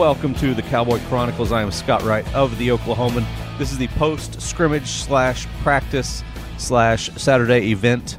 welcome 0.00 0.34
to 0.34 0.54
the 0.54 0.62
Cowboy 0.62 0.98
Chronicles. 1.10 1.52
I 1.52 1.60
am 1.60 1.70
Scott 1.70 2.00
Wright 2.04 2.26
of 2.34 2.56
the 2.56 2.68
Oklahoman. 2.68 3.22
This 3.58 3.70
is 3.70 3.76
the 3.76 3.88
post 3.88 4.40
scrimmage 4.40 4.86
slash 4.88 5.46
practice 5.62 6.24
slash 6.56 7.10
Saturday 7.16 7.70
event 7.70 8.16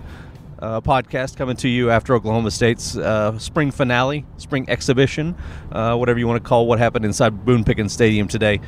uh, 0.59 0.79
podcast 0.81 1.37
coming 1.37 1.55
to 1.55 1.67
you 1.67 1.89
after 1.89 2.13
Oklahoma 2.13 2.51
State's 2.51 2.95
uh, 2.97 3.35
spring 3.39 3.71
finale, 3.71 4.27
spring 4.37 4.69
exhibition, 4.69 5.35
uh, 5.71 5.95
whatever 5.95 6.19
you 6.19 6.27
want 6.27 6.43
to 6.43 6.47
call 6.47 6.67
what 6.67 6.77
happened 6.77 7.03
inside 7.03 7.45
Boone 7.45 7.63
Pickens 7.63 7.91
Stadium 7.91 8.27
today. 8.27 8.61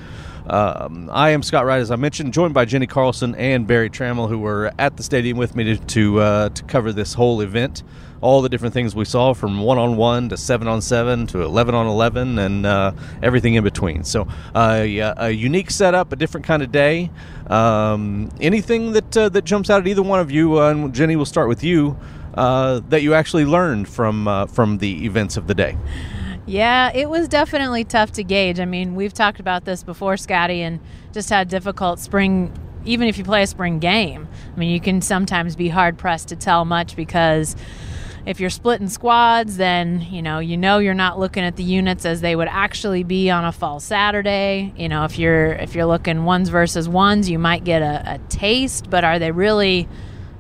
Um, 0.48 1.07
I 1.14 1.30
am 1.30 1.43
Scott 1.43 1.68
Wright, 1.68 1.82
as 1.82 1.91
I 1.91 1.98
mentioned, 1.98 2.34
joined 2.34 2.55
by 2.55 2.66
Jenni 2.66 2.89
Carlson 2.89 3.36
and 3.36 3.68
Berry 3.68 3.91
Tramel, 3.91 4.27
who 4.27 4.39
were 4.39 4.71
at 4.80 4.97
the 4.97 5.04
stadium 5.04 5.38
with 5.38 5.55
me 5.55 5.66
to 5.66 5.77
to, 5.77 6.19
uh, 6.19 6.50
to 6.50 6.64
cover 6.64 6.91
this 6.91 7.14
whole 7.14 7.41
event. 7.41 7.83
All 8.23 8.41
the 8.41 8.47
different 8.47 8.73
things 8.73 8.95
we 8.95 9.05
saw, 9.05 9.33
from 9.33 9.61
one 9.61 9.77
on 9.77 9.97
one 9.97 10.29
to 10.29 10.37
seven 10.37 10.68
on 10.68 10.82
seven 10.82 11.27
to 11.27 11.41
eleven 11.41 11.75
on 11.75 11.87
eleven, 11.87 12.39
and 12.39 12.65
uh, 12.65 12.93
everything 13.21 13.55
in 13.55 13.63
between. 13.63 14.05
So, 14.05 14.27
uh, 14.55 14.86
yeah, 14.87 15.13
a 15.18 15.29
unique 15.29 15.69
setup, 15.69 16.13
a 16.13 16.15
different 16.15 16.46
kind 16.46 16.63
of 16.63 16.71
day. 16.71 17.11
Um, 17.47 18.29
anything 18.39 18.93
that 18.93 19.18
uh, 19.18 19.27
that 19.29 19.43
jumps 19.43 19.69
out 19.69 19.82
at 19.82 19.87
either 19.87 20.01
one 20.01 20.21
of 20.21 20.32
you, 20.32 20.59
uh, 20.61 20.71
and 20.71 20.93
Jenni, 20.93 21.18
we'll 21.18 21.25
start 21.25 21.49
with 21.49 21.63
you. 21.65 21.97
Uh, 22.33 22.79
that 22.89 23.04
you 23.04 23.13
actually 23.13 23.46
learned 23.46 23.87
from 23.87 24.27
uh, 24.27 24.47
from 24.47 24.77
the 24.79 25.05
events 25.05 25.37
of 25.37 25.46
the 25.47 25.54
day. 25.54 25.77
Yeah, 26.46 26.91
it 26.93 27.10
was 27.10 27.27
definitely 27.27 27.83
tough 27.83 28.11
to 28.13 28.24
gauge. 28.24 28.60
I 28.60 28.65
mean, 28.65 28.96
we've 28.96 29.13
talked 29.13 29.39
about 29.39 29.65
this 29.65 29.83
before, 29.83 30.18
Scotty, 30.18 30.61
and 30.61 30.79
just 31.11 31.29
how 31.29 31.43
difficult 31.43 31.99
spring, 31.99 32.52
even 32.85 33.08
if 33.08 33.17
you 33.17 33.23
play 33.23 33.44
a 33.44 33.47
spring 33.47 33.80
game, 33.80 34.27
I 34.53 34.59
mean, 34.59 34.71
you 34.71 34.81
can 34.81 35.02
sometimes 35.02 35.55
be 35.55 35.69
hard 35.69 35.97
pressed 35.97 36.30
to 36.30 36.35
tell 36.35 36.65
much 36.65 36.95
because 36.95 37.55
if 38.25 38.39
you're 38.39 38.49
splitting 38.49 38.88
squads, 38.88 39.57
then 39.57 40.02
you 40.09 40.21
know 40.21 40.39
you 40.39 40.57
know 40.57 40.79
you're 40.79 40.93
not 40.93 41.19
looking 41.19 41.43
at 41.43 41.55
the 41.55 41.63
units 41.63 42.05
as 42.05 42.21
they 42.21 42.35
would 42.35 42.47
actually 42.47 43.03
be 43.03 43.30
on 43.30 43.43
a 43.45 43.52
fall 43.52 43.80
Saturday. 43.80 44.73
You 44.77 44.89
know, 44.89 45.03
if 45.05 45.19
you're 45.19 45.53
if 45.53 45.75
you're 45.75 45.85
looking 45.85 46.23
ones 46.23 46.49
versus 46.49 46.88
ones, 46.88 47.30
you 47.30 47.39
might 47.39 47.63
get 47.63 47.81
a, 47.81 48.13
a 48.13 48.17
taste, 48.30 48.89
but 48.89 49.03
are 49.03 49.19
they 49.19 49.31
really 49.31 49.88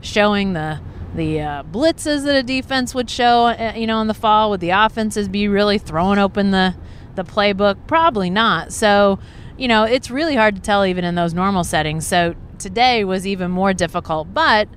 showing 0.01 0.53
the 0.53 0.79
the 1.15 1.41
uh, 1.41 1.63
blitzes 1.63 2.23
that 2.23 2.35
a 2.35 2.43
defense 2.43 2.95
would 2.95 3.09
show, 3.09 3.45
uh, 3.47 3.73
you 3.75 3.85
know, 3.85 4.01
in 4.01 4.07
the 4.07 4.13
fall? 4.13 4.49
Would 4.51 4.61
the 4.61 4.71
offenses 4.71 5.27
be 5.27 5.47
really 5.47 5.77
throwing 5.77 6.19
open 6.19 6.51
the 6.51 6.75
the 7.15 7.23
playbook? 7.23 7.77
Probably 7.87 8.29
not. 8.29 8.71
So, 8.71 9.19
you 9.57 9.67
know, 9.67 9.83
it's 9.83 10.09
really 10.09 10.35
hard 10.35 10.55
to 10.55 10.61
tell 10.61 10.85
even 10.85 11.03
in 11.03 11.15
those 11.15 11.33
normal 11.33 11.63
settings. 11.63 12.07
So 12.07 12.35
today 12.57 13.03
was 13.03 13.27
even 13.27 13.51
more 13.51 13.73
difficult, 13.73 14.33
but 14.33 14.67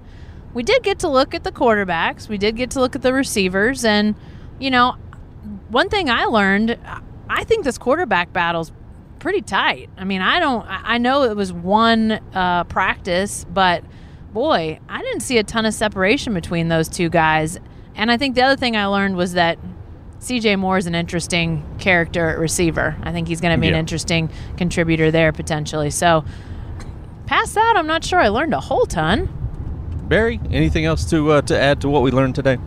we 0.56 0.62
did 0.62 0.82
get 0.82 1.00
to 1.00 1.08
look 1.08 1.34
at 1.34 1.44
the 1.44 1.52
quarterbacks. 1.52 2.30
We 2.30 2.38
did 2.38 2.56
get 2.56 2.70
to 2.70 2.80
look 2.80 2.96
at 2.96 3.02
the 3.02 3.12
receivers, 3.12 3.84
and 3.84 4.14
you 4.58 4.70
know, 4.70 4.96
one 5.68 5.90
thing 5.90 6.08
I 6.08 6.24
learned, 6.24 6.78
I 7.28 7.44
think 7.44 7.62
this 7.64 7.76
quarterback 7.76 8.32
battle's 8.32 8.72
pretty 9.18 9.42
tight. 9.42 9.90
I 9.98 10.04
mean, 10.04 10.22
I 10.22 10.40
don't, 10.40 10.64
I 10.66 10.96
know 10.96 11.24
it 11.24 11.36
was 11.36 11.52
one 11.52 12.12
uh, 12.32 12.64
practice, 12.64 13.44
but 13.52 13.84
boy, 14.32 14.80
I 14.88 15.02
didn't 15.02 15.20
see 15.20 15.36
a 15.36 15.44
ton 15.44 15.66
of 15.66 15.74
separation 15.74 16.32
between 16.32 16.68
those 16.68 16.88
two 16.88 17.10
guys. 17.10 17.58
And 17.94 18.10
I 18.10 18.16
think 18.16 18.34
the 18.34 18.40
other 18.42 18.56
thing 18.56 18.76
I 18.78 18.86
learned 18.86 19.14
was 19.16 19.34
that 19.34 19.58
CJ 20.20 20.58
Moore 20.58 20.78
is 20.78 20.86
an 20.86 20.94
interesting 20.94 21.64
character 21.78 22.30
at 22.30 22.38
receiver. 22.38 22.96
I 23.02 23.12
think 23.12 23.28
he's 23.28 23.42
going 23.42 23.54
to 23.54 23.60
be 23.60 23.66
Yeah. 23.66 23.74
an 23.74 23.78
interesting 23.78 24.30
contributor 24.56 25.10
there 25.10 25.32
potentially. 25.32 25.90
So, 25.90 26.24
past 27.26 27.54
that, 27.56 27.74
I'm 27.76 27.86
not 27.86 28.04
sure 28.04 28.20
I 28.20 28.28
learned 28.28 28.54
a 28.54 28.60
whole 28.60 28.86
ton. 28.86 29.28
Berry, 30.08 30.40
anything 30.50 30.84
else 30.84 31.04
to 31.10 31.32
uh, 31.32 31.42
to 31.42 31.58
add 31.58 31.80
to 31.80 31.88
what 31.88 32.02
we 32.02 32.10
learned 32.10 32.34
today? 32.34 32.58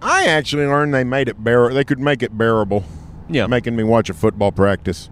I 0.00 0.26
actually 0.26 0.66
learned 0.66 0.94
they 0.94 1.04
made 1.04 1.28
it 1.28 1.42
bear. 1.42 1.72
They 1.72 1.84
could 1.84 1.98
make 2.00 2.22
it 2.22 2.36
bearable. 2.36 2.84
Yeah. 3.28 3.46
making 3.46 3.76
me 3.76 3.82
watch 3.82 4.10
a 4.10 4.14
football 4.14 4.52
practice. 4.52 5.08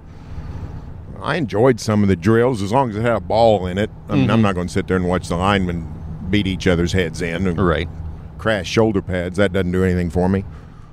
I 1.23 1.37
enjoyed 1.37 1.81
some 1.81 2.03
of 2.03 2.09
the 2.09 2.17
drills 2.17 2.61
as 2.61 2.71
long 2.73 2.91
as 2.91 2.97
it 2.97 3.03
had 3.03 3.13
a 3.17 3.21
ball 3.21 3.67
in 3.67 3.79
it. 3.79 3.89
I 4.09 4.17
mean, 4.17 4.31
I'm 4.31 4.43
not 4.43 4.55
going 4.55 4.67
to 4.67 4.73
sit 4.73 4.89
there 4.89 4.97
and 4.97 5.09
watch 5.09 5.29
the 5.29 5.37
linemen 5.37 5.87
beat 6.29 6.47
each 6.47 6.67
other's 6.67 6.93
heads 6.93 7.23
in 7.23 7.47
and 7.47 7.59
Right. 7.59 7.89
crash 8.37 8.69
shoulder 8.69 9.01
pads. 9.01 9.37
That 9.39 9.53
doesn't 9.53 9.73
do 9.73 9.85
anything 9.85 10.11
for 10.11 10.29
me. 10.29 10.45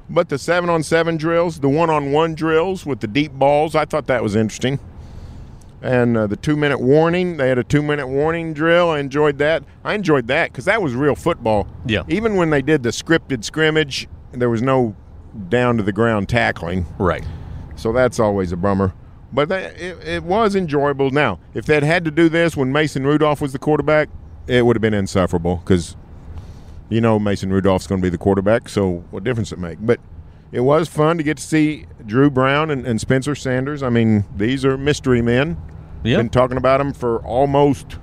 But 0.10 0.30
the 0.30 0.38
seven 0.38 0.70
on 0.70 0.84
seven 0.84 1.18
drills, 1.18 1.60
the 1.60 1.68
one 1.70 1.90
on 1.90 2.12
one 2.14 2.34
drills 2.34 2.86
with 2.86 3.02
the 3.02 3.08
deep 3.08 3.34
balls, 3.34 3.76
I 3.76 3.84
thought 3.86 4.08
that 4.08 4.24
was 4.24 4.36
interesting. 4.36 4.80
And 5.82 6.18
uh, 6.18 6.28
the 6.28 6.36
two 6.36 6.56
minute 6.56 6.80
warning, 6.80 7.38
they 7.38 7.50
had 7.50 7.58
a 7.58 7.64
two 7.64 7.84
minute 7.84 8.08
warning 8.08 8.54
drill. 8.54 8.90
I 8.90 9.00
enjoyed 9.00 9.38
that. 9.38 9.64
I 9.84 9.94
enjoyed 9.94 10.28
that 10.28 10.52
because 10.52 10.66
that 10.66 10.82
was 10.82 10.96
real 10.96 11.16
football. 11.16 11.68
Yeah. 11.86 12.04
Even 12.08 12.36
when 12.36 12.50
they 12.50 12.62
did 12.62 12.84
the 12.84 12.90
scripted 12.90 13.44
scrimmage, 13.44 14.08
there 14.32 14.50
was 14.50 14.62
no 14.62 14.96
down 15.50 15.78
to 15.78 15.84
the 15.84 15.92
ground 15.92 16.30
tackling. 16.30 16.86
Right. 16.98 17.24
So 17.76 17.94
that's 17.94 18.20
always 18.20 18.52
a 18.52 18.58
bummer. 18.58 18.94
But 19.32 19.50
that, 19.50 19.80
it, 19.80 20.04
it 20.08 20.24
was 20.24 20.56
enjoyable. 20.56 21.12
Now, 21.12 21.40
if 21.54 21.66
they'd 21.66 21.84
had 21.84 22.06
to 22.06 22.12
do 22.12 22.30
this 22.30 22.56
when 22.56 22.72
Mason 22.72 23.06
Rudolph 23.06 23.42
was 23.42 23.54
the 23.54 23.60
quarterback, 23.60 24.10
it 24.48 24.66
would 24.66 24.76
have 24.76 24.82
been 24.82 24.94
insufferable 24.94 25.58
because 25.58 25.96
you 26.90 27.02
know 27.02 27.20
Mason 27.20 27.52
Rudolph's 27.52 27.86
going 27.86 28.02
to 28.02 28.06
be 28.06 28.10
the 28.10 28.18
quarterback. 28.18 28.70
So 28.70 29.04
what 29.12 29.24
difference 29.24 29.52
it 29.52 29.60
make? 29.60 29.78
But 29.82 30.00
it 30.52 30.62
was 30.62 30.88
fun 30.88 31.18
to 31.18 31.24
get 31.24 31.38
to 31.38 31.44
see 31.44 31.86
Dru 32.06 32.30
Brown 32.30 32.70
and, 32.72 32.86
and 32.86 33.00
Spencer 33.02 33.36
Sanders. 33.36 33.84
I 33.84 33.90
mean, 33.90 34.26
these 34.36 34.64
are 34.64 34.78
mystery 34.78 35.22
men. 35.22 35.58
Yeah. 36.04 36.18
Been 36.18 36.30
talking 36.30 36.58
about 36.58 36.78
them 36.78 36.94
for 36.94 37.20
almost 37.26 37.98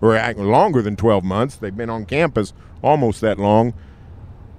or 0.00 0.16
longer 0.34 0.82
than 0.82 0.96
12 0.96 1.24
months. 1.24 1.56
They've 1.56 1.76
been 1.76 1.90
on 1.90 2.04
campus 2.04 2.52
almost 2.82 3.20
that 3.22 3.38
long. 3.38 3.74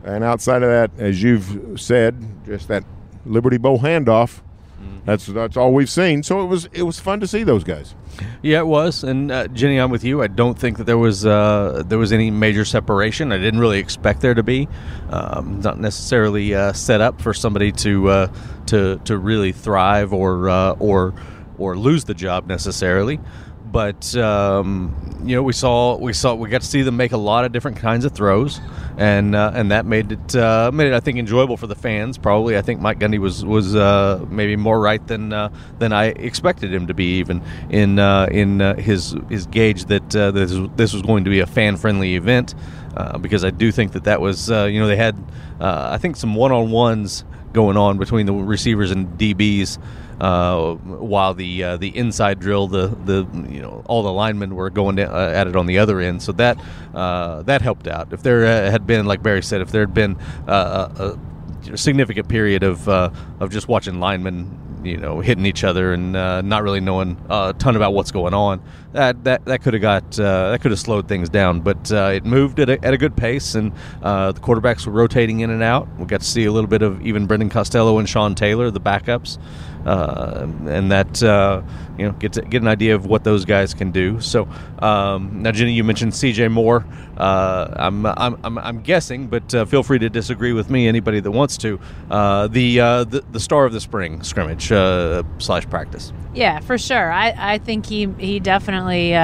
And 0.03 0.23
outside 0.23 0.63
of 0.63 0.69
that, 0.69 0.91
as 0.97 1.21
you've 1.21 1.79
said, 1.79 2.45
just 2.45 2.67
that 2.67 2.83
Liberty 3.25 3.57
Bowl 3.57 3.79
handoff. 3.79 4.41
That's 5.05 5.25
that's 5.25 5.57
all 5.57 5.73
we've 5.73 5.89
seen. 5.89 6.23
So 6.23 6.41
it 6.41 6.45
was 6.45 6.65
it 6.71 6.83
was 6.83 6.99
fun 6.99 7.19
to 7.21 7.27
see 7.27 7.43
those 7.43 7.63
guys. 7.63 7.95
Yeah, 8.41 8.59
it 8.59 8.67
was. 8.67 9.03
And 9.03 9.31
uh, 9.31 9.47
Jenni, 9.47 9.81
I'm 9.81 9.89
with 9.89 10.03
you. 10.03 10.21
I 10.21 10.27
don't 10.27 10.57
think 10.57 10.77
that 10.77 10.83
there 10.83 10.97
was 10.97 11.25
uh, 11.25 11.83
there 11.85 11.97
was 11.97 12.11
any 12.11 12.29
major 12.29 12.65
separation. 12.65 13.31
I 13.31 13.37
didn't 13.37 13.59
really 13.59 13.79
expect 13.79 14.21
there 14.21 14.33
to 14.33 14.43
be. 14.43 14.67
Um, 15.09 15.61
not 15.61 15.79
necessarily 15.79 16.53
uh, 16.53 16.73
set 16.73 17.01
up 17.01 17.21
for 17.21 17.33
somebody 17.33 17.71
to 17.73 18.09
uh, 18.09 18.33
to 18.67 18.99
to 19.05 19.17
really 19.17 19.51
thrive 19.51 20.13
or 20.13 20.49
uh, 20.49 20.71
or 20.73 21.13
or 21.57 21.77
lose 21.77 22.03
the 22.03 22.13
job 22.13 22.47
necessarily. 22.47 23.19
But 23.71 24.15
um, 24.15 24.95
you 25.23 25.35
know, 25.35 25.43
we 25.43 25.53
saw 25.53 25.97
we 25.97 26.13
saw 26.13 26.33
we 26.35 26.49
got 26.49 26.61
to 26.61 26.67
see 26.67 26.81
them 26.81 26.97
make 26.97 27.11
a 27.11 27.17
lot 27.17 27.45
of 27.45 27.51
different 27.51 27.77
kinds 27.77 28.05
of 28.05 28.13
throws, 28.13 28.59
and 28.99 29.33
uh, 29.33 29.51
and 29.55 29.71
that 29.71 29.85
made 29.85 30.11
it 30.11 30.35
uh, 30.35 30.69
made 30.73 30.87
it 30.87 30.93
I 30.93 30.99
think 30.99 31.17
enjoyable 31.17 31.55
for 31.55 31.67
the 31.67 31.75
fans. 31.75 32.17
Probably 32.17 32.57
I 32.57 32.61
think 32.61 32.81
Mike 32.81 32.99
Gundy 32.99 33.17
was 33.17 33.45
was 33.45 33.73
uh, 33.73 34.25
maybe 34.29 34.57
more 34.57 34.79
right 34.79 35.05
than 35.07 35.31
uh, 35.31 35.49
than 35.79 35.93
I 35.93 36.07
expected 36.07 36.73
him 36.73 36.87
to 36.87 36.93
be 36.93 37.17
even 37.19 37.41
in 37.69 37.97
uh, 37.97 38.27
in 38.29 38.61
uh, 38.61 38.75
his 38.75 39.15
his 39.29 39.45
gauge 39.45 39.85
that 39.85 40.09
this 40.09 40.53
this 40.75 40.91
was 40.91 41.01
going 41.01 41.23
to 41.23 41.29
be 41.29 41.39
a 41.39 41.47
fan 41.47 41.77
friendly 41.77 42.15
event 42.15 42.53
because 43.21 43.45
I 43.45 43.51
do 43.51 43.71
think 43.71 43.93
that 43.93 44.03
that 44.03 44.19
was 44.19 44.49
you 44.49 44.79
know 44.79 44.87
they 44.87 44.97
had 44.97 45.15
I 45.61 45.97
think 45.97 46.17
some 46.17 46.35
one 46.35 46.51
on 46.51 46.69
ones 46.69 47.23
going 47.53 47.77
on 47.77 47.97
between 47.97 48.25
the 48.25 48.33
receivers 48.33 48.91
and 48.91 49.17
DBs 49.17 49.79
uh, 50.19 50.73
while 50.75 51.33
the 51.33 51.63
uh, 51.63 51.77
the 51.77 51.95
inside 51.95 52.39
drill, 52.39 52.67
the 52.67 52.87
the 53.05 53.27
you 53.49 53.61
know 53.61 53.83
all 53.85 54.03
the 54.03 54.11
linemen 54.11 54.55
were 54.55 54.69
going 54.69 54.97
to, 54.97 55.09
uh, 55.09 55.31
at 55.31 55.47
it 55.47 55.55
on 55.55 55.65
the 55.65 55.79
other 55.79 55.99
end, 55.99 56.21
so 56.21 56.31
that 56.33 56.59
uh, 56.93 57.41
that 57.43 57.61
helped 57.61 57.87
out. 57.87 58.11
If 58.11 58.23
there 58.23 58.45
uh, 58.45 58.71
had 58.71 58.85
been, 58.85 59.05
like 59.05 59.23
Berry 59.23 59.41
said, 59.41 59.61
if 59.61 59.71
there 59.71 59.81
had 59.81 59.93
been 59.93 60.17
a, 60.47 61.17
a 61.71 61.77
significant 61.77 62.27
period 62.27 62.63
of 62.63 62.87
of 62.89 63.49
just 63.49 63.67
watching 63.67 63.99
linemen, 63.99 64.81
you 64.83 64.97
know, 64.97 65.19
hitting 65.19 65.45
each 65.45 65.63
other 65.63 65.93
and 65.93 66.15
uh, 66.15 66.41
not 66.41 66.63
really 66.63 66.79
knowing 66.79 67.17
a 67.29 67.53
ton 67.57 67.75
about 67.75 67.93
what's 67.93 68.11
going 68.11 68.33
on, 68.33 68.61
that 68.93 69.23
that, 69.23 69.45
that 69.45 69.61
could 69.61 69.73
have 69.73 69.81
got 69.81 70.19
uh, 70.19 70.51
that 70.51 70.61
could 70.61 70.71
have 70.71 70.79
slowed 70.79 71.07
things 71.07 71.29
down. 71.29 71.61
But 71.61 71.91
uh, 71.91 72.11
it 72.15 72.25
moved 72.25 72.59
at 72.59 72.69
a, 72.69 72.83
at 72.83 72.93
a 72.93 72.97
good 72.97 73.15
pace, 73.15 73.55
and 73.55 73.71
the 74.01 74.39
quarterbacks 74.41 74.85
were 74.85 74.93
rotating 74.93 75.41
in 75.41 75.49
and 75.49 75.63
out. 75.63 75.87
We 75.97 76.05
got 76.05 76.21
to 76.21 76.27
see 76.27 76.45
a 76.45 76.51
little 76.51 76.69
bit 76.69 76.81
of 76.81 77.01
even 77.05 77.25
Brendan 77.25 77.49
Costello 77.49 77.99
and 77.99 78.09
Sean 78.09 78.35
Taylor, 78.35 78.71
the 78.71 78.81
backups, 78.81 79.37
uh, 79.85 80.47
and 80.67 80.91
that 80.91 81.21
uh, 81.23 81.61
you 81.97 82.05
know 82.05 82.11
get 82.13 82.33
to, 82.33 82.41
get 82.41 82.61
an 82.61 82.67
idea 82.67 82.95
of 82.95 83.05
what 83.05 83.23
those 83.23 83.45
guys 83.45 83.73
can 83.73 83.91
do. 83.91 84.19
So 84.19 84.47
um, 84.79 85.41
now, 85.41 85.51
Jenni, 85.51 85.75
you 85.75 85.83
mentioned 85.83 86.13
C.J. 86.15 86.49
Moore. 86.49 86.85
Uh, 87.17 87.73
I'm, 87.75 88.05
I'm, 88.05 88.39
I'm 88.43 88.57
I'm 88.57 88.81
guessing, 88.81 89.27
but 89.27 89.53
uh, 89.53 89.65
feel 89.65 89.83
free 89.83 89.99
to 89.99 90.09
disagree 90.09 90.53
with 90.53 90.69
me. 90.69 90.87
Anybody 90.87 91.19
that 91.19 91.31
wants 91.31 91.57
to. 91.57 91.79
Uh, 92.09 92.47
the, 92.47 92.79
uh, 92.79 93.03
the 93.03 93.23
the 93.31 93.39
star 93.39 93.65
of 93.65 93.73
the 93.73 93.81
spring 93.81 94.23
scrimmage 94.23 94.67
slash 94.67 95.69
practice. 95.69 96.13
Yeah, 96.33 96.59
for 96.59 96.77
sure. 96.77 97.11
I, 97.11 97.33
I 97.37 97.57
think 97.57 97.85
he 97.85 98.07
he 98.17 98.39
definitely 98.39 99.15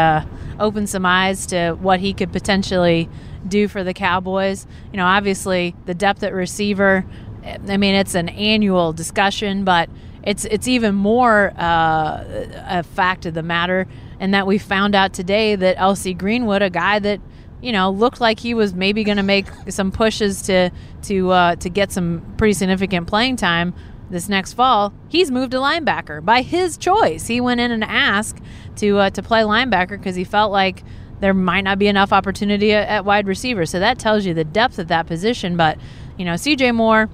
opened 0.60 0.90
some 0.90 1.06
eyes 1.06 1.46
to 1.48 1.74
what 1.74 2.00
he 2.00 2.14
could 2.14 2.32
potentially 2.32 3.10
do 3.48 3.68
for 3.68 3.84
the 3.84 3.94
Cowboys. 3.94 4.66
You 4.92 4.98
know, 4.98 5.06
obviously 5.06 5.76
the 5.86 5.94
depth 5.94 6.24
at 6.24 6.34
receiver. 6.34 7.06
I 7.44 7.78
mean, 7.78 7.94
it's 7.96 8.16
an 8.16 8.30
annual 8.30 8.92
discussion, 8.92 9.66
but 9.66 9.90
it's 10.26 10.46
it's 10.46 10.68
even 10.68 10.96
more 10.96 11.54
uh, 11.58 12.24
a 12.68 12.84
fact 12.84 13.26
of 13.26 13.34
the 13.34 13.44
matter, 13.44 13.88
and 14.20 14.34
that 14.34 14.48
we 14.48 14.58
found 14.58 14.96
out 14.96 15.14
today 15.14 15.56
that 15.56 15.78
LC 15.78 16.18
Greenwood, 16.18 16.62
a 16.62 16.70
guy 16.70 17.00
that 17.00 17.22
you 17.62 17.72
know 17.72 17.92
looked 17.92 18.20
like 18.20 18.40
he 18.40 18.54
was 18.54 18.74
maybe 18.74 19.04
going 19.04 19.18
to 19.18 19.24
make 19.24 19.48
some 19.70 19.92
pushes 19.92 20.42
to 20.44 20.72
to 21.04 21.32
uh, 21.32 21.56
to 21.58 21.70
get 21.70 21.92
some 21.92 22.34
pretty 22.38 22.54
significant 22.54 23.08
playing 23.08 23.36
time, 23.36 23.74
this 24.10 24.30
next 24.30 24.54
fall, 24.54 24.94
he's 25.08 25.32
moved 25.32 25.52
to 25.52 25.58
linebacker 25.58 26.24
by 26.24 26.42
his 26.42 26.78
choice. 26.78 27.28
He 27.28 27.42
went 27.42 27.60
in 27.60 27.72
and 27.72 27.84
asked 27.84 28.42
to 28.78 28.98
uh, 28.98 29.10
to 29.12 29.24
play 29.24 29.42
linebacker 29.42 29.92
because 29.92 30.16
he 30.16 30.24
felt 30.24 30.52
like 30.52 30.84
there 31.20 31.34
might 31.34 31.62
not 31.62 31.80
be 31.80 31.88
enough 31.88 32.12
opportunity 32.12 32.74
at, 32.74 32.88
at 32.88 33.06
wide 33.06 33.28
receiver. 33.28 33.66
So 33.66 33.80
that 33.80 33.98
tells 34.00 34.26
you 34.26 34.34
the 34.34 34.44
depth 34.44 34.80
of 34.80 34.88
that 34.90 35.08
position. 35.08 35.58
But 35.58 35.78
you 36.18 36.26
know, 36.26 36.34
CJ 36.34 36.76
Moore 36.76 37.10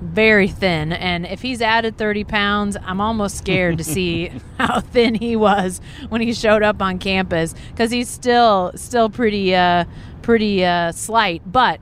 very 0.00 0.48
thin. 0.48 0.92
And 0.92 1.26
if 1.26 1.42
he's 1.42 1.62
added 1.62 1.96
30 1.96 2.24
pounds, 2.24 2.76
I'm 2.82 3.00
almost 3.00 3.36
scared 3.38 3.78
to 3.78 3.84
see 3.84 4.30
how 4.58 4.80
thin 4.80 5.14
he 5.14 5.36
was 5.36 5.80
when 6.08 6.20
he 6.20 6.32
showed 6.32 6.62
up 6.62 6.82
on 6.82 6.98
campus 6.98 7.54
because 7.70 7.90
he's 7.90 8.08
still 8.08 8.72
still 8.74 9.08
pretty 9.08 9.54
uh, 9.54 9.84
pretty 10.22 10.64
uh, 10.64 10.92
slight, 10.92 11.42
but 11.50 11.80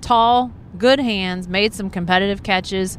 tall, 0.00 0.52
good 0.76 1.00
hands, 1.00 1.48
made 1.48 1.74
some 1.74 1.90
competitive 1.90 2.42
catches. 2.42 2.98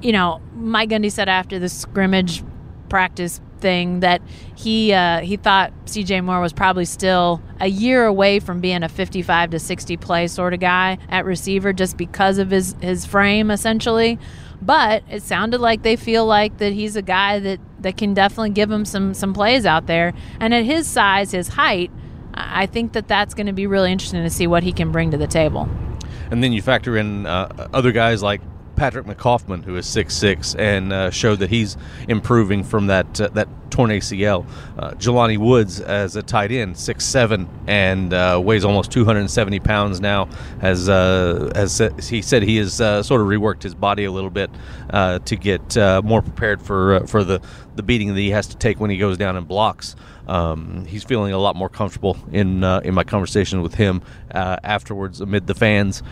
You 0.00 0.12
know, 0.12 0.40
Mike 0.54 0.90
Gundy 0.90 1.10
said 1.10 1.28
after 1.28 1.58
the 1.58 1.68
scrimmage 1.68 2.42
practice 2.88 3.40
thing 3.66 3.98
that 3.98 4.22
he 4.54 4.92
uh, 4.92 5.22
he 5.22 5.36
thought 5.36 5.72
CJ 5.86 6.22
Moore 6.22 6.40
was 6.40 6.52
probably 6.52 6.84
still 6.84 7.42
a 7.58 7.66
year 7.66 8.04
away 8.04 8.38
from 8.38 8.60
being 8.60 8.84
a 8.84 8.88
55 8.88 9.50
to 9.50 9.58
60 9.58 9.96
play 9.96 10.28
sort 10.28 10.54
of 10.54 10.60
guy 10.60 10.98
at 11.08 11.24
receiver 11.24 11.72
just 11.72 11.96
because 11.96 12.38
of 12.38 12.52
his 12.52 12.76
his 12.80 13.04
frame 13.04 13.50
essentially. 13.50 14.20
But 14.62 15.02
it 15.10 15.24
sounded 15.24 15.60
like 15.60 15.82
they 15.82 15.96
feel 15.96 16.24
like 16.26 16.58
that 16.58 16.72
he's 16.72 16.94
a 16.94 17.02
guy 17.02 17.40
that, 17.40 17.58
that 17.80 17.96
can 17.96 18.14
definitely 18.14 18.50
give 18.50 18.70
him 18.70 18.84
some 18.84 19.14
some 19.14 19.34
plays 19.34 19.66
out 19.66 19.88
there. 19.88 20.14
And 20.38 20.54
at 20.54 20.64
his 20.64 20.86
size, 20.86 21.32
his 21.32 21.48
height, 21.48 21.90
I 22.34 22.66
think 22.66 22.92
that 22.92 23.08
that's 23.08 23.34
going 23.34 23.48
to 23.48 23.52
be 23.52 23.66
really 23.66 23.90
interesting 23.90 24.22
to 24.22 24.30
see 24.30 24.46
what 24.46 24.62
he 24.62 24.70
can 24.70 24.92
bring 24.92 25.10
to 25.10 25.16
the 25.16 25.26
table. 25.26 25.68
And 26.30 26.40
then 26.40 26.52
you 26.52 26.62
factor 26.62 26.96
in 26.96 27.26
uh, 27.26 27.68
other 27.74 27.90
guys 27.90 28.22
like 28.22 28.40
Patrick 28.76 29.06
McCoffman, 29.06 29.64
who 29.64 29.76
is 29.76 29.86
six 29.86 30.14
six, 30.14 30.54
and 30.54 30.92
uh, 30.92 31.10
showed 31.10 31.40
that 31.40 31.50
he's 31.50 31.76
improving 32.08 32.62
from 32.62 32.86
that 32.88 33.20
uh, 33.20 33.28
that 33.28 33.48
torn 33.70 33.90
ACL. 33.90 34.46
Uh, 34.78 34.90
Jelani 34.92 35.38
Woods 35.38 35.80
as 35.80 36.14
a 36.16 36.22
tight 36.22 36.52
end, 36.52 36.76
six 36.76 37.04
seven, 37.04 37.48
and 37.66 38.12
uh, 38.12 38.40
weighs 38.42 38.64
almost 38.64 38.92
270 38.92 39.58
pounds 39.60 40.00
now. 40.00 40.26
Has 40.60 40.88
uh, 40.88 41.50
as 41.54 41.78
he 42.08 42.22
said 42.22 42.42
he 42.42 42.58
has 42.58 42.80
uh, 42.80 43.02
sort 43.02 43.20
of 43.22 43.26
reworked 43.26 43.62
his 43.62 43.74
body 43.74 44.04
a 44.04 44.12
little 44.12 44.30
bit 44.30 44.50
uh, 44.90 45.18
to 45.20 45.36
get 45.36 45.76
more 46.04 46.22
prepared 46.22 46.62
for 46.62 47.06
for 47.06 47.24
the 47.24 47.40
the 47.74 47.82
beating 47.82 48.08
that 48.08 48.20
he 48.20 48.30
has 48.30 48.46
to 48.48 48.56
take 48.56 48.78
when 48.78 48.90
he 48.90 48.98
goes 48.98 49.16
down 49.16 49.36
and 49.36 49.48
blocks. 49.48 49.96
Um, 50.28 50.84
he's 50.86 51.04
feeling 51.04 51.32
a 51.32 51.38
lot 51.38 51.56
more 51.56 51.68
comfortable 51.68 52.16
in 52.30 52.62
in 52.62 52.94
my 52.94 53.04
conversation 53.04 53.62
with 53.62 53.74
him 53.74 54.02
afterwards 54.30 55.20
amid 55.20 55.46
the 55.46 55.54
fans. 55.54 56.02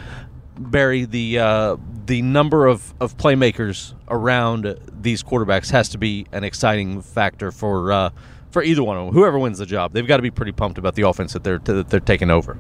Berry, 0.56 1.05
the 1.05 1.76
the 2.06 2.22
number 2.22 2.66
of, 2.66 2.94
of 3.00 3.16
playmakers 3.16 3.94
around 4.08 4.78
these 5.00 5.22
quarterbacks 5.22 5.70
has 5.70 5.88
to 5.90 5.98
be 5.98 6.26
an 6.32 6.44
exciting 6.44 7.02
factor 7.02 7.50
for 7.50 7.92
uh, 7.92 8.10
for 8.50 8.62
either 8.62 8.82
one 8.82 8.96
of 8.96 9.06
them. 9.06 9.14
Whoever 9.14 9.38
wins 9.38 9.58
the 9.58 9.66
job, 9.66 9.92
they've 9.92 10.06
got 10.06 10.18
to 10.18 10.22
be 10.22 10.30
pretty 10.30 10.52
pumped 10.52 10.78
about 10.78 10.94
the 10.94 11.02
offense 11.02 11.32
that 11.32 11.44
they're 11.44 11.58
that 11.58 11.88
they're 11.88 12.00
taking 12.00 12.30
over. 12.30 12.56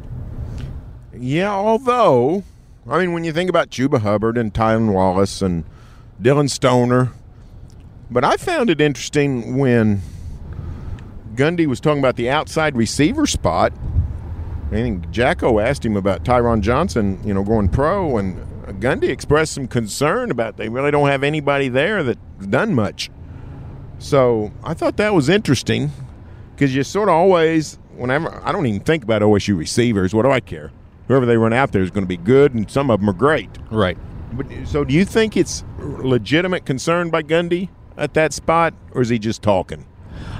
Yeah, 1.16 1.52
although 1.52 2.44
I 2.88 2.98
mean, 2.98 3.12
when 3.12 3.24
you 3.24 3.32
think 3.32 3.50
about 3.50 3.70
Chuba 3.70 4.00
Hubbard 4.00 4.36
and 4.36 4.52
Tylan 4.52 4.92
Wallace 4.92 5.42
and 5.42 5.64
Dillon 6.20 6.48
Stoner, 6.48 7.12
but 8.10 8.24
I 8.24 8.36
found 8.36 8.70
it 8.70 8.80
interesting 8.80 9.56
when 9.56 10.02
Gundy 11.34 11.66
was 11.66 11.80
talking 11.80 11.98
about 11.98 12.16
the 12.16 12.30
outside 12.30 12.76
receiver 12.76 13.26
spot 13.26 13.72
I 14.74 14.76
think 14.76 15.10
Jacko 15.10 15.60
asked 15.60 15.84
him 15.84 15.96
about 15.96 16.24
Tyron 16.24 16.60
Johnson, 16.60 17.20
you 17.24 17.32
know, 17.32 17.44
going 17.44 17.68
pro, 17.68 18.16
and 18.18 18.36
Gundy 18.84 19.08
expressed 19.08 19.54
some 19.54 19.66
concern 19.66 20.30
about 20.30 20.58
they 20.58 20.68
really 20.68 20.90
don't 20.90 21.08
have 21.08 21.22
anybody 21.22 21.70
there 21.70 22.02
that's 22.02 22.46
done 22.50 22.74
much. 22.74 23.10
So 23.98 24.52
I 24.62 24.74
thought 24.74 24.98
that 24.98 25.14
was 25.14 25.30
interesting 25.30 25.90
because 26.54 26.76
you 26.76 26.84
sort 26.84 27.08
of 27.08 27.14
always, 27.14 27.78
whenever 27.96 28.46
I 28.46 28.52
don't 28.52 28.66
even 28.66 28.82
think 28.82 29.02
about 29.02 29.22
OSU 29.22 29.56
receivers. 29.56 30.14
What 30.14 30.24
do 30.24 30.30
I 30.30 30.40
care? 30.40 30.70
Whoever 31.08 31.24
they 31.24 31.38
run 31.38 31.54
out 31.54 31.72
there 31.72 31.80
is 31.80 31.90
going 31.90 32.04
to 32.04 32.08
be 32.08 32.18
good, 32.18 32.52
and 32.52 32.70
some 32.70 32.90
of 32.90 33.00
them 33.00 33.08
are 33.08 33.14
great. 33.14 33.48
Right. 33.70 33.96
But, 34.34 34.48
so 34.66 34.84
do 34.84 34.92
you 34.92 35.06
think 35.06 35.34
it's 35.34 35.64
legitimate 35.78 36.66
concern 36.66 37.08
by 37.08 37.22
Gundy 37.22 37.70
at 37.96 38.12
that 38.12 38.34
spot, 38.34 38.74
or 38.92 39.00
is 39.00 39.08
he 39.08 39.18
just 39.18 39.40
talking? 39.40 39.86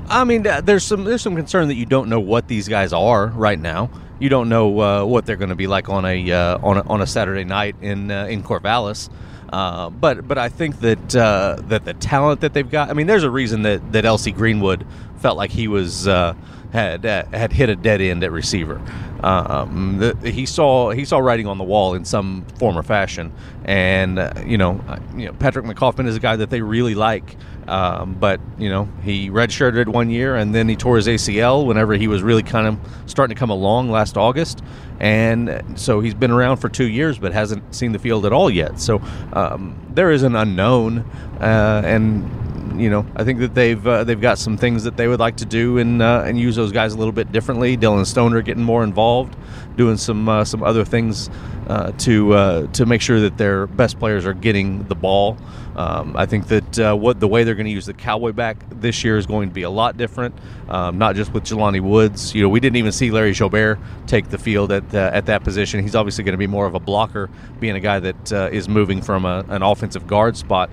I 0.09 0.25
mean, 0.25 0.43
there's 0.43 0.85
some 0.85 1.05
there's 1.05 1.23
some 1.23 1.37
concern 1.37 1.69
that 1.69 1.75
you 1.75 1.87
don't 1.87 2.09
know 2.09 2.21
what 2.21 2.49
these 2.49 2.69
guys 2.69 2.93
are 2.93 3.29
right 3.29 3.59
now 3.59 3.91
you 4.19 4.29
don't 4.29 4.49
know 4.49 4.81
uh, 4.81 5.05
what 5.05 5.27
they're 5.27 5.37
going 5.37 5.51
to 5.51 5.55
be 5.55 5.67
like 5.67 5.89
on 5.89 6.05
a, 6.05 6.31
uh, 6.31 6.59
on 6.63 6.79
a 6.79 6.83
on 6.83 7.01
a 7.01 7.07
Saturday 7.07 7.45
night 7.45 7.77
in 7.81 8.11
uh, 8.11 8.27
in 8.27 8.43
Corvallis. 8.43 9.11
Uh, 9.53 9.91
but 9.91 10.27
but 10.27 10.39
I 10.39 10.49
think 10.49 10.81
that 10.81 11.15
uh, 11.15 11.59
that 11.69 11.85
the 11.85 11.95
talent 11.95 12.41
that 12.41 12.55
they've 12.55 12.69
got. 12.69 12.91
I 12.91 12.95
mean, 12.95 13.07
there's 13.07 13.25
a 13.25 13.31
reason 13.31 13.63
that 13.63 13.93
that 13.93 14.05
LC 14.05 14.35
Greenwood 14.35 14.87
felt 15.19 15.37
like 15.37 15.51
he 15.51 15.69
was 15.69 16.09
uh, 16.09 16.35
had 16.73 17.05
had 17.05 17.53
hit 17.53 17.69
a 17.69 17.77
dead 17.77 18.01
end 18.01 18.25
at 18.25 18.33
receiver. 18.33 18.81
Um, 19.23 19.99
the, 19.99 20.31
he 20.31 20.47
saw 20.47 20.91
he 20.91 21.05
saw 21.05 21.19
writing 21.19 21.47
on 21.47 21.59
the 21.59 21.65
wall 21.65 21.95
in 21.95 22.05
some 22.05 22.45
form 22.59 22.79
or 22.79 22.83
fashion, 22.83 23.33
and 23.65 24.19
you 24.47 24.59
know, 24.59 24.81
you 25.17 25.27
know, 25.27 25.33
Patrick 25.35 25.65
McCoffman 25.65 26.07
is 26.07 26.17
a 26.17 26.21
guy 26.21 26.37
that 26.37 26.51
they 26.51 26.63
really 26.63 26.95
like. 26.95 27.37
Um, 27.67 28.15
but 28.15 28.41
you 28.59 28.69
know, 28.69 28.89
he 29.03 29.31
redshirted 29.31 29.89
one 29.89 30.11
year 30.11 30.37
and 30.37 30.55
then 30.55 30.69
he 30.69 30.77
tore 30.77 30.97
his 30.97 31.07
ACL 31.07 31.67
whenever 31.67 31.95
he 31.95 32.09
was 32.09 32.23
really 32.23 32.43
kind 32.43 32.67
of 32.67 32.79
starting 33.07 33.35
to 33.35 33.39
come 33.39 33.51
along 33.51 33.91
last 33.91 34.17
August, 34.17 34.63
and 35.01 35.63
so 35.77 36.01
he's 36.01 36.15
been 36.15 36.31
around 36.31 36.59
for 36.59 36.69
two 36.69 36.89
years 36.89 37.19
but 37.19 37.33
hasn't 37.33 37.75
seen 37.75 37.93
the 37.93 37.99
field 37.99 38.27
at 38.27 38.33
all 38.33 38.51
yet. 38.51 38.79
So 38.81 39.01
um, 39.33 39.79
there 39.91 40.11
is 40.11 40.23
an 40.23 40.37
unknown, 40.37 40.99
uh, 41.41 41.83
and 41.85 42.81
you 42.81 42.91
know, 42.91 43.07
I 43.15 43.25
think 43.25 43.39
that 43.41 43.55
they've 43.55 43.87
uh, 43.87 44.05
they've 44.05 44.21
got 44.21 44.39
some 44.39 44.57
things 44.57 44.85
that 44.85 44.97
they 44.97 45.09
would 45.09 45.21
like 45.21 45.37
to 45.37 45.45
do 45.45 45.79
and 45.79 46.03
uh, 46.03 46.25
and 46.27 46.39
use 46.39 46.57
those 46.57 46.73
guys 46.73 46.95
a 46.95 46.99
little 46.99 47.13
bit 47.13 47.33
differently. 47.33 47.77
Dillon 47.77 48.05
Stoner 48.05 48.43
getting 48.43 48.63
more 48.63 48.83
involved, 48.83 49.37
doing 49.77 49.97
some 49.97 50.29
uh, 50.29 50.45
some 50.45 50.63
other 50.63 50.85
things 50.85 51.31
uh, 51.69 51.93
to 51.99 52.33
uh, 52.33 52.67
to 52.69 52.87
make 52.87 53.01
sure 53.01 53.21
that 53.21 53.39
their 53.39 53.67
best 53.67 53.99
players 53.99 54.27
are 54.27 54.35
getting 54.35 54.85
the 54.85 54.95
ball. 54.95 55.37
Um, 55.77 56.17
I 56.17 56.27
think 56.27 56.49
that 56.49 56.79
uh, 56.79 56.95
what 56.95 57.21
the 57.21 57.29
way 57.29 57.45
they're 57.45 57.55
going 57.55 57.67
to 57.67 57.73
use 57.73 57.87
the 57.87 57.95
Cowboy 57.95 58.33
back 58.33 58.57
this 58.71 59.03
year 59.05 59.19
is 59.19 59.27
going 59.27 59.49
to 59.49 59.55
be 59.55 59.63
a 59.63 59.71
lot 59.71 59.97
different. 59.97 60.35
Um, 60.69 60.99
not 60.99 61.17
just 61.17 61.33
with 61.33 61.45
Jelani 61.45 61.81
Woods. 61.81 62.35
You 62.35 62.43
know, 62.43 62.49
we 62.49 62.61
didn't 62.61 62.77
even 62.77 62.93
see 62.93 63.11
Larry 63.11 63.33
Jobert 63.33 63.79
take 64.07 64.29
the 64.31 64.39
field 64.39 64.73
at 64.73 64.95
at 64.95 65.27
that 65.27 65.45
position. 65.45 65.81
He's 65.83 65.95
obviously 65.95 66.25
going 66.25 66.33
to 66.35 66.39
be 66.39 66.47
more 66.47 66.67
of 66.67 66.75
a 66.75 66.81
blocker, 66.81 67.29
being 67.61 67.75
a 67.75 67.81
guy 67.81 68.01
that 68.01 68.33
is 68.53 68.69
moving 68.69 69.03
from 69.03 69.25
a, 69.25 69.45
an 69.49 69.63
offensive 69.63 70.07
guard 70.07 70.37
spot. 70.37 70.71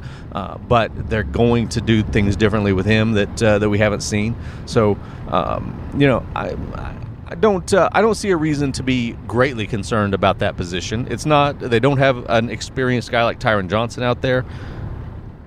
but 0.67 0.91
they're 1.09 1.23
going 1.23 1.69
to 1.69 1.81
do 1.81 2.03
things 2.03 2.35
differently 2.35 2.73
with 2.73 2.85
him 2.85 3.13
that 3.13 3.37
that 3.37 3.69
we 3.69 3.79
haven't 3.79 4.01
seen. 4.01 4.35
So, 4.65 4.97
um, 5.29 5.77
you 5.97 6.07
know, 6.07 6.25
I, 6.35 6.55
I 6.75 6.95
I 7.31 7.35
don't. 7.35 7.73
Uh, 7.73 7.89
I 7.93 8.01
don't 8.01 8.15
see 8.15 8.29
a 8.31 8.35
reason 8.35 8.73
to 8.73 8.83
be 8.83 9.13
greatly 9.25 9.65
concerned 9.65 10.13
about 10.13 10.39
that 10.39 10.57
position. 10.57 11.07
It's 11.09 11.25
not. 11.25 11.59
They 11.59 11.79
don't 11.79 11.97
have 11.97 12.29
an 12.29 12.49
experienced 12.49 13.09
guy 13.09 13.23
like 13.23 13.39
Tyron 13.39 13.69
Johnson 13.69 14.03
out 14.03 14.21
there, 14.21 14.43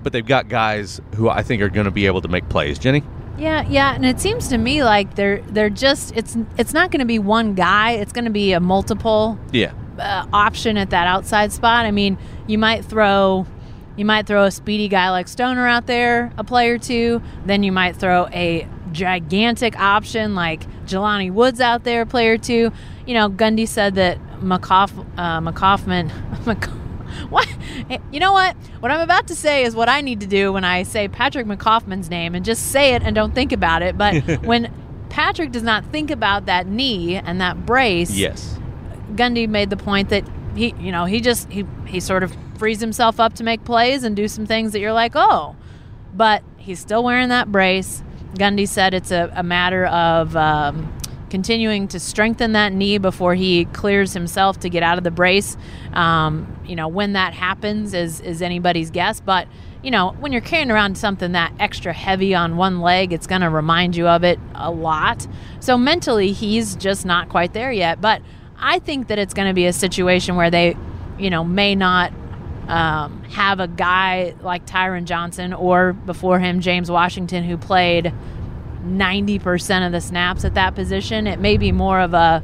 but 0.05 0.13
they've 0.13 0.25
got 0.25 0.47
guys 0.47 1.01
who 1.15 1.29
I 1.29 1.41
think 1.41 1.63
are 1.63 1.69
going 1.69 1.85
to 1.85 1.91
be 1.91 2.05
able 2.05 2.21
to 2.21 2.27
make 2.27 2.47
plays. 2.47 2.77
Jenni. 2.77 3.03
Yeah, 3.39 3.67
yeah, 3.67 3.95
and 3.95 4.05
it 4.05 4.19
seems 4.19 4.47
to 4.49 4.57
me 4.59 4.83
like 4.83 5.15
they're 5.15 5.41
they're 5.47 5.71
just 5.71 6.15
it's 6.15 6.37
it's 6.59 6.73
not 6.73 6.91
going 6.91 6.99
to 6.99 7.07
be 7.07 7.17
one 7.17 7.55
guy. 7.55 7.93
It's 7.93 8.13
going 8.13 8.25
to 8.25 8.31
be 8.31 8.53
a 8.53 8.59
multiple 8.59 9.37
yeah 9.51 9.73
uh, 9.97 10.27
option 10.31 10.77
at 10.77 10.91
that 10.91 11.07
outside 11.07 11.51
spot. 11.51 11.85
I 11.85 11.91
mean, 11.91 12.19
you 12.45 12.59
might 12.59 12.85
throw 12.85 13.47
you 13.97 14.05
might 14.05 14.27
throw 14.27 14.43
a 14.43 14.51
speedy 14.51 14.87
guy 14.87 15.09
like 15.09 15.27
Stoner 15.27 15.65
out 15.65 15.87
there, 15.87 16.31
a 16.37 16.43
play 16.43 16.69
or 16.69 16.77
two. 16.77 17.19
Then 17.47 17.63
you 17.63 17.71
might 17.71 17.95
throw 17.95 18.27
a 18.27 18.67
gigantic 18.91 19.77
option 19.79 20.35
like 20.35 20.67
Jelani 20.85 21.31
Woods 21.31 21.59
out 21.59 21.83
there, 21.83 22.05
player 22.05 22.37
two. 22.37 22.71
You 23.07 23.15
know, 23.15 23.27
Gundy 23.27 23.67
said 23.67 23.95
that 23.95 24.19
McCoff, 24.39 25.03
uh, 25.17 25.39
McCoffman. 25.39 26.11
what? 27.29 27.47
You 28.11 28.19
know 28.19 28.33
what? 28.33 28.55
What 28.79 28.91
I'm 28.91 29.01
about 29.01 29.27
to 29.27 29.35
say 29.35 29.63
is 29.63 29.75
what 29.75 29.89
I 29.89 30.01
need 30.01 30.19
to 30.21 30.27
do 30.27 30.53
when 30.53 30.63
I 30.63 30.83
say 30.83 31.07
Patrick 31.07 31.45
McCoffman's 31.47 32.09
name 32.09 32.35
and 32.35 32.43
just 32.45 32.71
say 32.71 32.93
it 32.93 33.03
and 33.03 33.15
don't 33.15 33.33
think 33.33 33.51
about 33.51 33.81
it. 33.81 33.97
But 33.97 34.23
when 34.43 34.71
Patrick 35.09 35.51
does 35.51 35.63
not 35.63 35.85
think 35.85 36.11
about 36.11 36.45
that 36.45 36.67
knee 36.67 37.15
and 37.15 37.41
that 37.41 37.65
brace, 37.65 38.11
yes, 38.11 38.59
Gundy 39.13 39.47
made 39.47 39.69
the 39.69 39.77
point 39.77 40.09
that 40.09 40.27
he, 40.55 40.73
you 40.79 40.91
know, 40.91 41.05
he 41.05 41.21
just 41.21 41.51
he 41.51 41.65
he 41.85 41.99
sort 41.99 42.23
of 42.23 42.35
frees 42.57 42.79
himself 42.79 43.19
up 43.19 43.33
to 43.35 43.43
make 43.43 43.63
plays 43.65 44.03
and 44.03 44.15
do 44.15 44.27
some 44.27 44.45
things 44.45 44.71
that 44.71 44.79
you're 44.79 44.93
like, 44.93 45.13
oh, 45.15 45.55
but 46.13 46.43
he's 46.57 46.79
still 46.79 47.03
wearing 47.03 47.29
that 47.29 47.51
brace. 47.51 48.01
Gundy 48.35 48.67
said 48.67 48.93
it's 48.93 49.11
a, 49.11 49.31
a 49.35 49.43
matter 49.43 49.85
of 49.85 50.35
um, 50.35 50.93
continuing 51.35 51.85
to 51.85 51.99
strengthen 51.99 52.53
that 52.53 52.71
knee 52.71 52.97
before 52.97 53.35
he 53.35 53.65
clears 53.65 54.13
himself 54.13 54.57
to 54.57 54.69
get 54.69 54.81
out 54.83 54.97
of 54.97 55.03
the 55.03 55.11
brace. 55.11 55.57
Um, 55.91 56.57
you 56.65 56.77
know, 56.77 56.87
when 56.87 57.11
that 57.11 57.33
happens 57.33 57.93
is, 57.93 58.21
is 58.21 58.41
anybody's 58.41 58.89
guess. 58.89 59.19
But, 59.19 59.49
you 59.83 59.91
know, 59.91 60.11
when 60.21 60.31
you're 60.31 60.39
carrying 60.39 60.71
around 60.71 60.97
something 60.97 61.33
that 61.33 61.51
extra 61.59 61.91
heavy 61.91 62.33
on 62.33 62.55
one 62.55 62.79
leg, 62.79 63.11
it's 63.11 63.27
going 63.27 63.41
to 63.41 63.49
remind 63.49 63.97
you 63.97 64.07
of 64.07 64.23
it 64.23 64.39
a 64.53 64.71
lot. 64.71 65.27
So 65.59 65.77
mentally, 65.77 66.31
he's 66.31 66.73
just 66.77 67.05
not 67.05 67.27
quite 67.27 67.51
there 67.51 67.73
yet. 67.73 67.99
But 67.99 68.21
I 68.57 68.79
think 68.79 69.09
that 69.09 69.19
it's 69.19 69.33
going 69.33 69.49
to 69.49 69.53
be 69.53 69.65
a 69.65 69.73
situation 69.73 70.37
where 70.37 70.49
they, 70.49 70.77
you 71.19 71.29
know, 71.29 71.43
may 71.43 71.75
not 71.75 72.13
um, 72.69 73.23
have 73.25 73.59
a 73.59 73.67
guy 73.67 74.35
like 74.39 74.65
Tyron 74.65 75.03
Johnson 75.03 75.51
or 75.51 75.91
before 75.91 76.39
him 76.39 76.61
James 76.61 76.89
Washington 76.89 77.43
who 77.43 77.57
played 77.57 78.13
90% 78.85 79.85
of 79.85 79.91
the 79.91 80.01
snaps 80.01 80.45
at 80.45 80.53
that 80.55 80.75
position. 80.75 81.27
It 81.27 81.39
may 81.39 81.57
be 81.57 81.71
more 81.71 81.99
of 81.99 82.13
a 82.13 82.43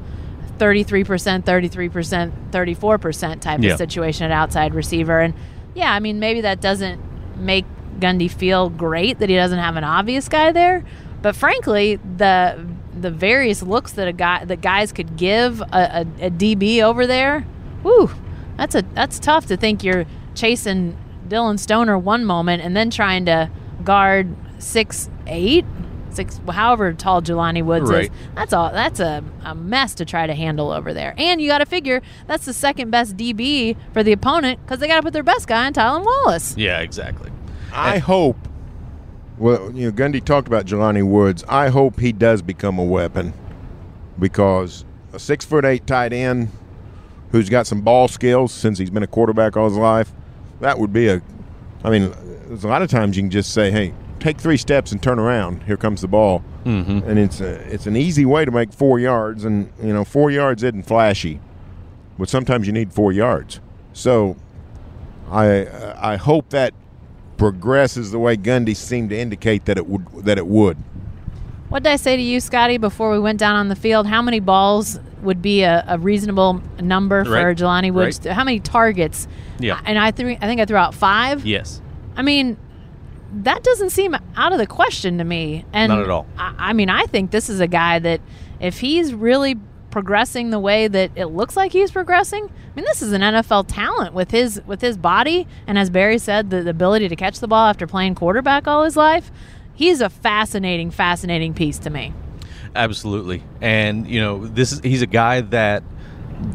33%, 0.58 1.44
33%, 1.44 2.32
34% 2.52 3.42
type 3.42 3.60
Yeah. 3.62 3.72
of 3.72 3.78
situation 3.78 4.26
at 4.26 4.32
outside 4.32 4.74
receiver. 4.74 5.20
And 5.20 5.34
yeah, 5.74 5.94
I 5.94 6.00
mean, 6.00 6.20
maybe 6.20 6.42
that 6.42 6.62
doesn't 6.62 7.02
make 7.38 7.66
Gundy 8.00 8.30
feel 8.30 8.70
great 8.70 9.20
that 9.20 9.30
he 9.30 9.36
doesn't 9.36 9.60
have 9.60 9.76
an 9.76 9.84
obvious 9.84 10.28
guy 10.30 10.52
there. 10.52 10.84
But 11.22 11.36
frankly, 11.36 12.00
the 12.18 12.66
the 13.00 13.12
various 13.12 13.64
looks 13.64 13.94
that 13.94 14.08
a 14.08 14.12
guy 14.14 14.44
that 14.46 14.60
guys 14.62 14.92
could 14.92 15.16
give 15.16 15.62
a, 15.62 16.06
a, 16.22 16.26
a 16.28 16.30
DB 16.32 16.82
over 16.82 17.06
there, 17.08 17.42
whew, 17.84 18.12
that's 18.58 18.74
a 18.76 18.84
that's 18.94 19.20
tough 19.20 19.46
to 19.48 19.58
think 19.58 19.84
you're 19.84 20.06
chasing 20.36 20.98
Dillon 21.28 21.58
Stoner 21.58 21.98
one 21.98 22.26
moment 22.26 22.64
and 22.64 22.76
then 22.76 22.90
trying 22.90 23.26
to 23.26 23.50
guard 23.84 24.36
six 24.58 25.10
eight, 25.28 25.66
six 26.14 26.40
however 26.50 26.94
tall 26.94 27.22
Jelani 27.22 27.64
Woods 27.64 27.90
Right. 27.90 28.06
is. 28.06 28.10
That's 28.36 28.54
all. 28.54 28.72
That's 28.72 29.00
a, 29.00 29.24
a 29.44 29.56
mess 29.56 29.96
to 29.96 30.06
try 30.06 30.28
to 30.28 30.34
handle 30.34 30.72
over 30.72 30.94
there. 30.94 31.14
And 31.18 31.42
you 31.42 31.48
got 31.48 31.60
to 31.60 31.66
figure 31.66 32.02
that's 32.28 32.46
the 32.46 32.54
second 32.54 32.92
best 32.92 33.18
DB 33.18 33.76
for 33.94 34.04
the 34.04 34.12
opponent 34.12 34.60
because 34.64 34.80
they 34.80 34.88
got 34.88 34.98
to 34.98 35.02
put 35.04 35.14
their 35.14 35.24
best 35.24 35.48
guy 35.48 35.66
on 35.66 35.74
Tylan 35.74 36.04
Wallace. 36.06 36.56
Yeah, 36.58 36.80
exactly. 36.80 37.32
I 37.74 37.98
hope. 38.00 38.38
Well, 39.38 39.72
you 39.74 39.86
know, 39.90 39.92
Gundy 39.92 40.24
talked 40.24 40.48
about 40.48 40.66
Jelani 40.66 41.08
Woods. 41.08 41.44
I 41.50 41.70
hope 41.70 42.00
he 42.00 42.12
does 42.12 42.42
become 42.42 42.78
a 42.78 42.84
weapon 42.84 43.34
because 44.20 44.86
a 45.14 45.20
six 45.20 45.46
foot 45.46 45.66
eight 45.66 45.88
tight 45.88 46.14
end 46.14 46.50
who's 47.32 47.50
got 47.50 47.66
some 47.66 47.82
ball 47.82 48.08
skills 48.08 48.52
since 48.54 48.78
he's 48.78 48.90
been 48.90 49.04
a 49.04 49.08
quarterback 49.08 49.56
all 49.58 49.68
his 49.70 49.78
life, 49.78 50.12
that 50.60 50.78
would 50.80 50.94
be 50.94 51.08
a. 51.08 51.22
I 51.84 51.90
mean, 51.90 52.14
there's 52.48 52.64
a 52.64 52.68
lot 52.68 52.82
of 52.84 52.90
times 52.90 53.18
you 53.18 53.24
can 53.24 53.32
just 53.32 53.52
say, 53.54 53.72
"Hey, 53.72 53.94
take 54.22 54.40
three 54.40 54.56
steps 54.58 54.92
and 54.94 55.04
turn 55.04 55.20
around. 55.20 55.64
Here 55.64 55.76
comes 55.78 56.00
the 56.02 56.08
ball," 56.08 56.44
Mm-hmm. 56.66 57.10
and 57.10 57.20
it's 57.20 57.42
a, 57.42 57.54
it's 57.74 57.88
an 57.88 57.98
easy 57.98 58.24
way 58.26 58.46
to 58.46 58.52
make 58.52 58.72
four 58.72 59.00
yards. 59.00 59.44
And 59.44 59.70
you 59.84 59.92
know, 59.94 60.06
four 60.06 60.32
yards 60.32 60.64
isn't 60.64 60.84
flashy, 60.88 61.40
but 62.18 62.30
sometimes 62.30 62.68
you 62.68 62.74
need 62.74 62.94
four 62.94 63.12
yards. 63.12 63.60
So, 63.94 64.38
I 65.30 65.68
I 66.00 66.16
hope 66.16 66.50
that 66.52 66.74
progresses 67.38 68.12
the 68.12 68.20
way 68.20 68.38
Gundy 68.38 68.76
seemed 68.76 69.10
to 69.10 69.18
indicate 69.18 69.66
that 69.66 69.78
it 69.78 69.88
would 69.88 70.06
that 70.26 70.38
it 70.38 70.48
would. 70.48 70.78
What 71.70 71.84
did 71.84 71.92
I 71.94 71.96
say 71.96 72.18
to 72.18 72.22
you, 72.22 72.40
Scotty, 72.42 72.78
before 72.78 73.12
we 73.12 73.20
went 73.20 73.40
down 73.40 73.56
on 73.56 73.70
the 73.70 73.76
field? 73.78 74.06
How 74.06 74.22
many 74.22 74.42
balls 74.42 75.00
would 75.22 75.42
be 75.42 75.64
a, 75.64 75.86
a 75.88 75.98
reasonable 75.98 76.62
number 76.82 77.24
for 77.24 77.32
Right. 77.32 77.58
Jelani 77.58 77.92
Woods? 77.94 78.20
Right. 78.26 78.34
How 78.36 78.44
many 78.44 78.60
targets? 78.60 79.28
Yeah. 79.60 79.80
And 79.86 79.98
I 79.98 80.12
threw. 80.12 80.32
I 80.32 80.48
think 80.48 80.60
I 80.60 80.66
threw 80.66 80.76
out 80.78 80.94
five. 80.94 81.46
Yes. 81.46 81.82
I 82.18 82.24
mean, 82.24 82.58
that 83.34 83.64
doesn't 83.64 83.92
seem 83.92 84.16
out 84.36 84.52
of 84.52 84.58
the 84.58 84.68
question 84.68 85.18
to 85.18 85.24
me. 85.24 85.66
And 85.74 85.92
Not 85.92 86.02
at 86.02 86.10
all. 86.10 86.28
I, 86.38 86.56
I 86.58 86.74
mean, 86.74 86.90
I 86.90 87.06
think 87.06 87.32
this 87.32 87.50
is 87.50 87.60
a 87.60 87.68
guy 87.68 88.00
that 88.00 88.22
if 88.60 88.80
he's 88.80 89.14
really 89.14 89.56
progressing 89.90 90.50
the 90.50 90.60
way 90.60 90.88
that 90.88 91.12
it 91.16 91.28
looks 91.28 91.58
like 91.58 91.72
he's 91.72 91.92
progressing, 91.92 92.46
I 92.46 92.76
mean, 92.76 92.86
this 92.86 93.02
is 93.02 93.12
an 93.12 93.22
NFL 93.22 93.66
talent 93.68 94.14
with 94.14 94.32
his 94.32 94.62
with 94.66 94.82
his 94.82 94.98
body 94.98 95.48
and 95.68 95.78
as 95.78 95.90
Berry 95.90 96.18
said, 96.18 96.50
the, 96.50 96.62
the 96.62 96.70
ability 96.70 97.10
to 97.10 97.16
catch 97.16 97.40
the 97.40 97.48
ball 97.48 97.68
after 97.68 97.88
playing 97.88 98.16
quarterback 98.16 98.68
all 98.68 98.84
his 98.84 98.96
life. 98.96 99.32
He's 99.74 100.02
a 100.02 100.10
fascinating, 100.10 100.92
fascinating 100.92 101.54
piece 101.54 101.80
to 101.80 101.90
me. 101.90 102.14
Absolutely, 102.76 103.44
and 103.60 104.08
you 104.08 104.22
know 104.22 104.46
this 104.46 104.72
is 104.72 104.80
he's 104.82 105.02
a 105.02 105.08
guy 105.08 105.42
that 105.42 105.84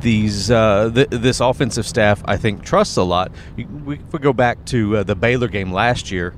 these 0.01 0.51
uh, 0.51 0.91
th- 0.95 1.09
this 1.11 1.41
offensive 1.41 1.87
staff 1.87 2.23
I 2.25 2.37
think 2.37 2.63
trusts 2.63 2.97
a 2.97 3.03
lot. 3.03 3.33
We, 3.57 3.97
if 3.97 4.13
we 4.13 4.19
go 4.19 4.33
back 4.33 4.65
to 4.67 4.99
uh, 4.99 5.03
the 5.03 5.15
Baylor 5.15 5.49
game 5.49 5.73
last 5.73 6.11
year 6.11 6.35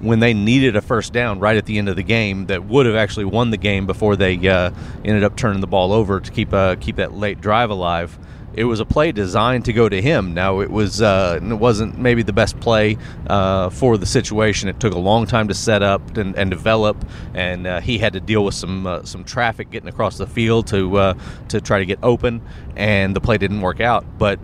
when 0.00 0.20
they 0.20 0.34
needed 0.34 0.76
a 0.76 0.80
first 0.80 1.12
down 1.12 1.40
right 1.40 1.56
at 1.56 1.66
the 1.66 1.78
end 1.78 1.88
of 1.88 1.96
the 1.96 2.02
game 2.02 2.46
that 2.46 2.64
would 2.64 2.86
have 2.86 2.94
actually 2.94 3.24
won 3.24 3.50
the 3.50 3.56
game 3.56 3.86
before 3.86 4.16
they 4.16 4.36
uh, 4.48 4.70
ended 5.04 5.24
up 5.24 5.36
turning 5.36 5.60
the 5.60 5.66
ball 5.66 5.92
over 5.92 6.20
to 6.20 6.30
keep 6.30 6.52
uh, 6.52 6.76
keep 6.76 6.96
that 6.96 7.12
late 7.12 7.40
drive 7.40 7.70
alive. 7.70 8.18
It 8.54 8.64
was 8.64 8.80
a 8.80 8.86
play 8.86 9.12
designed 9.12 9.66
to 9.66 9.74
go 9.74 9.86
to 9.86 10.00
him. 10.00 10.32
Now 10.32 10.60
it 10.60 10.70
was 10.70 11.02
uh, 11.02 11.38
it 11.42 11.54
wasn't 11.54 11.98
maybe 11.98 12.22
the 12.22 12.32
best 12.32 12.58
play 12.58 12.96
uh, 13.26 13.68
for 13.68 13.98
the 13.98 14.06
situation. 14.06 14.70
It 14.70 14.80
took 14.80 14.94
a 14.94 14.98
long 14.98 15.26
time 15.26 15.48
to 15.48 15.54
set 15.54 15.82
up 15.82 16.16
and, 16.16 16.34
and 16.36 16.50
develop, 16.50 16.96
and 17.34 17.66
uh, 17.66 17.80
he 17.80 17.98
had 17.98 18.14
to 18.14 18.20
deal 18.20 18.46
with 18.46 18.54
some 18.54 18.86
uh, 18.86 19.02
some 19.04 19.24
traffic 19.24 19.70
getting 19.70 19.90
across 19.90 20.16
the 20.16 20.26
field 20.26 20.66
to 20.68 21.14
to 21.48 21.60
try 21.60 21.80
to 21.80 21.86
get 21.86 21.98
open, 22.02 22.40
and 22.76 23.14
the 23.14 23.20
play 23.20 23.36
didn't 23.36 23.60
work 23.60 23.80
out. 23.80 24.06
But 24.16 24.40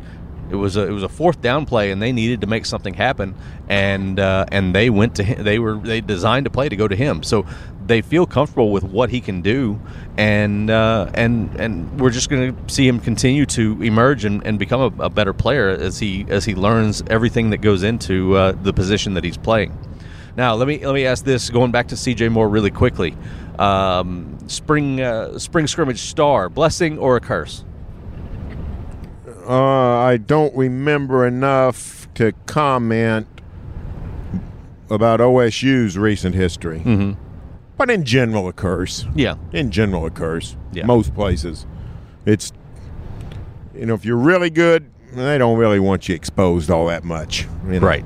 it 0.53 0.57
was 0.57 0.77
a 0.77 0.87
it 0.87 0.91
was 0.91 1.03
a 1.03 1.09
fourth 1.09 1.41
down 1.41 1.65
play, 1.65 1.91
and 1.91 2.03
they 2.03 2.13
needed 2.13 2.43
to 2.43 2.47
make 2.47 2.67
something 2.67 2.93
happen, 2.93 3.35
and 3.69 4.21
uh, 4.21 4.45
and 4.53 4.75
they 4.75 4.91
went 4.91 5.17
to 5.17 5.25
him. 5.25 5.43
They 5.45 5.59
were 5.59 5.77
they 5.79 6.03
designed 6.03 6.47
a 6.47 6.51
play 6.51 6.69
to 6.69 6.77
go 6.77 6.87
to 6.87 6.95
him, 6.95 7.23
so 7.23 7.47
they 7.87 8.03
feel 8.03 8.27
comfortable 8.27 8.71
with 8.71 8.85
what 8.85 9.09
he 9.09 9.23
can 9.23 9.41
do, 9.41 9.81
and 10.19 10.69
uh, 10.69 11.11
and 11.15 11.59
and 11.59 11.99
we're 11.99 12.11
just 12.11 12.29
going 12.29 12.55
to 12.55 12.73
see 12.73 12.87
him 12.87 13.01
continue 13.01 13.47
to 13.47 13.83
emerge 13.83 14.27
and, 14.27 14.47
and 14.47 14.59
become 14.59 15.01
a, 15.01 15.05
a 15.05 15.11
better 15.11 15.33
player 15.33 15.71
as 15.71 15.99
he 15.99 16.27
as 16.29 16.45
he 16.45 16.55
learns 16.55 17.03
everything 17.09 17.49
that 17.51 17.59
goes 17.59 17.83
into 17.83 18.37
uh, 18.37 18.53
the 18.53 18.75
position 18.75 19.15
that 19.15 19.25
he's 19.25 19.39
playing. 19.39 19.77
Now 20.37 20.55
let 20.55 20.69
me 20.69 20.85
let 20.85 20.95
me 20.95 21.07
ask 21.07 21.25
this, 21.25 21.49
going 21.49 21.73
back 21.73 21.89
to 21.89 21.97
C.J. 21.97 22.29
Moore 22.29 22.49
really 22.49 22.71
quickly. 22.71 23.17
Um, 23.59 24.39
spring 24.49 25.01
uh, 25.01 25.39
spring 25.39 25.67
scrimmage 25.67 26.03
star, 26.03 26.51
blessing 26.51 26.99
or 26.99 27.17
a 27.17 27.21
curse? 27.21 27.65
Uh, 29.47 29.99
I 29.99 30.17
don't 30.19 30.55
remember 30.57 31.27
enough 31.27 32.07
to 32.15 32.33
comment 32.47 33.27
about 34.91 35.21
OSU's 35.21 35.97
recent 35.99 36.35
history, 36.35 36.81
Mm-hmm. 36.81 37.13
but 37.77 37.91
in 37.91 38.05
general, 38.05 38.47
a 38.49 38.53
curse. 38.53 39.07
Yeah, 39.15 39.35
In 39.53 39.71
general, 39.71 40.07
a 40.07 40.11
curse. 40.11 40.57
Yeah. 40.73 40.87
Most 40.87 41.15
places, 41.15 41.67
it's 42.27 42.53
you 43.75 43.87
know 43.87 43.95
if 43.95 44.05
you're 44.05 44.17
really 44.17 44.51
good, 44.51 44.91
they 45.13 45.39
don't 45.39 45.59
really 45.59 45.81
want 45.81 46.09
you 46.09 46.15
exposed 46.15 46.71
all 46.71 46.87
that 46.87 47.05
much. 47.05 47.47
you 47.69 47.81
know. 47.81 47.87
right. 47.87 48.05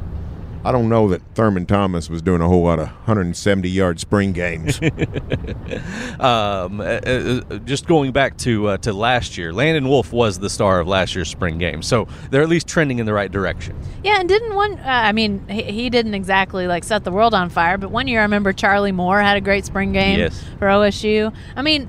I 0.66 0.72
don't 0.72 0.88
know 0.88 1.06
that 1.10 1.22
Thurman 1.36 1.64
Thomas 1.64 2.10
was 2.10 2.22
doing 2.22 2.40
a 2.40 2.48
whole 2.48 2.64
lot 2.64 2.80
of 2.80 2.88
170 2.88 3.68
yard 3.68 4.00
spring 4.00 4.32
games. 4.32 4.80
um, 6.18 6.80
uh, 6.80 6.84
uh, 6.84 7.40
just 7.58 7.86
going 7.86 8.10
back 8.10 8.36
to 8.38 8.66
uh, 8.70 8.76
to 8.78 8.92
last 8.92 9.38
year, 9.38 9.52
Landon 9.52 9.88
Wolf 9.88 10.12
was 10.12 10.40
the 10.40 10.50
star 10.50 10.80
of 10.80 10.88
last 10.88 11.14
year's 11.14 11.28
spring 11.30 11.58
game, 11.58 11.82
so 11.82 12.08
they're 12.30 12.42
at 12.42 12.48
least 12.48 12.66
trending 12.66 12.98
in 12.98 13.06
the 13.06 13.12
right 13.12 13.30
direction. 13.30 13.78
Yeah, 14.02 14.18
and 14.18 14.28
didn't 14.28 14.56
one? 14.56 14.72
Uh, 14.72 14.82
I 14.86 15.12
mean, 15.12 15.46
he, 15.48 15.62
he 15.62 15.88
didn't 15.88 16.14
exactly 16.14 16.66
like 16.66 16.82
set 16.82 17.04
the 17.04 17.12
world 17.12 17.32
on 17.32 17.48
fire, 17.48 17.78
but 17.78 17.92
one 17.92 18.08
year 18.08 18.18
I 18.18 18.22
remember 18.22 18.52
Charlie 18.52 18.90
Moore 18.92 19.20
had 19.20 19.36
a 19.36 19.40
great 19.40 19.64
spring 19.64 19.92
game 19.92 20.18
Yes. 20.18 20.42
for 20.58 20.66
OSU. 20.66 21.32
I 21.54 21.62
mean, 21.62 21.88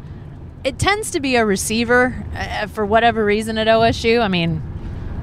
it 0.64 0.78
tends 0.78 1.12
to 1.12 1.20
be 1.20 1.36
a 1.36 1.46
receiver 1.46 2.14
uh, 2.36 2.68
for 2.68 2.86
whatever 2.86 3.26
reason 3.26 3.58
at 3.58 3.66
OSU. 3.66 4.22
I 4.22 4.28
mean, 4.28 4.62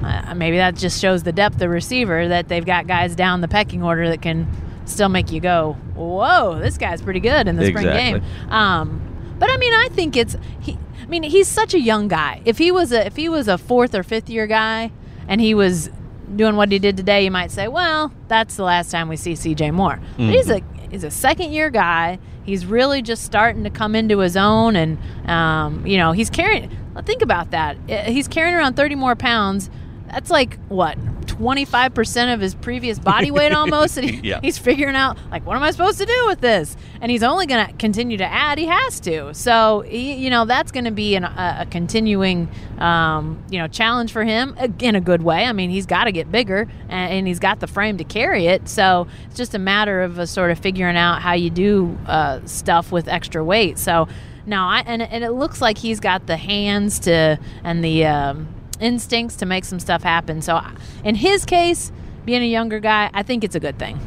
uh, 0.04 0.34
maybe 0.34 0.56
that 0.58 0.74
just 0.76 1.00
shows 1.00 1.22
the 1.22 1.32
depth 1.32 1.60
of 1.62 1.70
receiver 1.70 2.28
that 2.28 2.48
they've 2.48 2.64
got 2.64 2.86
guys 2.86 3.14
down 3.16 3.40
the 3.40 3.48
pecking 3.48 3.82
order 3.82 4.08
that 4.08 4.22
can 4.22 4.46
still 4.84 5.08
make 5.08 5.32
you 5.32 5.40
go, 5.40 5.76
"Whoa, 5.94 6.58
this 6.58 6.76
guy's 6.78 7.02
pretty 7.02 7.20
good 7.20 7.48
in 7.48 7.56
the 7.56 7.62
spring 7.70 7.86
game." 7.92 8.22
Um, 8.50 9.00
but 9.38 9.50
I 9.50 9.56
mean, 9.56 9.72
I 9.72 9.88
think 9.90 10.16
it's 10.16 10.36
he. 10.60 10.78
I 11.02 11.06
mean, 11.06 11.22
he's 11.22 11.48
such 11.48 11.74
a 11.74 11.80
young 11.80 12.08
guy. 12.08 12.40
If 12.44 12.58
he 12.58 12.70
was 12.70 12.92
a 12.92 13.06
if 13.06 13.16
he 13.16 13.28
was 13.28 13.48
a 13.48 13.58
fourth 13.58 13.94
or 13.94 14.02
fifth 14.02 14.30
year 14.30 14.46
guy, 14.46 14.90
and 15.28 15.40
he 15.40 15.54
was 15.54 15.90
doing 16.34 16.56
what 16.56 16.72
he 16.72 16.78
did 16.78 16.96
today, 16.96 17.24
you 17.24 17.30
might 17.30 17.50
say, 17.50 17.68
well, 17.68 18.10
that's 18.28 18.56
the 18.56 18.62
last 18.64 18.90
time 18.90 19.08
we 19.08 19.16
see 19.16 19.34
C.J. 19.36 19.70
Moore. 19.72 20.00
But 20.16 20.26
he's 20.30 20.50
a 20.50 20.60
he's 20.90 21.04
a 21.04 21.10
second 21.10 21.52
year 21.52 21.70
guy. 21.70 22.18
He's 22.44 22.66
really 22.66 23.00
just 23.02 23.22
starting 23.24 23.64
to 23.64 23.70
come 23.70 23.94
into 23.94 24.18
his 24.18 24.36
own, 24.36 24.76
and 24.76 24.98
um, 25.28 25.86
you 25.86 25.96
know, 25.98 26.12
he's 26.12 26.30
carrying. 26.30 26.70
Think 27.04 27.22
about 27.22 27.50
that. 27.50 27.76
Uh, 27.90 28.02
He's 28.04 28.28
carrying 28.28 28.54
around 28.54 28.74
thirty 28.76 28.94
more 28.94 29.16
pounds. 29.16 29.68
That's 30.14 30.30
like 30.30 30.58
what 30.68 30.96
twenty 31.26 31.64
five 31.64 31.92
percent 31.94 32.30
of 32.30 32.40
his 32.40 32.54
previous 32.54 32.98
body 33.00 33.30
weight 33.32 33.52
almost. 33.60 33.96
And 33.98 34.08
he- 34.08 34.28
Yeah. 34.28 34.38
He's 34.40 34.56
figuring 34.58 34.94
out 34.94 35.18
like 35.32 35.44
what 35.44 35.56
am 35.56 35.62
I 35.64 35.72
supposed 35.72 35.98
to 35.98 36.06
do 36.06 36.26
with 36.28 36.40
this, 36.40 36.76
and 37.00 37.10
he's 37.10 37.24
only 37.24 37.46
going 37.46 37.66
to 37.66 37.72
continue 37.74 38.16
to 38.18 38.24
add. 38.24 38.58
He 38.58 38.66
has 38.66 39.00
to. 39.00 39.34
So 39.34 39.80
he, 39.80 40.14
you 40.14 40.30
know 40.30 40.44
that's 40.44 40.70
going 40.70 40.84
to 40.84 40.92
be 40.92 41.16
an, 41.16 41.24
a, 41.24 41.56
a 41.62 41.66
continuing 41.66 42.48
um, 42.78 43.42
you 43.50 43.58
know 43.58 43.66
challenge 43.66 44.12
for 44.12 44.22
him 44.24 44.56
in 44.78 44.94
a 44.94 45.00
good 45.00 45.22
way. 45.22 45.44
I 45.46 45.52
mean 45.52 45.70
he's 45.70 45.86
got 45.86 46.04
to 46.04 46.12
get 46.12 46.30
bigger, 46.30 46.68
and, 46.88 47.12
and 47.12 47.26
he's 47.26 47.40
got 47.40 47.58
the 47.58 47.66
frame 47.66 47.96
to 47.98 48.04
carry 48.04 48.46
it. 48.46 48.68
So 48.68 49.08
it's 49.26 49.36
just 49.36 49.54
a 49.54 49.58
matter 49.58 50.02
of 50.02 50.18
uh, 50.20 50.26
sort 50.26 50.52
of 50.52 50.58
figuring 50.60 50.96
out 50.96 51.22
how 51.22 51.32
you 51.32 51.50
do 51.50 51.98
uh, 52.06 52.40
stuff 52.44 52.92
with 52.92 53.08
extra 53.08 53.42
weight. 53.44 53.78
So. 53.78 54.06
now 54.46 54.68
I 54.68 54.82
and, 54.86 55.00
and 55.02 55.24
it 55.24 55.30
looks 55.32 55.62
like 55.62 55.78
he's 55.78 56.00
got 56.00 56.26
the 56.26 56.36
hands 56.36 56.98
to 57.00 57.38
and 57.64 57.82
the 57.82 58.04
um, 58.04 58.46
instincts 58.80 59.36
to 59.36 59.46
make 59.46 59.64
some 59.64 59.78
stuff 59.80 60.02
happen. 60.02 60.42
So 60.42 60.60
in 61.04 61.14
his 61.14 61.44
case, 61.44 61.92
being 62.24 62.42
a 62.42 62.46
younger 62.46 62.80
guy, 62.80 63.10
I 63.12 63.22
think 63.22 63.44
it's 63.44 63.54
a 63.54 63.60
good 63.60 63.78
thing. 63.78 63.98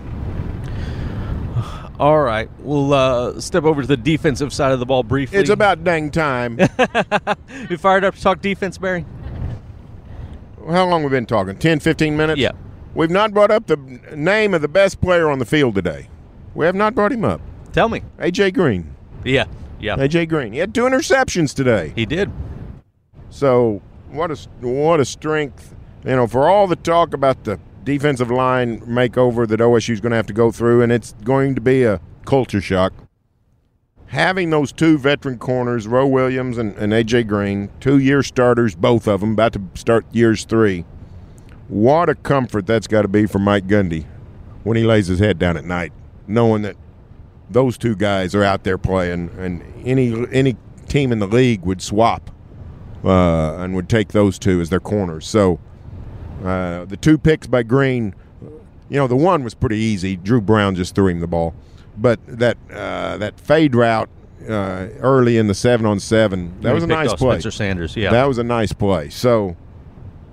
All 1.99 2.19
right, 2.21 2.49
we'll 2.59 2.93
uh, 2.93 3.39
step 3.39 3.63
over 3.63 3.81
to 3.81 3.87
the 3.87 3.97
defensive 3.97 4.53
side 4.53 4.71
of 4.71 4.79
the 4.79 4.85
ball 4.85 5.03
briefly. 5.03 5.39
it's 5.39 5.49
about 5.49 5.83
dang 5.83 6.11
time. 6.11 6.59
you 7.69 7.77
fired 7.77 8.03
up 8.03 8.15
to 8.15 8.21
talk 8.21 8.41
defense, 8.41 8.77
Berry. 8.77 9.05
How 10.69 10.85
long 10.85 11.03
we 11.03 11.09
been 11.09 11.25
talking? 11.25 11.57
10, 11.57 11.79
15 11.79 12.17
minutes? 12.17 12.39
Yeah. 12.39 12.51
we've 12.93 13.09
not 13.09 13.33
brought 13.33 13.51
up 13.51 13.67
the 13.67 13.77
name 14.15 14.53
of 14.53 14.61
the 14.61 14.67
best 14.67 14.99
player 14.99 15.29
on 15.29 15.39
the 15.39 15.45
field 15.45 15.75
today. 15.75 16.09
We 16.55 16.65
have 16.65 16.75
not 16.75 16.93
brought 16.93 17.11
him 17.11 17.23
up. 17.23 17.39
Tell 17.71 17.87
me. 17.89 18.01
AJ 18.19 18.53
Green. 18.53 18.93
Yeah, 19.23 19.45
yeah, 19.79 19.95
AJ 19.95 20.29
Green. 20.29 20.53
He 20.53 20.59
had 20.59 20.73
two 20.73 20.83
interceptions 20.83 21.53
today. 21.55 21.93
he 21.95 22.05
did. 22.05 22.31
So 23.29 23.81
what 24.09 24.31
a 24.31 24.35
what 24.61 24.99
a 24.99 25.05
strength, 25.05 25.75
you 26.03 26.15
know, 26.15 26.27
for 26.27 26.47
all 26.47 26.67
the 26.67 26.75
talk 26.75 27.13
about 27.13 27.43
the 27.43 27.59
defensive 27.83 28.31
line 28.31 28.81
makeover 28.81 29.47
that 29.47 29.59
OSU 29.59 29.93
is 29.93 30.01
going 30.01 30.11
to 30.11 30.15
have 30.15 30.27
to 30.27 30.33
go 30.33 30.51
through, 30.51 30.81
and 30.81 30.91
it's 30.91 31.13
going 31.23 31.55
to 31.55 31.61
be 31.61 31.83
a 31.83 32.01
culture 32.25 32.61
shock. 32.61 32.93
Having 34.07 34.51
those 34.51 34.71
two 34.71 34.97
veteran 34.97 35.37
corners, 35.37 35.85
Roe 35.87 36.07
Williams 36.07 36.57
and, 36.57 36.75
and 36.77 36.93
AJ 36.93 37.27
Green, 37.27 37.69
two 37.79 37.97
year 37.97 38.23
starters, 38.23 38.75
both 38.75 39.07
of 39.07 39.19
them, 39.19 39.33
about 39.33 39.53
to 39.53 39.61
start 39.75 40.05
years 40.13 40.45
three. 40.45 40.85
What 41.67 42.07
a 42.07 42.15
comfort 42.15 42.65
that's 42.65 42.87
got 42.87 43.01
to 43.01 43.09
be 43.09 43.25
for 43.25 43.39
Mike 43.39 43.67
Gundy 43.67 44.05
when 44.63 44.77
he 44.77 44.83
lays 44.83 45.07
his 45.07 45.19
head 45.19 45.37
down 45.37 45.57
at 45.57 45.65
night, 45.65 45.91
knowing 46.25 46.61
that 46.61 46.77
those 47.49 47.77
two 47.77 47.95
guys 47.95 48.33
are 48.33 48.43
out 48.43 48.63
there 48.63 48.77
playing, 48.77 49.29
and 49.37 49.61
any 49.85 50.25
any 50.31 50.55
team 50.87 51.11
in 51.11 51.19
the 51.19 51.27
league 51.27 51.63
would 51.63 51.81
swap 51.81 52.31
uh, 53.03 53.55
and 53.57 53.75
would 53.75 53.89
take 53.89 54.09
those 54.09 54.37
two 54.39 54.59
as 54.61 54.69
their 54.69 54.79
corners. 54.79 55.27
So 55.27 55.59
uh, 56.43 56.85
the 56.85 56.97
two 56.97 57.17
picks 57.17 57.47
by 57.47 57.63
Green, 57.63 58.13
you 58.89 58.97
know, 58.97 59.07
the 59.07 59.15
one 59.15 59.43
was 59.43 59.53
pretty 59.53 59.77
easy. 59.77 60.15
Dru 60.15 60.41
Brown 60.41 60.75
just 60.75 60.95
threw 60.95 61.07
him 61.07 61.19
the 61.19 61.27
ball, 61.27 61.53
but 61.97 62.19
that 62.27 62.57
uh, 62.71 63.17
that 63.17 63.39
fade 63.39 63.75
route 63.75 64.09
uh, 64.47 64.87
early 64.99 65.37
in 65.37 65.47
the 65.47 65.53
seven 65.55 65.85
on 65.85 65.99
seven 65.99 66.59
that 66.61 66.73
was 66.73 66.83
a 66.83 66.87
nice 66.87 67.13
play. 67.13 67.35
Spencer 67.35 67.51
Sanders. 67.51 67.95
Yeah, 67.95 68.11
That 68.11 68.25
was 68.27 68.37
a 68.37 68.43
nice 68.43 68.71
play. 68.71 69.09
So, 69.09 69.57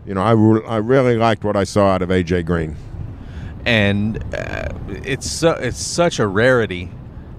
you 0.06 0.14
know, 0.14 0.22
I, 0.22 0.32
re- 0.32 0.64
I 0.66 0.76
really 0.76 1.16
liked 1.16 1.42
what 1.42 1.56
I 1.56 1.64
saw 1.64 1.88
out 1.88 2.02
of 2.02 2.10
AJ 2.10 2.44
Green. 2.46 2.76
and 3.66 4.22
uh, 4.34 4.68
it's 4.88 5.28
su- 5.30 5.48
it's 5.58 5.78
such 5.78 6.18
a 6.18 6.26
rarity 6.26 6.90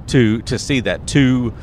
to 0.07 0.41
to 0.43 0.57
see 0.59 0.79
that 0.81 1.07
two 1.07 1.53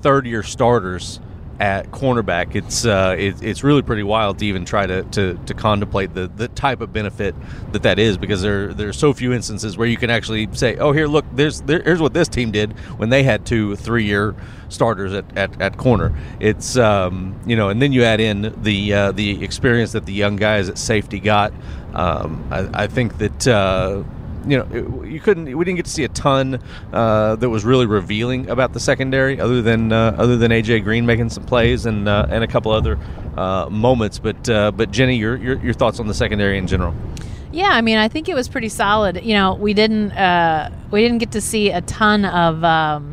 third 0.00 0.26
year 0.26 0.42
starters 0.42 1.20
at 1.62 1.92
cornerback. 1.92 2.56
It's 2.56 2.84
uh, 2.84 3.14
it, 3.16 3.40
it's 3.40 3.62
really 3.62 3.82
pretty 3.82 4.02
wild 4.02 4.40
to 4.40 4.46
even 4.46 4.64
try 4.64 4.84
to, 4.84 5.04
to, 5.04 5.38
to 5.46 5.54
contemplate 5.54 6.12
the, 6.12 6.26
the 6.26 6.48
type 6.48 6.80
of 6.80 6.92
benefit 6.92 7.36
that 7.70 7.84
that 7.84 8.00
is 8.00 8.18
because 8.18 8.42
there 8.42 8.74
there 8.74 8.88
are 8.88 8.92
so 8.92 9.12
few 9.12 9.32
instances 9.32 9.78
where 9.78 9.86
you 9.86 9.96
can 9.96 10.10
actually 10.10 10.48
say, 10.52 10.76
oh 10.78 10.90
here 10.90 11.06
look 11.06 11.24
there's 11.32 11.60
there, 11.62 11.80
here's 11.80 12.00
what 12.00 12.14
this 12.14 12.26
team 12.26 12.50
did 12.50 12.72
when 12.98 13.10
they 13.10 13.22
had 13.22 13.46
two 13.46 13.76
three 13.76 14.04
year 14.04 14.34
starters 14.70 15.12
at, 15.12 15.38
at, 15.38 15.62
at 15.62 15.76
corner. 15.76 16.12
It's 16.40 16.76
um, 16.76 17.40
you 17.46 17.54
know 17.54 17.68
and 17.68 17.80
then 17.80 17.92
you 17.92 18.02
add 18.02 18.18
in 18.18 18.52
the 18.64 18.92
uh, 18.92 19.12
the 19.12 19.44
experience 19.44 19.92
that 19.92 20.04
the 20.04 20.12
young 20.12 20.34
guys 20.34 20.68
at 20.68 20.78
safety 20.78 21.20
got. 21.20 21.52
Um, 21.94 22.44
I, 22.50 22.84
I 22.84 22.86
think 22.88 23.18
that. 23.18 23.46
Uh, 23.46 24.02
you 24.46 24.58
know, 24.58 24.66
it- 24.72 25.10
you 25.10 25.20
couldn't. 25.20 25.44
We 25.56 25.64
didn't 25.64 25.76
get 25.76 25.84
to 25.86 25.90
see 25.90 26.04
a 26.04 26.08
ton 26.08 26.60
uh, 26.92 27.36
that 27.36 27.48
was 27.48 27.64
really 27.64 27.86
revealing 27.86 28.48
about 28.50 28.72
the 28.72 28.80
secondary, 28.80 29.40
other 29.40 29.62
than 29.62 29.92
uh, 29.92 30.14
other 30.18 30.36
than 30.36 30.50
AJ 30.50 30.84
Green 30.84 31.04
making 31.06 31.30
some 31.30 31.44
plays 31.44 31.86
and 31.86 32.08
uh, 32.08 32.26
and 32.30 32.42
a 32.42 32.46
couple 32.46 32.72
other 32.72 32.98
uh, 33.36 33.68
moments. 33.70 34.18
But 34.18 34.48
uh, 34.48 34.70
but 34.72 34.90
Jenni, 34.90 35.18
your, 35.18 35.36
your 35.36 35.58
your 35.62 35.74
thoughts 35.74 36.00
on 36.00 36.06
the 36.06 36.14
secondary 36.14 36.58
in 36.58 36.66
general? 36.66 36.94
Yeah, 37.52 37.68
I 37.70 37.82
mean, 37.82 37.98
I 37.98 38.08
think 38.08 38.30
it 38.30 38.34
was 38.34 38.48
pretty 38.48 38.70
solid. 38.70 39.22
You 39.22 39.34
know, 39.34 39.54
we 39.54 39.74
didn't 39.74 40.12
uh, 40.12 40.70
we 40.90 41.02
didn't 41.02 41.18
get 41.18 41.32
to 41.32 41.40
see 41.40 41.70
a 41.70 41.82
ton 41.82 42.24
of 42.24 42.64
um, 42.64 43.11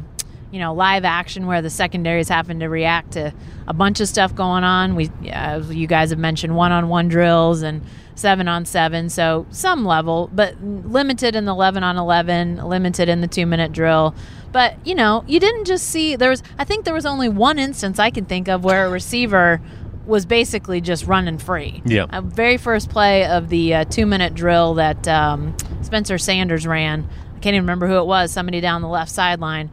you 0.52 0.60
know 0.60 0.74
live 0.74 1.06
action 1.06 1.46
where 1.46 1.62
the 1.62 1.70
secondaries 1.70 2.28
happen 2.30 2.60
to 2.60 2.68
react 2.68 3.12
to 3.14 3.34
a 3.68 3.74
bunch 3.74 4.00
of 4.00 4.08
stuff 4.08 4.34
going 4.36 4.64
on. 4.64 4.96
We, 4.96 5.10
uh, 5.32 5.62
you 5.70 5.88
guys 5.88 6.10
have 6.10 6.20
mentioned 6.20 6.56
one-on-one 6.56 7.08
drills 7.08 7.62
and 7.62 7.84
seven 8.16 8.48
on 8.48 8.66
seven, 8.66 9.10
so 9.10 9.46
some 9.50 9.86
level, 9.86 10.30
but 10.34 10.62
limited 10.62 11.36
in 11.36 11.46
the 11.46 11.54
eleven 11.54 11.84
on 11.84 11.98
eleven, 11.98 12.58
limited 12.58 13.10
in 13.10 13.22
the 13.22 13.28
two-minute 13.28 13.72
drill. 13.72 14.16
But 14.52 14.86
you 14.86 14.96
know, 14.96 15.24
you 15.28 15.40
didn't 15.40 15.66
just 15.66 15.88
see 15.88 16.16
there 16.16 16.32
was. 16.32 16.44
I 16.58 16.64
think 16.64 16.86
there 16.86 16.94
was 16.94 17.06
only 17.06 17.30
one 17.30 17.60
instance 17.60 18.00
I 18.00 18.10
can 18.10 18.26
think 18.26 18.48
of 18.48 18.64
where 18.64 18.86
a 18.86 18.90
receiver 18.90 19.62
was 20.06 20.26
basically 20.26 20.82
just 20.82 21.06
running 21.06 21.38
free. 21.38 21.84
Yeah. 21.86 22.06
Uh, 22.10 22.22
very 22.22 22.58
first 22.58 22.90
play 22.90 23.26
of 23.26 23.50
the 23.50 23.76
uh, 23.76 23.86
two 23.86 24.08
minute 24.08 24.34
drill 24.34 24.74
that 24.74 25.08
um, 25.08 25.56
Spencer 25.84 26.18
Sanders 26.18 26.66
ran. 26.66 27.08
I 27.36 27.40
can't 27.40 27.54
even 27.54 27.62
remember 27.64 27.88
who 27.88 27.98
it 27.98 28.06
was. 28.06 28.32
Somebody 28.32 28.60
down 28.60 28.82
the 28.82 28.88
left 28.88 29.12
sideline. 29.12 29.70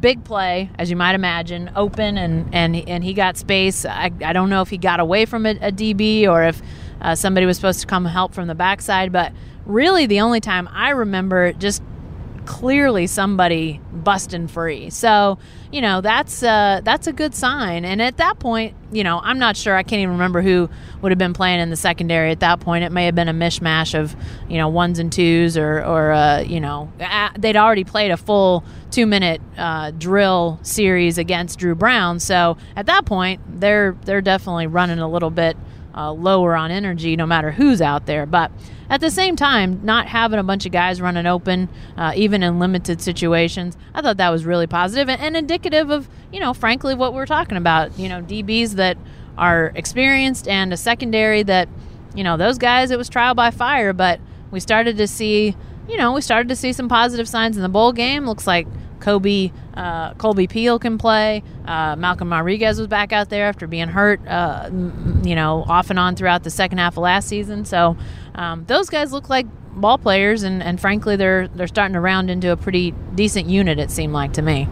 Big 0.00 0.24
play, 0.24 0.70
as 0.78 0.88
you 0.88 0.96
might 0.96 1.14
imagine, 1.14 1.70
open 1.76 2.16
and 2.16 2.54
and 2.54 2.76
and 2.88 3.04
he 3.04 3.12
got 3.12 3.36
space. 3.36 3.84
I, 3.84 4.10
I 4.24 4.32
don't 4.32 4.48
know 4.48 4.62
if 4.62 4.70
he 4.70 4.78
got 4.78 4.98
away 4.98 5.26
from 5.26 5.44
a, 5.44 5.50
a 5.50 5.70
DB 5.70 6.26
or 6.26 6.42
if 6.42 6.62
uh, 7.02 7.14
somebody 7.14 7.44
was 7.44 7.56
supposed 7.56 7.80
to 7.80 7.86
come 7.86 8.06
help 8.06 8.32
from 8.32 8.48
the 8.48 8.54
backside. 8.54 9.12
But 9.12 9.32
really, 9.66 10.06
the 10.06 10.20
only 10.20 10.40
time 10.40 10.68
I 10.72 10.90
remember 10.90 11.52
just 11.52 11.82
clearly 12.46 13.06
somebody 13.06 13.80
busting 13.92 14.48
free. 14.48 14.90
So, 14.90 15.38
you 15.72 15.80
know, 15.80 16.00
that's 16.00 16.42
uh, 16.42 16.80
that's 16.84 17.06
a 17.06 17.12
good 17.12 17.34
sign. 17.34 17.84
And 17.84 18.00
at 18.00 18.16
that 18.18 18.38
point, 18.38 18.74
you 18.92 19.02
know, 19.02 19.20
I'm 19.22 19.38
not 19.38 19.56
sure. 19.56 19.74
I 19.74 19.82
can't 19.82 20.00
even 20.00 20.12
remember 20.12 20.42
who 20.42 20.68
would 21.00 21.10
have 21.10 21.18
been 21.18 21.32
playing 21.32 21.60
in 21.60 21.70
the 21.70 21.76
secondary 21.76 22.30
at 22.30 22.40
that 22.40 22.60
point. 22.60 22.84
It 22.84 22.92
may 22.92 23.06
have 23.06 23.14
been 23.14 23.28
a 23.28 23.34
mishmash 23.34 23.98
of, 23.98 24.14
you 24.48 24.58
know, 24.58 24.68
ones 24.68 24.98
and 24.98 25.12
twos, 25.12 25.56
or 25.56 25.84
or 25.84 26.12
uh, 26.12 26.40
you 26.40 26.60
know, 26.60 26.92
they'd 27.38 27.56
already 27.56 27.84
played 27.84 28.10
a 28.10 28.16
full 28.16 28.64
two 28.90 29.06
minute 29.06 29.40
uh, 29.58 29.90
drill 29.92 30.58
series 30.62 31.18
against 31.18 31.58
Dru 31.58 31.74
Brown. 31.74 32.20
So 32.20 32.56
at 32.76 32.86
that 32.86 33.04
point, 33.04 33.40
they're 33.60 33.96
they're 34.04 34.22
definitely 34.22 34.66
running 34.66 34.98
a 34.98 35.08
little 35.08 35.30
bit 35.30 35.56
uh, 35.96 36.12
lower 36.12 36.54
on 36.54 36.70
energy, 36.70 37.16
no 37.16 37.26
matter 37.26 37.50
who's 37.50 37.80
out 37.80 38.06
there. 38.06 38.26
But 38.26 38.50
at 38.90 39.00
the 39.00 39.10
same 39.10 39.36
time, 39.36 39.80
not 39.82 40.08
having 40.08 40.38
a 40.38 40.42
bunch 40.42 40.66
of 40.66 40.72
guys 40.72 41.00
running 41.00 41.26
open, 41.26 41.68
uh, 41.96 42.12
even 42.14 42.42
in 42.42 42.58
limited 42.58 43.00
situations, 43.00 43.76
I 43.94 44.02
thought 44.02 44.18
that 44.18 44.30
was 44.30 44.44
really 44.44 44.66
positive 44.66 45.08
and, 45.08 45.20
and 45.20 45.36
indicative 45.36 45.90
of, 45.90 46.08
you 46.32 46.40
know, 46.40 46.52
frankly, 46.52 46.94
what 46.94 47.14
we're 47.14 47.26
talking 47.26 47.56
about. 47.56 47.98
You 47.98 48.08
know, 48.08 48.22
DBs 48.22 48.72
that 48.72 48.98
are 49.38 49.72
experienced 49.74 50.46
and 50.48 50.72
a 50.72 50.76
secondary 50.76 51.42
that, 51.44 51.68
you 52.14 52.24
know, 52.24 52.36
those 52.36 52.58
guys, 52.58 52.90
it 52.90 52.98
was 52.98 53.08
trial 53.08 53.34
by 53.34 53.50
fire, 53.50 53.92
but 53.92 54.20
we 54.50 54.60
started 54.60 54.96
to 54.98 55.06
see, 55.06 55.56
you 55.88 55.96
know, 55.96 56.12
we 56.12 56.20
started 56.20 56.48
to 56.48 56.56
see 56.56 56.72
some 56.72 56.88
positive 56.88 57.28
signs 57.28 57.56
in 57.56 57.62
the 57.62 57.68
bowl 57.68 57.92
game. 57.92 58.26
Looks 58.26 58.46
like 58.46 58.66
Kobe, 59.00 59.50
uh, 59.74 60.14
Kolby 60.14 60.48
Peel 60.48 60.78
can 60.78 60.96
play. 60.96 61.42
Uh, 61.66 61.96
Malcolm 61.96 62.30
Rodriguez 62.32 62.78
was 62.78 62.86
back 62.86 63.12
out 63.12 63.28
there 63.28 63.46
after 63.46 63.66
being 63.66 63.88
hurt, 63.88 64.26
uh, 64.26 64.70
you 65.22 65.34
know, 65.34 65.64
off 65.68 65.90
and 65.90 65.98
on 65.98 66.16
throughout 66.16 66.42
the 66.42 66.50
second 66.50 66.78
half 66.78 66.94
of 66.94 67.02
last 67.02 67.28
season. 67.28 67.64
So 67.64 67.96
um, 68.34 68.64
those 68.66 68.88
guys 68.88 69.12
look 69.12 69.28
like 69.28 69.46
ball 69.74 69.98
players, 69.98 70.42
and, 70.42 70.62
and 70.62 70.80
frankly, 70.80 71.16
they're 71.16 71.48
they're 71.48 71.66
starting 71.66 71.94
to 71.94 72.00
round 72.00 72.30
into 72.30 72.50
a 72.50 72.56
pretty 72.56 72.92
decent 73.14 73.48
unit. 73.48 73.78
It 73.78 73.90
seemed 73.90 74.12
like 74.12 74.32
to 74.34 74.42
me. 74.42 74.68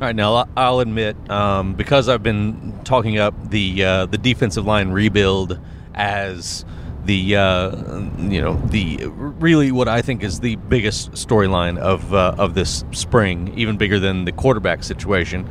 All 0.00 0.06
right, 0.06 0.14
now 0.14 0.46
I'll 0.56 0.80
admit 0.80 1.16
um, 1.28 1.74
because 1.74 2.08
I've 2.08 2.22
been 2.22 2.78
talking 2.84 3.18
up 3.18 3.34
the 3.50 3.84
uh, 3.84 4.06
the 4.06 4.18
defensive 4.18 4.64
line 4.64 4.90
rebuild 4.90 5.58
as 5.94 6.64
the 7.04 7.36
uh, 7.36 8.00
you 8.18 8.40
know 8.40 8.54
the 8.66 9.06
really 9.06 9.72
what 9.72 9.88
I 9.88 10.02
think 10.02 10.22
is 10.22 10.40
the 10.40 10.56
biggest 10.56 11.12
storyline 11.12 11.78
of 11.78 12.14
uh, 12.14 12.34
of 12.38 12.54
this 12.54 12.84
spring, 12.92 13.52
even 13.56 13.76
bigger 13.76 13.98
than 13.98 14.24
the 14.24 14.32
quarterback 14.32 14.84
situation. 14.84 15.48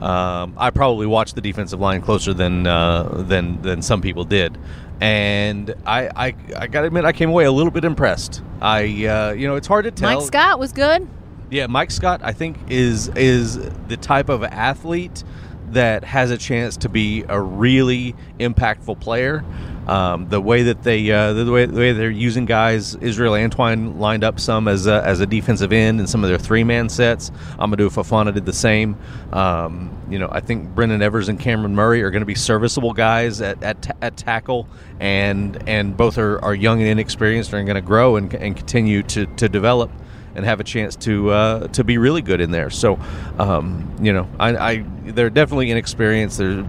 Um, 0.00 0.54
I 0.56 0.70
probably 0.70 1.08
watched 1.08 1.34
the 1.34 1.40
defensive 1.40 1.80
line 1.80 2.00
closer 2.02 2.32
than 2.32 2.66
uh, 2.66 3.02
than 3.26 3.60
than 3.62 3.82
some 3.82 4.00
people 4.00 4.22
did, 4.22 4.56
and 5.00 5.74
I 5.86 6.08
I, 6.14 6.34
I 6.56 6.66
got 6.66 6.82
to 6.82 6.86
admit 6.86 7.04
I 7.04 7.12
came 7.12 7.30
away 7.30 7.44
a 7.44 7.52
little 7.52 7.70
bit 7.70 7.84
impressed. 7.84 8.42
I 8.60 9.06
uh, 9.06 9.32
you 9.32 9.46
know 9.46 9.56
it's 9.56 9.66
hard 9.66 9.84
to 9.84 9.90
tell. 9.90 10.14
Mike 10.14 10.26
Scott 10.26 10.58
was 10.58 10.72
good. 10.72 11.08
Yeah, 11.50 11.66
Mike 11.66 11.90
Scott, 11.90 12.20
I 12.22 12.32
think 12.32 12.56
is 12.68 13.08
is 13.08 13.58
the 13.88 13.96
type 13.96 14.28
of 14.28 14.44
athlete 14.44 15.24
that 15.70 16.04
has 16.04 16.30
a 16.30 16.38
chance 16.38 16.76
to 16.78 16.88
be 16.88 17.24
a 17.28 17.40
really 17.40 18.14
impactful 18.38 19.00
player. 19.00 19.44
Um, 19.88 20.28
the 20.28 20.40
way 20.40 20.64
that 20.64 20.82
they 20.82 21.10
uh, 21.10 21.32
the 21.32 21.50
way 21.50 21.64
the 21.64 21.78
way 21.78 21.92
they're 21.92 22.10
using 22.10 22.44
guys, 22.44 22.94
Israel 22.96 23.32
Antwine 23.32 23.98
lined 23.98 24.22
up 24.22 24.38
some 24.38 24.68
as 24.68 24.86
a, 24.86 25.02
as 25.02 25.20
a 25.20 25.26
defensive 25.26 25.72
end 25.72 25.98
in 25.98 26.06
some 26.06 26.22
of 26.22 26.28
their 26.28 26.38
three 26.38 26.62
man 26.62 26.90
sets. 26.90 27.30
Amadou 27.58 27.88
Fofana 27.88 28.34
did 28.34 28.44
the 28.44 28.52
same. 28.52 28.96
Um, 29.32 29.90
you 30.10 30.18
know, 30.18 30.28
I 30.30 30.40
think 30.40 30.74
Brendon 30.74 31.00
Evers 31.00 31.30
and 31.30 31.40
Cameron 31.40 31.74
Murray 31.74 32.02
are 32.02 32.10
going 32.10 32.20
to 32.20 32.26
be 32.26 32.34
serviceable 32.34 32.92
guys 32.92 33.40
at, 33.40 33.62
at, 33.62 33.96
at 34.02 34.16
tackle, 34.18 34.68
and 35.00 35.66
and 35.66 35.96
both 35.96 36.18
are, 36.18 36.38
are 36.44 36.54
young 36.54 36.80
and 36.80 36.88
inexperienced 36.88 37.52
and 37.54 37.62
are 37.62 37.64
going 37.64 37.82
to 37.82 37.86
grow 37.86 38.16
and, 38.16 38.32
and 38.34 38.56
continue 38.56 39.02
to, 39.04 39.24
to 39.36 39.48
develop 39.48 39.90
and 40.34 40.44
have 40.44 40.60
a 40.60 40.64
chance 40.64 40.96
to 40.96 41.30
uh, 41.30 41.66
to 41.68 41.82
be 41.82 41.98
really 41.98 42.22
good 42.22 42.40
in 42.40 42.50
there. 42.50 42.70
So, 42.70 42.98
um, 43.38 43.96
you 44.00 44.12
know, 44.12 44.28
I, 44.38 44.56
I 44.56 44.84
they're 45.04 45.30
definitely 45.30 45.70
inexperienced. 45.70 46.38
They're 46.38 46.62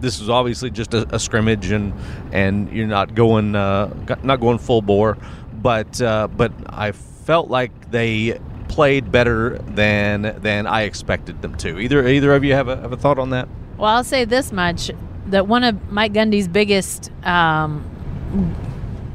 this 0.00 0.20
is 0.20 0.28
obviously 0.28 0.70
just 0.70 0.94
a, 0.94 1.14
a 1.14 1.18
scrimmage, 1.18 1.70
and 1.70 1.92
and 2.32 2.70
you're 2.72 2.86
not 2.86 3.14
going 3.14 3.54
uh, 3.54 3.94
not 4.22 4.40
going 4.40 4.58
full 4.58 4.82
bore, 4.82 5.18
but 5.54 6.00
uh, 6.00 6.28
but 6.28 6.52
I 6.66 6.92
felt 6.92 7.48
like 7.48 7.90
they 7.90 8.40
played 8.68 9.10
better 9.10 9.58
than 9.58 10.38
than 10.40 10.66
I 10.66 10.82
expected 10.82 11.42
them 11.42 11.56
to. 11.58 11.78
Either 11.78 12.06
either 12.06 12.34
of 12.34 12.44
you 12.44 12.54
have 12.54 12.68
a 12.68 12.76
have 12.76 12.92
a 12.92 12.96
thought 12.96 13.18
on 13.18 13.30
that? 13.30 13.48
Well, 13.76 13.90
I'll 13.90 14.04
say 14.04 14.24
this 14.24 14.52
much: 14.52 14.90
that 15.26 15.46
one 15.46 15.64
of 15.64 15.90
Mike 15.90 16.12
Gundy's 16.12 16.48
biggest 16.48 17.10
um, 17.24 17.84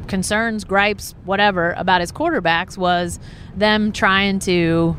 concerns, 0.08 0.64
gripes, 0.64 1.16
whatever 1.26 1.74
about 1.78 2.02
his 2.02 2.12
quarterbacks 2.12 2.78
was 2.78 3.20
them 3.56 3.92
trying 3.92 4.40
to 4.40 4.96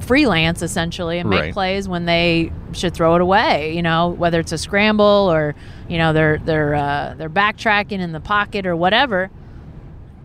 freelance 0.00 0.62
essentially 0.62 1.18
and 1.18 1.28
make 1.30 1.40
Right. 1.40 1.52
plays 1.52 1.88
when 1.88 2.04
they 2.06 2.50
should 2.72 2.94
throw 2.94 3.14
it 3.14 3.20
away. 3.20 3.74
You 3.74 3.82
know, 3.82 4.08
whether 4.08 4.40
it's 4.40 4.52
a 4.52 4.58
scramble 4.58 5.04
or 5.32 5.54
you 5.88 5.98
know 5.98 6.12
they're 6.12 6.38
they're 6.38 6.74
uh, 6.74 7.14
they're 7.16 7.30
backtracking 7.30 8.00
in 8.00 8.12
the 8.12 8.20
pocket 8.20 8.66
or 8.66 8.74
whatever. 8.76 9.30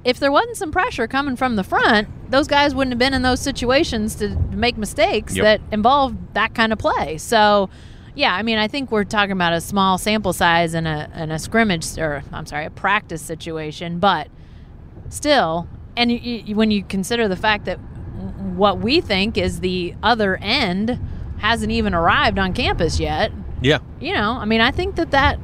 If 0.03 0.19
there 0.19 0.31
wasn't 0.31 0.57
some 0.57 0.71
pressure 0.71 1.07
coming 1.07 1.35
from 1.35 1.55
the 1.55 1.63
front, 1.63 2.07
those 2.29 2.47
guys 2.47 2.75
wouldn't 2.75 2.91
have 2.91 2.99
been 2.99 3.15
in 3.15 3.23
those 3.23 3.39
situations 3.39 4.13
to 4.15 4.29
make 4.51 4.77
mistakes 4.77 5.35
Yep. 5.35 5.43
that 5.43 5.61
involve 5.73 6.15
that 6.35 6.53
kind 6.53 6.71
of 6.71 6.77
play. 6.77 7.17
So, 7.17 7.71
yeah, 8.13 8.35
I 8.35 8.43
mean, 8.43 8.59
I 8.59 8.67
think 8.67 8.91
we're 8.91 9.03
talking 9.03 9.31
about 9.31 9.53
a 9.53 9.59
small 9.61 9.97
sample 9.97 10.31
size 10.31 10.75
in 10.75 10.85
a 10.85 11.09
in 11.15 11.31
a 11.31 11.39
scrimmage 11.39 11.97
or 11.97 12.23
I'm 12.31 12.45
sorry, 12.45 12.65
a 12.65 12.69
practice 12.69 13.21
situation, 13.23 13.97
but 13.97 14.27
still, 15.09 15.67
and 15.97 16.11
you, 16.11 16.17
you, 16.19 16.55
when 16.55 16.71
you 16.71 16.83
consider 16.83 17.27
the 17.27 17.35
fact 17.35 17.65
that 17.65 17.79
what 18.55 18.79
we 18.79 19.01
think 19.01 19.37
is 19.37 19.59
the 19.59 19.93
other 20.03 20.37
end 20.41 20.99
hasn't 21.39 21.71
even 21.71 21.93
arrived 21.93 22.39
on 22.39 22.53
campus 22.53 22.99
yet, 22.99 23.31
Yeah. 23.61 23.79
you 23.99 24.13
know, 24.13 24.31
I 24.39 24.45
mean, 24.45 24.61
I 24.61 24.71
think 24.71 24.95
that 24.95 25.11
that 25.11 25.39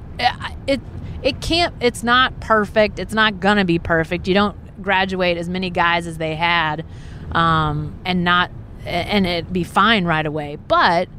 it 0.67 0.79
it 1.23 1.41
can't. 1.41 1.73
It's 1.81 2.03
not 2.03 2.39
perfect. 2.39 2.97
It's 2.99 3.13
not 3.13 3.39
gonna 3.39 3.65
be 3.65 3.77
perfect. 3.79 4.27
You 4.27 4.33
don't 4.33 4.55
graduate 4.81 5.37
as 5.37 5.47
many 5.49 5.69
guys 5.69 6.07
as 6.07 6.17
they 6.17 6.35
had, 6.35 6.83
um, 7.31 7.93
and 8.05 8.23
not 8.23 8.49
and 8.85 9.27
it 9.27 9.51
be 9.53 9.63
fine 9.63 10.05
right 10.05 10.25
away. 10.25 10.57
But 10.67 11.09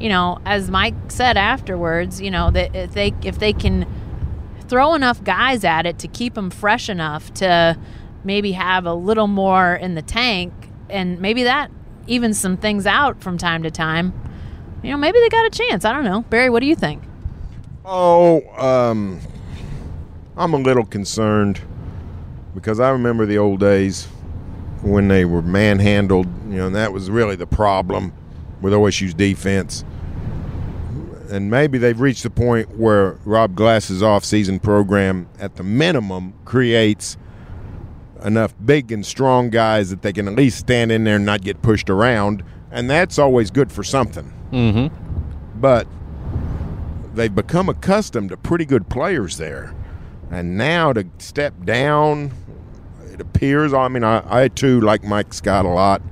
you 0.00 0.08
know, 0.08 0.38
as 0.44 0.70
Mike 0.70 0.94
said 1.08 1.36
afterwards, 1.36 2.20
you 2.20 2.30
know 2.30 2.50
that 2.50 2.74
if 2.74 2.92
they 2.94 3.12
if 3.22 3.38
they 3.38 3.52
can 3.52 3.86
throw 4.68 4.94
enough 4.94 5.22
guys 5.24 5.64
at 5.64 5.86
it 5.86 5.98
to 6.00 6.08
keep 6.08 6.34
them 6.34 6.50
fresh 6.50 6.88
enough 6.88 7.32
to 7.34 7.76
maybe 8.24 8.52
have 8.52 8.84
a 8.86 8.94
little 8.94 9.28
more 9.28 9.74
in 9.74 9.94
the 9.94 10.02
tank, 10.02 10.52
and 10.90 11.20
maybe 11.20 11.44
that 11.44 11.70
evens 12.06 12.38
some 12.38 12.56
things 12.56 12.86
out 12.86 13.22
from 13.22 13.38
time 13.38 13.62
to 13.62 13.70
time. 13.70 14.12
You 14.82 14.90
know, 14.90 14.96
maybe 14.96 15.18
they 15.18 15.28
got 15.28 15.46
a 15.46 15.50
chance. 15.50 15.84
I 15.84 15.92
don't 15.92 16.04
know. 16.04 16.22
Berry, 16.22 16.50
what 16.50 16.60
do 16.60 16.66
you 16.66 16.76
think? 16.76 17.02
Oh, 17.84 18.42
um, 18.56 19.20
I'm 20.36 20.54
a 20.54 20.58
little 20.58 20.84
concerned 20.84 21.60
because 22.54 22.80
I 22.80 22.90
remember 22.90 23.26
the 23.26 23.38
old 23.38 23.60
days 23.60 24.06
when 24.82 25.08
they 25.08 25.24
were 25.24 25.42
manhandled. 25.42 26.26
You 26.48 26.58
know, 26.58 26.66
and 26.68 26.76
that 26.76 26.92
was 26.92 27.10
really 27.10 27.36
the 27.36 27.46
problem 27.46 28.12
with 28.60 28.72
OSU's 28.72 29.14
defense. 29.14 29.84
And 31.30 31.50
maybe 31.50 31.76
they've 31.76 32.00
reached 32.00 32.22
the 32.22 32.30
point 32.30 32.76
where 32.78 33.18
Rob 33.24 33.54
Glass's 33.54 34.02
off-season 34.02 34.60
program, 34.60 35.28
at 35.38 35.56
the 35.56 35.62
minimum, 35.62 36.32
creates 36.46 37.18
enough 38.22 38.54
big 38.64 38.90
and 38.92 39.04
strong 39.04 39.50
guys 39.50 39.90
that 39.90 40.02
they 40.02 40.12
can 40.12 40.28
at 40.28 40.34
least 40.34 40.58
stand 40.58 40.90
in 40.92 41.04
there 41.04 41.16
and 41.16 41.26
not 41.26 41.42
get 41.42 41.62
pushed 41.62 41.90
around, 41.90 42.42
and 42.70 42.88
that's 42.88 43.18
always 43.18 43.50
good 43.50 43.70
for 43.70 43.84
something. 43.84 44.32
Mm-hmm. 44.52 45.60
But 45.60 45.86
they've 47.14 47.34
become 47.34 47.68
accustomed 47.68 48.30
to 48.30 48.36
pretty 48.36 48.64
good 48.64 48.88
players 48.88 49.36
there. 49.36 49.74
And 50.30 50.56
now 50.56 50.92
to 50.92 51.06
step 51.18 51.54
down, 51.64 52.32
it 53.12 53.20
appears. 53.20 53.72
I 53.72 53.88
mean, 53.88 54.04
I, 54.04 54.22
I 54.44 54.48
too 54.48 54.80
like 54.80 55.02
Mike 55.02 55.32
Scott 55.32 55.64
a 55.64 55.68
lot. 55.68 56.02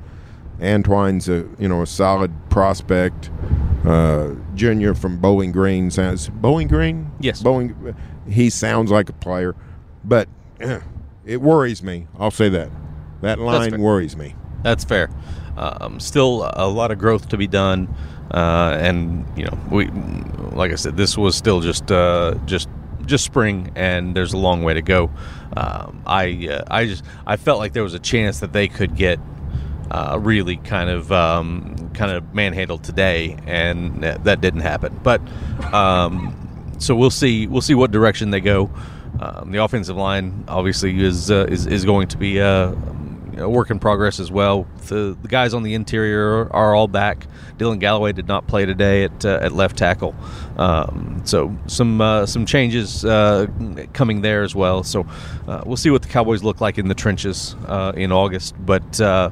Antwine's 0.58 1.28
a 1.28 1.46
you 1.58 1.68
know 1.68 1.82
a 1.82 1.86
solid 1.86 2.32
prospect. 2.50 3.30
Uh, 3.84 4.34
junior 4.54 4.94
from 4.94 5.18
Bowling 5.18 5.52
Green 5.52 5.90
sounds 5.90 6.28
Bowling 6.28 6.66
Green. 6.66 7.10
Yes. 7.20 7.42
Bowling. 7.42 7.94
He 8.28 8.50
sounds 8.50 8.90
like 8.90 9.08
a 9.08 9.12
player, 9.12 9.54
but 10.04 10.28
it 11.26 11.40
worries 11.42 11.82
me. 11.82 12.06
I'll 12.18 12.30
say 12.30 12.48
that. 12.50 12.70
That 13.22 13.38
line 13.38 13.80
worries 13.80 14.16
me. 14.16 14.34
That's 14.62 14.84
fair. 14.84 15.10
Um, 15.56 16.00
still 16.00 16.50
a 16.54 16.68
lot 16.68 16.90
of 16.90 16.98
growth 16.98 17.28
to 17.30 17.36
be 17.36 17.46
done, 17.46 17.94
uh, 18.30 18.76
and 18.80 19.26
you 19.36 19.44
know, 19.44 19.58
we, 19.70 19.86
like 20.52 20.70
I 20.70 20.76
said, 20.76 20.96
this 20.96 21.16
was 21.16 21.34
still 21.34 21.60
just 21.60 21.90
uh, 21.90 22.34
just 22.44 22.68
just 23.06 23.24
spring, 23.24 23.72
and 23.74 24.14
there's 24.14 24.32
a 24.32 24.36
long 24.38 24.62
way 24.62 24.74
to 24.74 24.82
go. 24.82 25.10
Um, 25.56 26.02
I 26.06 26.48
uh, 26.50 26.64
I 26.70 26.86
just 26.86 27.04
I 27.26 27.36
felt 27.36 27.58
like 27.58 27.72
there 27.72 27.82
was 27.82 27.94
a 27.94 27.98
chance 27.98 28.40
that 28.40 28.52
they 28.52 28.68
could 28.68 28.96
get 28.96 29.18
uh, 29.90 30.18
really 30.20 30.56
kind 30.56 30.90
of 30.90 31.10
um, 31.10 31.90
kind 31.94 32.12
of 32.12 32.34
manhandled 32.34 32.84
today, 32.84 33.36
and 33.46 34.02
that, 34.02 34.24
that 34.24 34.40
didn't 34.40 34.60
happen. 34.60 35.00
But 35.02 35.22
um, 35.72 36.74
so 36.78 36.94
we'll 36.94 37.10
see 37.10 37.46
we'll 37.46 37.62
see 37.62 37.74
what 37.74 37.90
direction 37.90 38.30
they 38.30 38.40
go. 38.40 38.70
Um, 39.20 39.50
the 39.50 39.62
offensive 39.62 39.96
line 39.96 40.44
obviously 40.48 41.02
is 41.02 41.31
uh, 41.31 41.46
is 41.48 41.66
is 41.66 41.85
going 41.85 42.09
to 42.09 42.18
be 42.18 42.38
a, 42.38 42.76
a 43.38 43.48
work 43.48 43.70
in 43.70 43.79
progress 43.79 44.20
as 44.20 44.31
well. 44.31 44.66
The 44.88 45.16
the 45.20 45.29
guys 45.29 45.55
on 45.55 45.62
the 45.62 45.74
interior 45.74 46.52
are 46.52 46.74
all 46.74 46.88
back. 46.88 47.26
Dylan 47.57 47.81
Galloway 47.81 48.12
did 48.12 48.29
not 48.29 48.46
play 48.46 48.66
today 48.66 49.05
at 49.05 49.24
uh, 49.24 49.38
at 49.40 49.52
left 49.52 49.79
tackle, 49.79 50.14
um, 50.59 51.22
so 51.24 51.57
some 51.66 52.00
uh, 52.00 52.26
some 52.26 52.44
changes 52.44 53.05
uh, 53.05 53.46
coming 53.94 54.20
there 54.20 54.42
as 54.42 54.55
well. 54.55 54.83
So 54.83 55.07
uh, 55.48 55.62
we'll 55.64 55.79
see 55.79 55.90
what 55.90 56.02
the 56.02 56.09
Cowboys 56.09 56.42
look 56.42 56.61
like 56.61 56.76
in 56.76 56.88
the 56.88 56.94
trenches 56.94 57.57
uh, 57.66 57.92
in 57.96 58.12
August. 58.12 58.55
But 58.59 59.00
uh, 59.00 59.31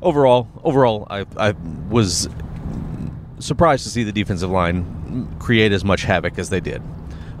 overall, 0.00 0.48
overall, 0.62 1.06
I, 1.10 1.26
I 1.36 1.54
was 1.88 2.28
surprised 3.40 3.82
to 3.84 3.90
see 3.90 4.04
the 4.04 4.12
defensive 4.12 4.50
line 4.50 5.34
create 5.40 5.72
as 5.72 5.84
much 5.84 6.02
havoc 6.02 6.38
as 6.38 6.50
they 6.50 6.60
did. 6.60 6.80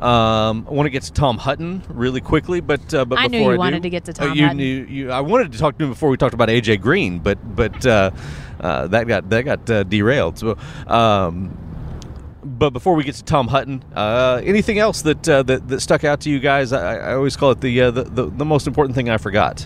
Um, 0.02 0.66
I 0.68 0.72
want 0.72 0.86
to 0.86 0.90
get 0.90 1.04
to 1.04 1.12
Tom 1.12 1.38
Hutton 1.38 1.82
really 1.88 2.20
quickly, 2.20 2.60
but 2.60 2.92
uh, 2.92 3.04
but 3.04 3.18
I 3.20 3.28
knew 3.28 3.38
before 3.38 3.52
you 3.52 3.56
I 3.56 3.58
wanted 3.58 3.76
do- 3.76 3.82
to 3.84 3.90
get 3.90 4.04
to 4.06 4.10
uh, 4.10 4.26
Tom 4.26 4.36
you 4.36 4.42
Hutton. 4.42 4.56
knew 4.56 4.84
you. 4.86 5.10
I 5.12 5.20
wanted 5.20 5.52
to 5.52 5.58
talk 5.58 5.78
to 5.78 5.84
him 5.84 5.90
before 5.90 6.10
we 6.10 6.16
talked 6.16 6.34
about 6.34 6.48
AJ 6.48 6.80
Green, 6.80 7.20
but 7.20 7.38
but 7.54 7.86
uh, 7.86 8.10
uh, 8.60 8.88
that 8.88 9.06
got 9.06 9.30
that 9.30 9.42
got 9.44 9.70
uh, 9.70 9.82
derailed. 9.84 10.38
So. 10.38 10.56
Um, 10.86 11.56
but 12.44 12.70
before 12.70 12.94
we 12.96 13.04
get 13.04 13.14
to 13.14 13.22
Tom 13.22 13.46
Hutton, 13.46 13.84
uh, 13.94 14.40
anything 14.44 14.80
else 14.80 15.02
that, 15.02 15.28
uh, 15.28 15.44
that 15.44 15.68
that 15.68 15.80
stuck 15.80 16.02
out 16.02 16.22
to 16.22 16.30
you 16.30 16.40
guys? 16.40 16.72
I, 16.72 16.96
I 16.96 17.14
always 17.14 17.36
call 17.36 17.52
it 17.52 17.60
the, 17.60 17.80
uh, 17.80 17.90
the, 17.92 18.02
the 18.02 18.24
the 18.30 18.44
most 18.44 18.66
important 18.66 18.96
thing 18.96 19.08
I 19.08 19.16
forgot. 19.16 19.64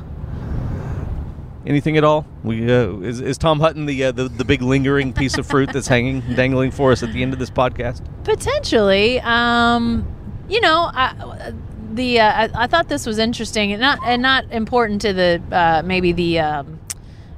Anything 1.66 1.96
at 1.96 2.04
all? 2.04 2.26
We 2.44 2.70
uh, 2.70 2.98
is, 2.98 3.20
is 3.20 3.38
Tom 3.38 3.60
Hutton 3.60 3.86
the, 3.86 4.04
uh, 4.04 4.12
the 4.12 4.28
the 4.28 4.44
big 4.44 4.60
lingering 4.62 5.12
piece 5.14 5.36
of 5.38 5.46
fruit 5.46 5.72
that's 5.72 5.88
hanging 5.88 6.20
dangling 6.36 6.70
for 6.70 6.92
us 6.92 7.02
at 7.02 7.12
the 7.14 7.22
end 7.22 7.32
of 7.32 7.38
this 7.38 7.50
podcast? 7.50 8.04
Potentially, 8.24 9.20
um, 9.20 10.06
you 10.48 10.60
know, 10.60 10.90
I, 10.92 11.52
the 11.92 12.20
uh, 12.20 12.30
I, 12.30 12.64
I 12.64 12.66
thought 12.66 12.88
this 12.88 13.06
was 13.06 13.18
interesting 13.18 13.72
and 13.72 13.80
not 13.80 13.98
and 14.04 14.22
not 14.22 14.50
important 14.50 15.00
to 15.02 15.12
the 15.12 15.42
uh, 15.50 15.82
maybe 15.84 16.12
the 16.12 16.40
um, 16.40 16.80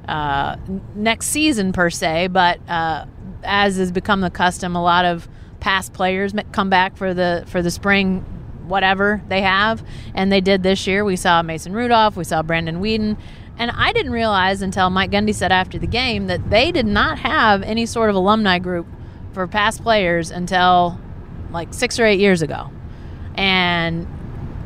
uh, 0.06 0.56
next 0.94 1.28
season 1.28 1.72
per 1.72 1.90
se, 1.90 2.28
but 2.28 2.60
uh, 2.68 3.06
as 3.42 3.76
has 3.76 3.92
become 3.92 4.20
the 4.20 4.30
custom, 4.30 4.76
a 4.76 4.82
lot 4.82 5.04
of 5.04 5.28
past 5.60 5.92
players 5.92 6.32
come 6.52 6.70
back 6.70 6.96
for 6.96 7.14
the 7.14 7.44
for 7.46 7.62
the 7.62 7.70
spring 7.70 8.24
whatever 8.66 9.22
they 9.28 9.42
have, 9.42 9.82
and 10.14 10.30
they 10.30 10.40
did 10.40 10.62
this 10.62 10.86
year. 10.86 11.04
We 11.04 11.16
saw 11.16 11.42
Mason 11.42 11.72
Rudolph, 11.72 12.16
we 12.16 12.24
saw 12.24 12.42
Brandon 12.42 12.80
Weeden. 12.80 13.16
And 13.60 13.72
I 13.72 13.92
didn't 13.92 14.12
realize 14.12 14.62
until 14.62 14.88
Mike 14.88 15.10
Gundy 15.10 15.34
said 15.34 15.50
after 15.50 15.80
the 15.80 15.88
game 15.88 16.28
that 16.28 16.48
they 16.48 16.70
did 16.70 16.86
not 16.86 17.18
have 17.18 17.62
any 17.64 17.86
sort 17.86 18.08
of 18.08 18.14
alumni 18.14 18.60
group 18.60 18.86
for 19.32 19.48
past 19.48 19.82
players 19.82 20.30
until 20.30 21.00
like 21.50 21.74
six 21.74 21.98
or 21.98 22.06
eight 22.06 22.20
years 22.20 22.40
ago. 22.40 22.70
And, 23.38 24.06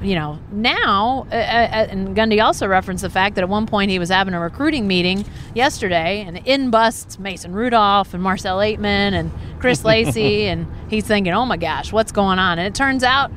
you 0.03 0.15
know, 0.15 0.39
now, 0.51 1.27
uh, 1.31 1.35
uh, 1.35 1.87
and 1.91 2.17
Gundy 2.17 2.43
also 2.43 2.67
referenced 2.67 3.03
the 3.03 3.11
fact 3.11 3.35
that 3.35 3.43
at 3.43 3.51
one 3.51 3.67
point 3.67 3.91
he 3.91 3.99
was 3.99 4.09
having 4.09 4.33
a 4.33 4.41
recruiting 4.41 4.89
meeting 4.89 5.27
yesterday 5.55 6.25
and 6.27 6.39
in 6.47 6.71
busts 6.71 7.19
Mason 7.19 7.53
Rudolph 7.53 8.15
and 8.15 8.23
Marcell 8.23 8.59
Ateman 8.59 9.13
and 9.13 9.31
Chris 9.61 9.85
Lacy. 9.85 10.47
and 10.47 10.67
he's 10.89 11.07
thinking, 11.07 11.35
oh 11.35 11.45
my 11.45 11.59
gosh, 11.59 11.93
what's 11.93 12.13
going 12.13 12.39
on? 12.39 12.59
And 12.59 12.67
it 12.67 12.75
turns 12.75 13.05
out 13.05 13.31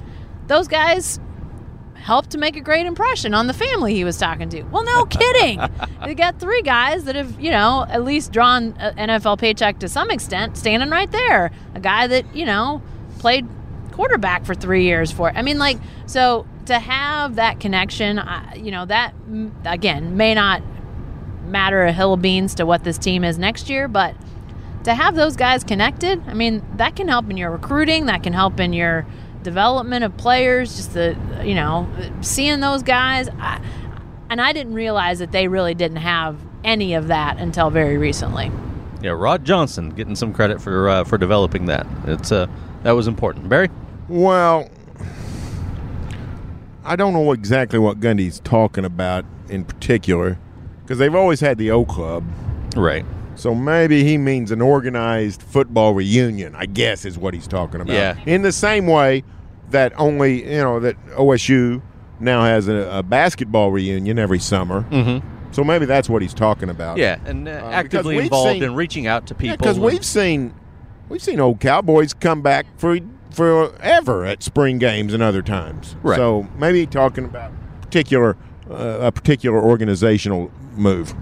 those 0.48 0.70
guys 0.70 1.20
helped 1.96 2.30
to 2.30 2.38
make 2.38 2.56
a 2.56 2.62
great 2.62 2.86
impression 2.86 3.34
on 3.34 3.48
the 3.48 3.54
family 3.54 3.94
he 3.94 4.06
was 4.06 4.18
talking 4.18 4.48
to. 4.48 4.62
Well, 4.64 4.86
no 4.86 5.06
kidding. 5.06 5.60
they 6.06 6.16
got 6.16 6.40
three 6.40 6.62
guys 6.62 7.04
that 7.06 7.16
have, 7.16 7.42
you 7.42 7.52
know, 7.52 7.86
at 7.90 8.06
least 8.06 8.32
drawn 8.32 8.74
an 8.78 9.10
NFL 9.10 9.40
paycheck 9.40 9.80
to 9.80 9.90
some 9.90 10.10
extent, 10.12 10.56
standing 10.56 10.92
right 10.92 11.12
there. 11.12 11.52
A 11.74 11.80
guy 11.82 12.08
that, 12.08 12.34
you 12.34 12.46
know, 12.46 12.82
played 13.20 13.48
quarterback 13.96 14.46
for 14.46 14.54
three 14.54 14.84
years 14.84 15.10
for 15.10 15.30
it. 15.30 15.36
I 15.38 15.42
mean, 15.42 15.58
like, 15.58 15.78
so 16.06 16.46
to 16.66 16.78
have 16.78 17.36
that 17.36 17.62
connection, 17.62 18.20
I, 18.20 18.56
you 18.56 18.70
know, 18.70 18.86
that, 18.86 19.14
again, 19.64 20.18
may 20.18 20.34
not 20.34 20.62
matter 21.48 21.84
a 21.84 21.94
hill 21.94 22.14
of 22.14 22.22
beans 22.22 22.56
to 22.56 22.66
what 22.66 22.84
this 22.84 22.98
team 22.98 23.24
is 23.24 23.38
next 23.38 23.70
year, 23.70 23.88
but 23.88 24.14
to 24.84 24.94
have 24.94 25.16
those 25.16 25.38
guys 25.38 25.64
connected, 25.64 26.22
I 26.28 26.34
mean, 26.34 26.62
that 26.76 26.98
can 26.98 27.08
help 27.08 27.30
in 27.30 27.38
your 27.38 27.52
recruiting, 27.52 28.08
that 28.08 28.22
can 28.22 28.34
help 28.34 28.60
in 28.60 28.74
your 28.74 29.06
development 29.44 30.04
of 30.04 30.18
players, 30.18 30.76
just 30.76 30.94
the, 30.94 31.16
you 31.44 31.56
know, 31.56 31.88
seeing 32.20 32.60
those 32.60 32.84
guys. 32.84 33.30
I, 33.40 33.62
and 34.30 34.42
I 34.42 34.52
didn't 34.52 34.74
realize 34.74 35.20
that 35.20 35.32
they 35.32 35.48
really 35.48 35.74
didn't 35.74 35.98
have 35.98 36.38
any 36.64 36.96
of 36.96 37.08
that 37.08 37.38
until 37.38 37.70
very 37.70 37.98
recently. 37.98 38.52
Yeah, 39.02 39.12
Rod 39.12 39.46
Johnson 39.46 39.92
getting 39.92 40.16
some 40.16 40.34
credit 40.34 40.62
for 40.62 40.90
uh, 40.90 41.04
for 41.04 41.18
developing 41.18 41.68
that. 41.68 41.86
It's 42.06 42.32
uh, 42.32 42.48
that 42.84 42.94
was 42.94 43.08
important. 43.08 43.48
Berry. 43.48 43.70
Well, 44.08 44.70
I 46.84 46.96
don't 46.96 47.14
know 47.14 47.32
exactly 47.32 47.80
what 47.80 48.00
Gundy's 48.00 48.40
talking 48.40 48.86
about 48.86 49.26
in 49.50 49.66
particular, 49.66 50.38
because 50.84 51.00
they've 51.00 51.16
always 51.16 51.40
had 51.40 51.58
the 51.58 51.72
O 51.72 51.86
Club. 51.86 52.24
Right. 52.76 53.06
So 53.36 53.54
maybe 53.54 54.04
he 54.04 54.18
means 54.18 54.52
an 54.52 54.62
organized 54.62 55.42
football 55.42 55.94
reunion. 55.94 56.56
I 56.56 56.66
guess 56.68 57.06
is 57.06 57.18
what 57.18 57.34
he's 57.34 57.48
talking 57.48 57.82
about. 57.82 57.94
Yeah. 57.94 58.18
In 58.26 58.44
the 58.44 58.52
same 58.52 58.88
way 58.88 59.24
that 59.72 59.94
only 60.00 60.44
you 60.44 60.62
know 60.62 60.80
that 60.80 60.96
OSU 61.12 61.82
now 62.20 62.44
has 62.44 62.68
a, 62.68 62.76
a 63.00 63.04
basketball 63.04 63.72
reunion 63.72 64.20
every 64.20 64.40
summer. 64.40 64.84
Mm-hmm. 64.90 65.28
So 65.52 65.64
maybe 65.64 65.86
that's 65.86 66.10
what 66.10 66.22
he's 66.22 66.34
talking 66.34 66.70
about. 66.70 66.98
Yeah, 66.98 67.18
and 67.26 67.48
uh, 67.48 67.54
because 67.56 67.74
actively 67.74 68.18
involved 68.20 68.52
seen- 68.54 68.64
in 68.64 68.76
reaching 68.76 69.08
out 69.08 69.28
to 69.28 69.36
people. 69.36 69.58
because 69.58 69.78
and- 69.78 69.86
we've 69.86 70.06
seen 70.06 70.54
we've 71.10 71.22
seen 71.24 71.40
old 71.40 71.60
Cowboys 71.60 72.14
come 72.14 72.42
back 72.42 72.66
for 72.78 73.00
forever 73.36 74.24
at 74.24 74.42
spring 74.42 74.78
games 74.78 75.14
and 75.14 75.22
other 75.22 75.42
times. 75.42 75.96
Right. 76.02 76.16
So 76.16 76.48
maybe 76.58 76.86
talking 76.86 77.26
about 77.26 77.52
particular 77.82 78.38
uh, 78.70 79.00
a 79.02 79.12
particular 79.12 79.62
organizational 79.62 80.52
move. 80.76 81.14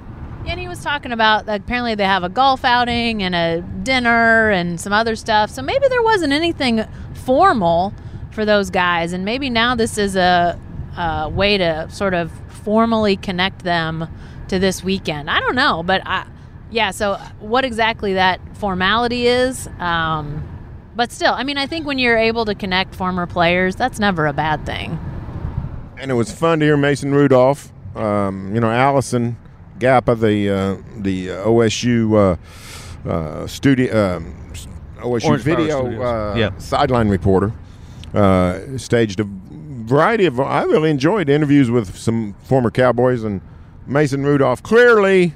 Yeah, 0.45 0.51
and 0.51 0.59
he 0.59 0.67
was 0.67 0.83
talking 0.83 1.11
about 1.11 1.45
that 1.47 1.61
apparently 1.61 1.95
they 1.95 2.05
have 2.05 2.23
a 2.23 2.29
golf 2.29 2.63
outing 2.63 3.23
and 3.23 3.33
a 3.33 3.61
dinner 3.83 4.49
and 4.49 4.79
some 4.79 4.93
other 4.93 5.15
stuff. 5.15 5.49
So 5.49 5.61
maybe 5.61 5.87
there 5.87 6.03
wasn't 6.03 6.33
anything 6.33 6.85
formal 7.25 7.93
for 8.31 8.45
those 8.45 8.69
guys, 8.69 9.13
and 9.13 9.25
maybe 9.25 9.49
now 9.49 9.75
this 9.75 9.97
is 9.97 10.15
a, 10.15 10.59
a 10.97 11.29
way 11.29 11.57
to 11.57 11.87
sort 11.89 12.13
of 12.13 12.31
formally 12.47 13.15
connect 13.15 13.63
them 13.63 14.07
to 14.49 14.59
this 14.59 14.83
weekend. 14.83 15.29
I 15.29 15.39
don't 15.39 15.55
know, 15.55 15.83
but 15.83 16.01
I, 16.05 16.27
yeah. 16.71 16.91
So 16.91 17.15
what 17.39 17.65
exactly 17.65 18.13
that 18.13 18.39
formality 18.57 19.27
is, 19.27 19.67
um, 19.79 20.43
but 20.95 21.11
still, 21.11 21.33
I 21.33 21.43
mean, 21.43 21.57
I 21.57 21.65
think 21.67 21.85
when 21.85 21.99
you're 21.99 22.17
able 22.17 22.45
to 22.45 22.55
connect 22.55 22.95
former 22.95 23.25
players, 23.27 23.75
that's 23.75 23.99
never 23.99 24.25
a 24.27 24.33
bad 24.33 24.65
thing. 24.65 24.99
and 25.97 26.11
it 26.11 26.15
was 26.15 26.31
fun 26.31 26.59
to 26.59 26.65
hear 26.65 26.77
Mason 26.77 27.13
Rudolph. 27.13 27.71
Um, 27.95 28.53
you 28.53 28.59
know, 28.59 28.69
Allison 28.71 29.37
Gappa, 29.79 30.19
the 30.19 30.49
uh, 30.49 30.77
the 31.01 31.27
OSU 31.27 32.37
uh, 33.05 33.09
uh, 33.09 33.47
studio 33.47 34.15
um, 34.17 34.35
OSU 34.97 35.25
Orange 35.25 35.43
video 35.43 35.81
Studios. 35.81 36.01
uh, 36.01 36.35
Yeah. 36.37 36.57
sideline 36.57 37.09
reporter, 37.09 37.51
uh, 38.13 38.59
staged 38.77 39.19
a 39.19 39.25
variety 39.85 40.25
of. 40.25 40.39
I 40.39 40.63
really 40.63 40.89
enjoyed 40.89 41.29
interviews 41.29 41.69
with 41.69 41.95
some 41.97 42.33
former 42.43 42.71
Cowboys, 42.71 43.23
and 43.23 43.41
Mason 43.85 44.23
Rudolph 44.25 44.63
clearly 44.63 45.35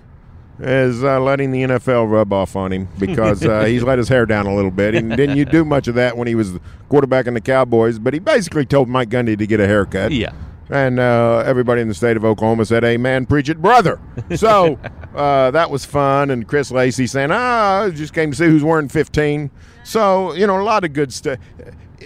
is 0.60 1.04
uh, 1.04 1.20
letting 1.20 1.52
the 1.52 1.64
NFL 1.64 2.10
rub 2.10 2.34
off 2.34 2.56
on 2.56 2.72
him 2.74 2.88
because 2.98 3.46
uh, 3.46 3.66
he's 3.66 3.84
let 3.84 3.98
his 3.98 4.10
hair 4.10 4.26
down 4.26 4.48
a 4.48 4.56
little 4.56 4.72
bit. 4.72 4.96
And 4.96 5.16
didn't 5.16 5.38
you 5.38 5.46
do 5.46 5.64
much 5.64 5.88
of 5.88 5.96
that 5.96 6.18
when 6.18 6.28
he 6.28 6.36
was 6.36 6.54
quarterback 6.90 7.28
in 7.28 7.34
the 7.36 7.42
Cowboys? 7.42 8.00
But 8.00 8.14
he 8.14 8.20
basically 8.20 8.66
told 8.66 8.90
Mike 8.90 9.10
Gundy 9.10 9.38
to 9.38 9.46
get 9.48 9.60
a 9.60 9.68
haircut. 9.68 10.12
yeah. 10.12 10.32
And 10.70 11.00
uh, 11.00 11.44
everybody 11.46 11.80
in 11.82 11.88
the 11.88 11.94
state 11.94 12.18
of 12.18 12.26
Oklahoma 12.26 12.66
said, 12.66 12.84
"Amen, 12.84 13.26
preach 13.26 13.48
it, 13.48 13.62
brother." 13.62 14.02
So 14.36 14.78
uh, 15.16 15.52
that 15.52 15.72
was 15.72 15.86
fun. 15.86 16.30
And 16.30 16.46
Chris 16.46 16.72
Lacy 16.72 17.08
saying, 17.08 17.30
"Ah, 17.32 17.84
I 17.84 17.90
just 17.92 18.14
came 18.14 18.32
to 18.32 18.36
see 18.38 18.48
who's 18.48 18.66
wearing 18.66 18.90
15." 18.90 19.50
So 19.86 20.34
you 20.34 20.46
know, 20.46 20.60
a 20.60 20.64
lot 20.64 20.84
of 20.84 20.92
good 20.92 21.14
stuff. 21.14 21.40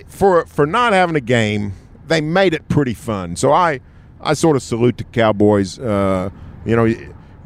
For 0.05 0.45
for 0.45 0.67
not 0.67 0.93
having 0.93 1.15
a 1.15 1.21
game, 1.21 1.73
they 2.05 2.21
made 2.21 2.53
it 2.53 2.69
pretty 2.69 2.93
fun. 2.93 3.35
So 3.35 3.51
I 3.51 3.79
I 4.19 4.35
sort 4.35 4.55
of 4.55 4.61
salute 4.61 4.97
the 4.97 5.05
Cowboys. 5.05 5.79
Uh, 5.79 6.29
you 6.63 6.75
know, 6.75 6.85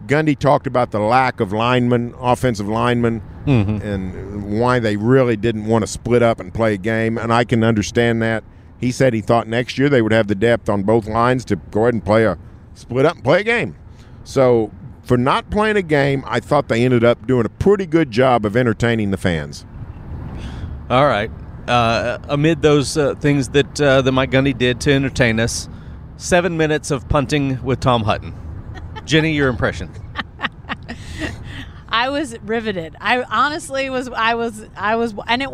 Gundy 0.08 0.38
talked 0.38 0.68
about 0.68 0.92
the 0.92 1.00
lack 1.00 1.40
of 1.40 1.52
linemen, 1.54 2.14
offensive 2.20 2.68
linemen, 2.68 3.22
and 3.82 4.60
why 4.60 4.80
they 4.80 4.98
really 4.98 5.36
didn't 5.36 5.66
want 5.66 5.84
to 5.84 5.88
split 5.88 6.24
up 6.24 6.40
and 6.40 6.54
play 6.54 6.74
a 6.74 6.78
game. 6.78 7.18
And 7.18 7.32
I 7.34 7.44
can 7.44 7.64
understand 7.64 8.22
that. 8.22 8.44
He 8.80 8.92
said 8.92 9.14
he 9.14 9.22
thought 9.22 9.48
next 9.48 9.78
year 9.78 9.90
they 9.90 10.02
would 10.02 10.12
have 10.12 10.28
the 10.28 10.36
depth 10.36 10.70
on 10.70 10.84
both 10.84 11.08
lines 11.08 11.46
to 11.46 11.56
go 11.56 11.84
ahead 11.84 11.94
and 11.94 12.04
play 12.04 12.26
a 12.26 12.38
split 12.74 13.06
up 13.06 13.16
and 13.16 13.24
play 13.24 13.42
a 13.42 13.44
game. 13.44 13.76
So 14.24 14.72
for 15.04 15.18
not 15.18 15.50
playing 15.50 15.78
a 15.78 15.82
game, 15.82 16.24
I 16.26 16.40
thought 16.40 16.68
they 16.68 16.84
ended 16.84 17.04
up 17.04 17.26
doing 17.28 17.46
a 17.46 17.50
pretty 17.50 17.86
good 17.86 18.12
job 18.12 18.46
of 18.46 18.58
entertaining 18.58 19.12
the 19.12 19.18
fans. 19.18 19.66
All 20.90 21.06
right. 21.06 21.32
Uh, 21.68 22.20
amid 22.30 22.62
those 22.62 22.98
uh, 22.98 23.16
things 23.16 23.50
that 23.50 23.82
uh, 23.82 24.02
that 24.02 24.12
Mike 24.12 24.32
Gundy 24.32 24.56
did 24.56 24.80
to 24.82 24.92
entertain 24.92 25.40
us, 25.40 25.68
seven 26.18 26.58
minutes 26.58 26.92
of 26.92 27.08
punting 27.10 27.64
with 27.64 27.80
Tom 27.80 28.04
Hutton. 28.04 28.36
Jenni, 29.06 29.36
your 29.36 29.50
impression? 29.50 29.90
I 31.90 32.10
was 32.10 32.38
riveted. 32.40 32.96
I 33.00 33.24
honestly 33.24 33.90
was. 33.90 34.10
I 34.10 34.36
was. 34.36 34.66
I 34.76 34.96
was. 34.96 35.14
And 35.28 35.42
it 35.42 35.50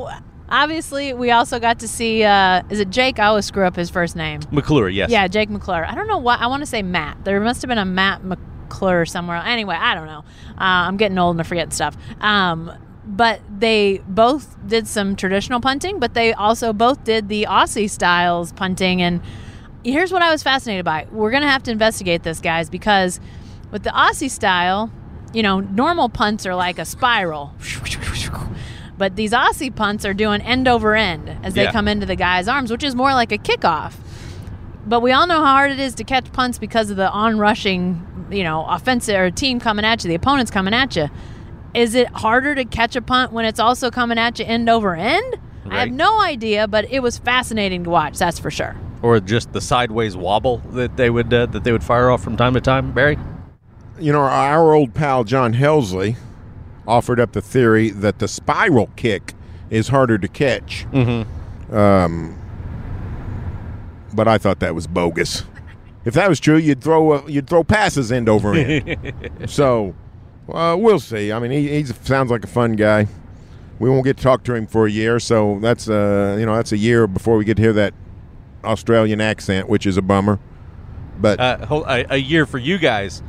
obviously 0.50 1.14
we 1.14 1.32
also 1.32 1.60
got 1.60 1.80
to 1.80 1.88
see. 1.88 2.24
Uh, 2.24 2.64
is 2.70 2.80
it 2.80 2.90
Jake? 2.90 3.20
I 3.20 3.26
always 3.26 3.46
screw 3.46 3.66
up 3.66 3.76
his 3.76 3.90
first 3.90 4.16
name. 4.16 4.42
McClure, 4.52 4.90
yes. 4.90 5.10
Yeah, 5.10 5.28
Jake 5.28 5.50
McClure. 5.50 5.86
I 5.86 5.94
don't 5.94 6.08
know 6.08 6.18
why. 6.18 6.36
I 6.36 6.48
want 6.48 6.62
to 6.62 6.66
say 6.66 6.82
Matt. 6.82 7.24
There 7.26 7.40
must 7.40 7.62
have 7.62 7.70
been 7.70 7.78
a 7.78 7.86
Matt 7.86 8.24
McClure 8.24 9.06
somewhere. 9.06 9.38
Anyway, 9.38 9.76
I 9.76 9.94
don't 9.94 10.08
know. 10.08 10.24
Uh, 10.50 10.88
I'm 10.88 10.98
getting 10.98 11.18
old 11.18 11.36
and 11.36 11.42
I 11.42 11.44
forget 11.44 11.74
stuff. 11.74 11.96
Um, 12.22 12.72
but 13.06 13.42
they 13.50 14.02
both 14.08 14.56
did 14.68 14.88
some 14.88 15.16
traditional 15.16 15.60
punting, 15.60 16.00
but 16.00 16.14
they 16.14 16.34
also 16.34 16.72
both 16.72 17.04
did 17.04 17.30
the 17.30 17.44
Aussie 17.50 17.90
styles 17.90 18.54
punting. 18.54 19.02
And 19.02 19.22
here's 19.84 20.12
what 20.12 20.22
I 20.22 20.32
was 20.32 20.44
fascinated 20.44 20.86
by. 20.86 21.08
We're 21.12 21.32
going 21.32 21.44
to 21.44 21.50
have 21.50 21.64
to 21.64 21.72
investigate 21.72 22.24
this, 22.24 22.40
guys, 22.40 22.70
because 22.70 23.20
with 23.72 23.84
the 23.84 23.90
Aussie 23.92 24.30
style, 24.30 24.92
you 25.34 25.42
know, 25.44 25.60
normal 25.62 26.10
punts 26.10 26.46
are 26.46 26.56
like 26.56 26.78
a 26.80 26.86
spiral. 26.86 27.54
But 28.98 29.16
these 29.16 29.32
Aussie 29.32 29.76
punts 29.76 30.06
are 30.06 30.14
doing 30.14 30.42
end 30.42 30.68
over 30.68 30.96
end 30.96 31.36
as 31.44 31.56
they 31.56 31.64
Yeah. 31.64 31.72
come 31.72 31.88
into 31.88 32.06
the 32.06 32.16
guy's 32.16 32.48
arms, 32.48 32.70
which 32.72 32.84
is 32.84 32.94
more 32.96 33.14
like 33.14 33.32
a 33.32 33.38
kickoff. 33.38 33.94
But 34.86 35.00
we 35.02 35.12
all 35.12 35.26
know 35.26 35.40
how 35.40 35.54
hard 35.54 35.72
it 35.72 35.80
is 35.80 35.96
to 35.96 36.04
catch 36.04 36.32
punts 36.32 36.60
because 36.60 36.92
of 36.92 36.98
the 36.98 37.10
on-rushing, 37.10 38.28
you 38.30 38.44
know, 38.44 38.66
offensive 38.68 39.16
or 39.20 39.32
team 39.32 39.60
coming 39.60 39.86
at 39.86 40.04
you, 40.04 40.08
the 40.10 40.16
opponent's 40.16 40.52
coming 40.52 40.74
at 40.74 40.96
you. 40.96 41.10
Is 41.74 41.96
it 41.96 42.10
harder 42.10 42.54
to 42.54 42.66
catch 42.66 42.96
a 42.96 43.02
punt 43.02 43.32
when 43.32 43.46
it's 43.46 43.60
also 43.60 43.90
coming 43.90 44.18
at 44.20 44.38
you 44.38 44.46
end 44.46 44.70
over 44.70 44.94
end? 44.96 45.38
I 45.70 45.80
have 45.80 45.92
no 45.92 46.22
idea, 46.22 46.68
but 46.68 46.92
it 46.92 47.02
was 47.02 47.18
fascinating 47.18 47.86
to 47.86 47.90
watch. 47.90 48.18
That's 48.18 48.38
for 48.40 48.52
sure. 48.52 48.76
Or 49.02 49.20
just 49.20 49.54
the 49.54 49.62
sideways 49.62 50.16
wobble 50.18 50.58
that 50.74 50.98
they 50.98 51.10
would 51.10 51.34
uh, 51.34 51.46
that 51.48 51.64
they 51.64 51.72
would 51.72 51.84
fire 51.84 52.10
off 52.12 52.22
from 52.22 52.36
time 52.38 52.54
to 52.56 52.62
time, 52.62 52.92
Berry? 52.92 53.18
You 54.02 54.12
know, 54.12 54.22
our 54.22 54.74
old 54.74 54.94
pal 54.94 55.24
John 55.24 55.54
Helsley 55.54 56.16
offered 56.88 57.20
up 57.20 57.34
the 57.34 57.42
theory 57.42 57.90
that 57.90 58.20
the 58.20 58.28
spiral 58.28 58.88
kick 58.96 59.34
is 59.70 59.90
harder 59.90 60.18
to 60.18 60.28
catch. 60.28 60.86
Mm-hmm. 60.92 61.76
Um, 61.76 62.38
but 64.14 64.28
I 64.28 64.38
thought 64.38 64.60
that 64.60 64.76
was 64.76 64.88
bogus. 64.88 65.44
If 66.04 66.16
that 66.16 66.28
was 66.28 66.40
true, 66.40 66.58
you'd 66.58 66.82
throw 66.82 67.12
uh, 67.12 67.24
you'd 67.28 67.48
throw 67.48 67.64
passes 67.64 68.12
end 68.12 68.28
over 68.28 68.54
end. 68.54 69.14
so 69.48 69.96
uh, 70.52 70.76
we'll 70.78 71.00
see. 71.00 71.32
I 71.32 71.40
mean, 71.40 71.52
he 71.52 71.70
he 71.70 71.86
sounds 71.86 72.32
like 72.32 72.44
a 72.44 72.48
fun 72.48 72.74
guy. 72.74 73.08
We 73.80 73.90
won't 73.90 74.04
get 74.04 74.18
to 74.18 74.24
talk 74.24 74.44
to 74.46 74.56
him 74.56 74.68
for 74.68 74.86
a 74.86 74.92
year, 74.92 75.20
so 75.20 75.60
that's 75.62 75.90
uh 75.90 76.38
you 76.40 76.46
know 76.46 76.56
that's 76.56 76.72
a 76.72 76.78
year 76.78 77.08
before 77.08 77.38
we 77.38 77.46
get 77.46 77.58
to 77.58 77.64
hear 77.64 77.74
that 77.74 77.94
Australian 78.64 79.22
accent, 79.22 79.70
which 79.70 79.86
is 79.86 79.98
a 79.98 80.02
bummer. 80.02 80.40
But 81.20 81.40
Uh, 81.40 81.84
a, 81.88 82.06
a 82.10 82.18
year 82.18 82.46
for 82.48 82.58
you 82.58 82.80
guys. 82.80 83.22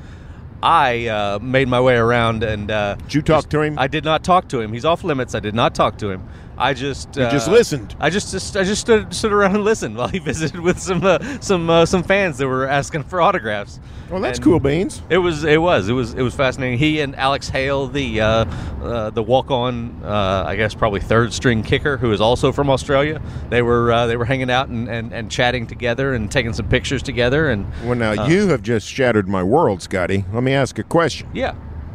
I 0.63 1.07
uh, 1.07 1.39
made 1.41 1.69
my 1.69 1.81
way 1.81 1.97
around 1.97 2.43
and. 2.43 2.71
Uh, 2.71 2.95
did 2.95 3.15
you 3.15 3.23
talk 3.23 3.49
to 3.51 3.63
him? 3.63 3.79
I 3.79 3.89
did 3.89 4.05
not 4.05 4.23
talk 4.23 4.49
to 4.49 4.61
him. 4.61 4.73
He's 4.73 4.85
off 4.85 5.03
limits. 5.05 5.35
I 5.35 5.41
did 5.41 5.55
not 5.55 5.75
talk 5.75 5.99
to 5.99 6.11
him. 6.11 6.23
I 6.59 6.75
just 6.75 7.17
You 7.17 7.25
uh, 7.25 7.31
just 7.31 7.49
listened. 7.49 7.97
I 7.99 8.11
just, 8.11 8.31
just 8.31 8.57
I 8.57 8.65
just 8.65 8.81
stood 8.83 9.13
stood 9.15 9.33
around 9.33 9.55
and 9.55 9.65
listened 9.65 9.97
while 9.97 10.09
he 10.09 10.19
visited 10.31 10.61
with 10.61 10.79
some 10.79 11.03
uh, 11.05 11.19
some 11.41 11.71
uh, 11.71 11.87
some 11.87 12.03
fans 12.03 12.39
that 12.39 12.47
were 12.47 12.67
asking 12.67 13.05
for 13.05 13.21
autographs. 13.21 13.81
well, 14.11 14.21
that's 14.21 14.39
And 14.39 14.45
cool 14.45 14.61
beans. 14.61 15.03
It 15.09 15.19
was 15.19 15.45
it 15.45 15.61
was 15.61 15.89
it 15.89 15.93
was 15.93 16.15
it 16.15 16.23
was 16.23 16.35
fascinating. 16.35 16.79
He 16.79 17.01
and 17.01 17.17
Alex 17.17 17.49
Hale, 17.49 17.87
the 17.87 18.21
uh, 18.21 18.27
uh, 18.83 19.11
the 19.11 19.23
walk 19.23 19.51
on, 19.51 20.03
uh, 20.05 20.45
I 20.47 20.57
guess 20.57 20.75
probably 20.75 21.01
third 21.01 21.33
string 21.33 21.63
kicker, 21.63 21.97
who 21.97 22.13
is 22.13 22.21
also 22.21 22.53
from 22.53 22.69
Australia. 22.69 23.21
They 23.49 23.63
were 23.63 23.91
uh, 23.91 24.07
they 24.07 24.17
were 24.17 24.27
hanging 24.27 24.51
out 24.51 24.69
and, 24.69 24.89
and, 24.89 25.13
and 25.13 25.31
chatting 25.31 25.67
together 25.67 26.15
and 26.15 26.31
taking 26.31 26.53
some 26.53 26.69
pictures 26.69 27.03
together. 27.03 27.51
And 27.51 27.67
Well, 27.83 27.95
now 27.95 28.27
you 28.27 28.49
have 28.49 28.63
just 28.63 28.87
shattered 28.87 29.29
my 29.29 29.43
world, 29.43 29.83
Scotty. 29.83 30.25
Let 30.33 30.43
me 30.43 30.53
ask 30.53 30.79
a 30.79 30.83
question. 30.85 31.29
yeah, 31.33 31.55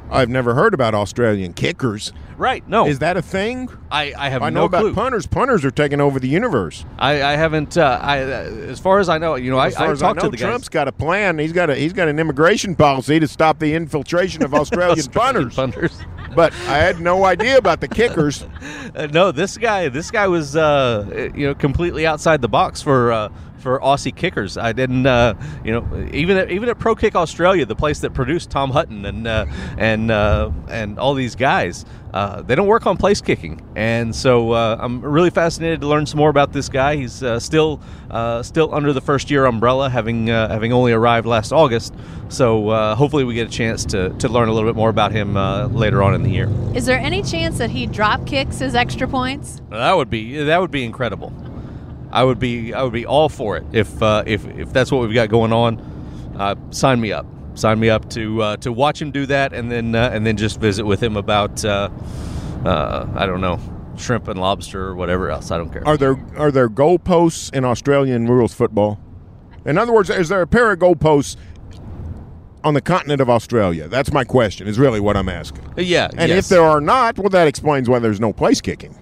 I've 0.09 0.29
never 0.29 0.55
heard 0.55 0.73
about 0.73 0.95
Australian 0.95 1.53
kickers. 1.53 2.13
Right. 2.37 2.67
No, 2.67 2.87
Is 2.87 2.99
that 2.99 3.17
a 3.17 3.21
thing? 3.21 3.69
I, 3.91 4.13
I 4.17 4.29
have 4.29 4.41
I 4.41 4.49
know 4.49 4.61
no 4.61 4.65
about 4.65 4.81
clue. 4.81 4.93
punters. 4.93 5.25
Punters 5.27 5.63
are 5.65 5.71
taking 5.71 5.99
over 6.01 6.19
the 6.19 6.27
universe. 6.27 6.85
I, 6.99 7.23
I 7.23 7.35
haven't. 7.35 7.77
Uh, 7.77 7.99
I 8.01 8.21
uh, 8.21 8.25
as 8.25 8.79
far 8.79 8.99
as 8.99 9.09
I 9.09 9.17
know, 9.17 9.35
you 9.35 9.49
know, 9.51 9.57
I, 9.57 9.67
As 9.67 9.75
far 9.75 9.87
I 9.87 9.91
as 9.91 10.01
I 10.03 10.07
talked 10.07 10.17
know, 10.23 10.29
to 10.29 10.31
the 10.31 10.37
Trump's 10.37 10.69
guys. 10.69 10.73
got 10.73 10.87
a 10.87 10.91
plan. 10.91 11.39
He's 11.39 11.53
got 11.53 11.69
a 11.69 11.75
he's 11.75 11.93
got 11.93 12.07
an 12.07 12.19
immigration 12.19 12.75
policy 12.75 13.19
to 13.19 13.27
stop 13.27 13.59
the 13.59 13.73
infiltration 13.73 14.43
of 14.43 14.53
Australian, 14.53 14.99
Australian 14.99 15.49
punters. 15.51 15.55
punters. 15.55 15.99
But 16.35 16.53
I 16.67 16.77
had 16.77 16.99
no 16.99 17.25
idea 17.25 17.57
about 17.57 17.81
the 17.81 17.87
kickers. 17.87 18.45
Uh, 18.95 19.05
no, 19.07 19.31
this 19.31 19.57
guy, 19.57 19.89
this 19.89 20.09
guy 20.09 20.27
was, 20.27 20.55
uh, 20.55 21.29
you 21.35 21.45
know, 21.45 21.53
completely 21.53 22.07
outside 22.07 22.41
the 22.41 22.47
box 22.47 22.81
for 22.81 23.11
uh, 23.11 23.29
for 23.67 23.81
Aussie 23.81 24.15
kickers. 24.15 24.57
I 24.57 24.71
didn't, 24.71 25.05
uh, 25.05 25.33
you 25.65 25.73
know, 25.73 26.09
even 26.13 26.37
at, 26.37 26.49
even 26.51 26.69
at 26.69 26.79
Pro 26.79 26.95
Kick 26.95 27.17
Australia, 27.17 27.65
the 27.65 27.75
place 27.75 27.99
that 27.99 28.13
produced 28.13 28.49
Tom 28.49 28.71
Hutton 28.71 29.05
and 29.05 29.27
uh, 29.27 29.45
and 29.77 30.09
uh, 30.09 30.51
and 30.69 30.97
all 30.97 31.13
these 31.13 31.35
guys, 31.35 31.83
uh, 32.13 32.43
they 32.43 32.55
don't 32.55 32.67
work 32.67 32.85
on 32.85 32.95
place 32.95 33.19
kicking, 33.19 33.61
and 33.75 34.15
so 34.15 34.53
uh, 34.53 34.77
I'm 34.79 35.01
really 35.01 35.31
fascinated 35.31 35.81
to 35.81 35.87
learn 35.87 36.05
some 36.05 36.17
more 36.17 36.29
about 36.29 36.53
this 36.53 36.69
guy. 36.69 36.95
He's 36.95 37.21
uh, 37.21 37.41
still 37.41 37.81
still 38.41 38.73
under 38.73 38.93
the 38.93 39.01
first 39.01 39.29
year 39.29 39.43
umbrella, 39.45 39.89
having 39.89 40.27
having 40.27 40.71
only 40.71 40.93
arrived 40.93 41.27
last 41.27 41.51
August. 41.51 41.93
So 42.29 42.95
hopefully 42.95 43.25
we 43.25 43.33
get 43.33 43.47
a 43.47 43.51
chance 43.51 43.83
to, 43.87 44.11
to 44.11 44.29
learn 44.29 44.47
a 44.47 44.53
little 44.53 44.69
bit 44.69 44.77
more 44.77 44.89
about 44.89 45.11
him 45.11 45.33
later 45.75 46.03
on 46.03 46.13
in 46.13 46.23
the 46.23 46.29
year. 46.29 46.49
Is 46.73 46.85
there 46.85 46.99
any 46.99 47.21
chance 47.21 47.57
that 47.57 47.69
he 47.69 47.85
drop 47.85 48.25
kicks 48.25 48.59
his 48.59 48.75
extra 48.75 49.09
points? 49.09 49.61
That 49.71 49.97
would 49.97 50.09
be 50.09 50.41
that 50.43 50.61
would 50.61 50.71
be 50.71 50.85
incredible. 50.85 51.33
I 52.11 52.23
would 52.23 52.39
be 52.39 52.73
I 52.73 52.83
would 52.83 52.93
be 52.93 53.05
all 53.05 53.29
for 53.29 53.57
it 53.57 53.65
if 53.73 54.01
uh, 54.01 54.23
if 54.25 54.45
if 54.47 54.71
that's 54.73 54.91
what 54.91 55.01
we've 55.01 55.13
got 55.13 55.29
going 55.29 55.53
on. 55.53 55.79
Uh, 56.37 56.55
sign 56.71 57.01
me 57.01 57.11
up. 57.11 57.25
Sign 57.55 57.79
me 57.79 57.89
up 57.89 58.09
to 58.11 58.41
uh, 58.41 58.57
to 58.57 58.71
watch 58.71 59.01
him 59.01 59.11
do 59.11 59.25
that, 59.25 59.53
and 59.53 59.71
then 59.71 59.95
uh, 59.95 60.11
and 60.13 60.25
then 60.25 60.37
just 60.37 60.59
visit 60.59 60.85
with 60.85 61.01
him 61.01 61.17
about 61.17 61.63
uh, 61.65 61.89
uh, 62.65 63.07
I 63.15 63.25
don't 63.25 63.41
know 63.41 63.59
shrimp 63.97 64.27
and 64.27 64.39
lobster 64.39 64.85
or 64.85 64.95
whatever 64.95 65.29
else. 65.29 65.51
I 65.51 65.57
don't 65.57 65.71
care. 65.71 65.85
Are 65.87 65.97
there 65.97 66.17
are 66.37 66.51
there 66.51 66.69
goalposts 66.69 67.53
in 67.53 67.65
Australian 67.65 68.27
rules 68.27 68.53
football? 68.53 68.99
In 69.65 69.77
other 69.77 69.91
words, 69.91 70.09
is 70.09 70.29
there 70.29 70.41
a 70.41 70.47
pair 70.47 70.71
of 70.71 70.79
goalposts 70.79 71.35
on 72.63 72.73
the 72.73 72.81
continent 72.81 73.21
of 73.21 73.29
Australia? 73.29 73.87
That's 73.87 74.11
my 74.13 74.23
question. 74.23 74.67
Is 74.67 74.79
really 74.79 74.99
what 74.99 75.17
I'm 75.17 75.29
asking. 75.29 75.73
Yeah, 75.77 76.09
and 76.15 76.29
yes. 76.29 76.45
if 76.45 76.49
there 76.49 76.63
are 76.63 76.79
not, 76.79 77.17
well, 77.17 77.29
that 77.29 77.47
explains 77.47 77.89
why 77.89 77.99
there's 77.99 78.19
no 78.19 78.31
place 78.31 78.61
kicking. 78.61 78.95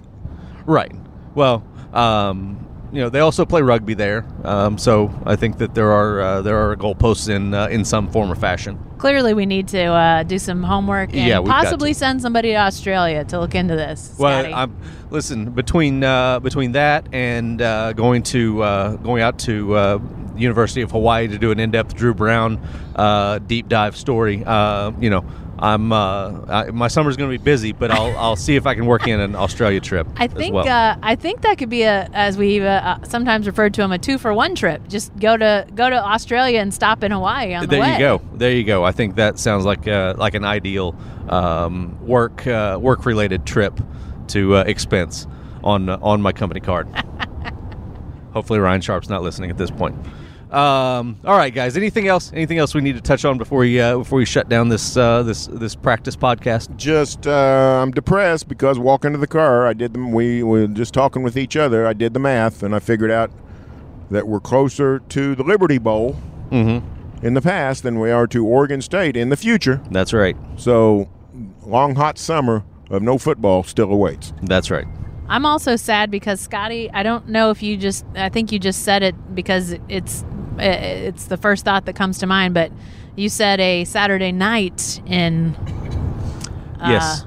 Right. 0.65 0.91
Well, 1.35 1.67
um, 1.93 2.64
you 2.95 3.01
know 3.01 3.09
they 3.09 3.19
also 3.19 3.45
play 3.45 3.61
rugby 3.61 3.93
there, 3.93 4.25
um, 4.45 4.77
so 4.77 5.13
I 5.25 5.35
think 5.35 5.57
that 5.57 5.75
there 5.75 5.91
are 5.91 6.21
uh, 6.21 6.41
there 6.41 6.57
are 6.57 6.77
goalposts 6.77 7.27
in 7.27 7.53
uh, 7.53 7.67
in 7.67 7.83
some 7.83 8.09
form 8.09 8.31
or 8.31 8.35
fashion. 8.35 8.79
Clearly, 8.99 9.33
we 9.33 9.45
need 9.45 9.67
to 9.67 9.83
uh, 9.83 10.23
do 10.23 10.39
some 10.39 10.63
homework 10.63 11.09
and 11.13 11.27
Yeah, 11.27 11.41
possibly 11.41 11.91
send 11.91 12.21
somebody 12.21 12.51
to 12.51 12.55
Australia 12.55 13.25
to 13.25 13.39
look 13.39 13.53
into 13.53 13.75
this. 13.75 14.15
Well, 14.17 14.53
I'm 14.55 14.77
listen 15.09 15.51
between 15.51 16.05
uh, 16.05 16.39
between 16.39 16.71
that 16.71 17.09
and 17.11 17.61
uh, 17.61 17.91
going 17.91 18.23
to 18.23 18.63
uh, 18.63 18.95
going 18.95 19.21
out 19.21 19.39
to 19.39 19.75
uh, 19.75 19.99
University 20.37 20.81
of 20.81 20.91
Hawaii 20.91 21.27
to 21.27 21.37
do 21.37 21.51
an 21.51 21.59
in-depth 21.59 21.95
Dru 21.95 22.13
Brown 22.13 22.61
uh, 22.95 23.39
deep 23.39 23.67
dive 23.67 23.97
story. 23.97 24.41
Uh, 24.45 24.91
you 25.01 25.09
know, 25.09 25.25
I'm 25.57 25.91
uh, 25.91 26.41
I, 26.47 26.71
my 26.71 26.87
summer's 26.87 27.15
going 27.15 27.31
to 27.31 27.37
be 27.37 27.43
busy, 27.43 27.71
but 27.71 27.91
I'll 27.91 28.15
I'll 28.17 28.35
see 28.35 28.55
if 28.55 28.65
I 28.65 28.75
can 28.75 28.85
work 28.85 29.07
in 29.07 29.19
an 29.19 29.35
Australia 29.35 29.79
trip. 29.79 30.07
I 30.17 30.27
think 30.27 30.53
well. 30.53 30.67
uh, 30.67 30.97
I 31.01 31.15
think 31.15 31.41
that 31.41 31.57
could 31.57 31.69
be 31.69 31.83
a 31.83 32.09
as 32.13 32.37
we 32.37 32.59
uh, 32.59 32.69
uh, 32.69 33.03
sometimes 33.03 33.47
referred 33.47 33.73
to 33.75 33.81
them 33.81 33.91
a 33.91 33.97
two 33.97 34.17
for 34.17 34.33
one 34.33 34.55
trip. 34.55 34.87
Just 34.87 35.15
go 35.17 35.37
to 35.37 35.65
go 35.73 35.89
to 35.89 35.95
Australia 35.95 36.59
and 36.59 36.73
stop 36.73 37.03
in 37.03 37.11
Hawaii 37.11 37.53
on 37.53 37.61
the 37.61 37.67
there 37.67 37.81
way. 37.81 37.93
you 37.93 37.99
go. 37.99 38.21
There 38.33 38.51
you 38.51 38.63
go. 38.63 38.83
I 38.83 38.91
think 38.91 39.15
that 39.15 39.39
sounds 39.39 39.65
like 39.65 39.87
uh, 39.87 40.15
like 40.17 40.33
an 40.33 40.43
ideal 40.43 40.95
um, 41.29 42.05
work 42.05 42.45
uh, 42.47 42.77
work 42.81 43.05
related 43.05 43.45
trip 43.45 43.79
to 44.27 44.55
uh, 44.55 44.63
expense 44.67 45.27
on 45.63 45.89
on 45.89 46.21
my 46.21 46.33
company 46.33 46.59
card. 46.59 46.87
Hopefully, 48.33 48.59
Ryan 48.59 48.81
Sharp's 48.81 49.07
not 49.07 49.23
listening 49.23 49.49
at 49.49 49.57
this 49.57 49.71
point. 49.71 49.95
Um, 50.51 51.17
all 51.25 51.35
right, 51.37 51.53
guys. 51.53 51.75
Anything 51.75 52.07
else? 52.07 52.31
Anything 52.33 52.59
else 52.59 52.73
we 52.73 52.81
need 52.81 52.95
to 52.95 53.01
touch 53.01 53.25
on 53.25 53.37
before 53.37 53.59
we 53.59 53.79
uh, 53.79 53.97
before 53.97 54.17
we 54.19 54.25
shut 54.25 54.47
down 54.47 54.69
this 54.69 54.95
uh, 54.95 55.23
this 55.23 55.47
this 55.47 55.75
practice 55.75 56.15
podcast? 56.15 56.75
Just 56.77 57.27
uh, 57.27 57.79
I'm 57.81 57.91
depressed 57.91 58.47
because 58.47 58.77
walking 58.79 59.11
to 59.13 59.17
the 59.17 59.27
car, 59.27 59.67
I 59.67 59.73
did 59.73 59.93
them. 59.93 60.11
We 60.11 60.43
were 60.43 60.67
just 60.67 60.93
talking 60.93 61.23
with 61.23 61.35
each 61.37 61.55
other. 61.57 61.87
I 61.87 61.93
did 61.93 62.13
the 62.13 62.19
math, 62.19 62.63
and 62.63 62.75
I 62.75 62.79
figured 62.79 63.11
out 63.11 63.31
that 64.11 64.27
we're 64.27 64.39
closer 64.39 64.99
to 64.99 65.35
the 65.35 65.43
Liberty 65.43 65.77
Bowl 65.79 66.15
Mm-hmm. 66.51 67.25
in 67.25 67.33
the 67.33 67.41
past 67.41 67.81
than 67.81 67.99
we 67.99 68.11
are 68.11 68.27
to 68.27 68.45
Oregon 68.45 68.79
State 68.79 69.17
in 69.17 69.29
the 69.29 69.35
future. 69.35 69.81
That's 69.89 70.13
right. 70.13 70.37
So, 70.57 71.09
long 71.65 71.95
hot 71.95 72.19
summer 72.19 72.63
of 72.91 73.01
no 73.01 73.17
football 73.17 73.63
still 73.63 73.91
awaits. 73.91 74.31
That's 74.43 74.69
right. 74.69 74.85
I'm 75.27 75.43
also 75.43 75.75
sad 75.75 76.11
because 76.11 76.39
Scotty. 76.39 76.89
I 76.91 77.01
don't 77.01 77.27
know 77.29 77.49
if 77.49 77.63
you 77.63 77.77
just. 77.77 78.05
I 78.15 78.29
think 78.29 78.51
you 78.51 78.59
just 78.59 78.83
said 78.83 79.01
it 79.01 79.15
because 79.33 79.75
it's 79.89 80.23
it's 80.59 81.25
the 81.25 81.37
first 81.37 81.65
thought 81.65 81.85
that 81.85 81.95
comes 81.95 82.17
to 82.19 82.27
mind. 82.27 82.53
But 82.53 82.71
you 83.15 83.29
said 83.29 83.59
a 83.59 83.85
Saturday 83.85 84.31
night 84.31 85.01
in. 85.05 85.55
Uh, 86.79 86.89
Yes. 86.89 87.25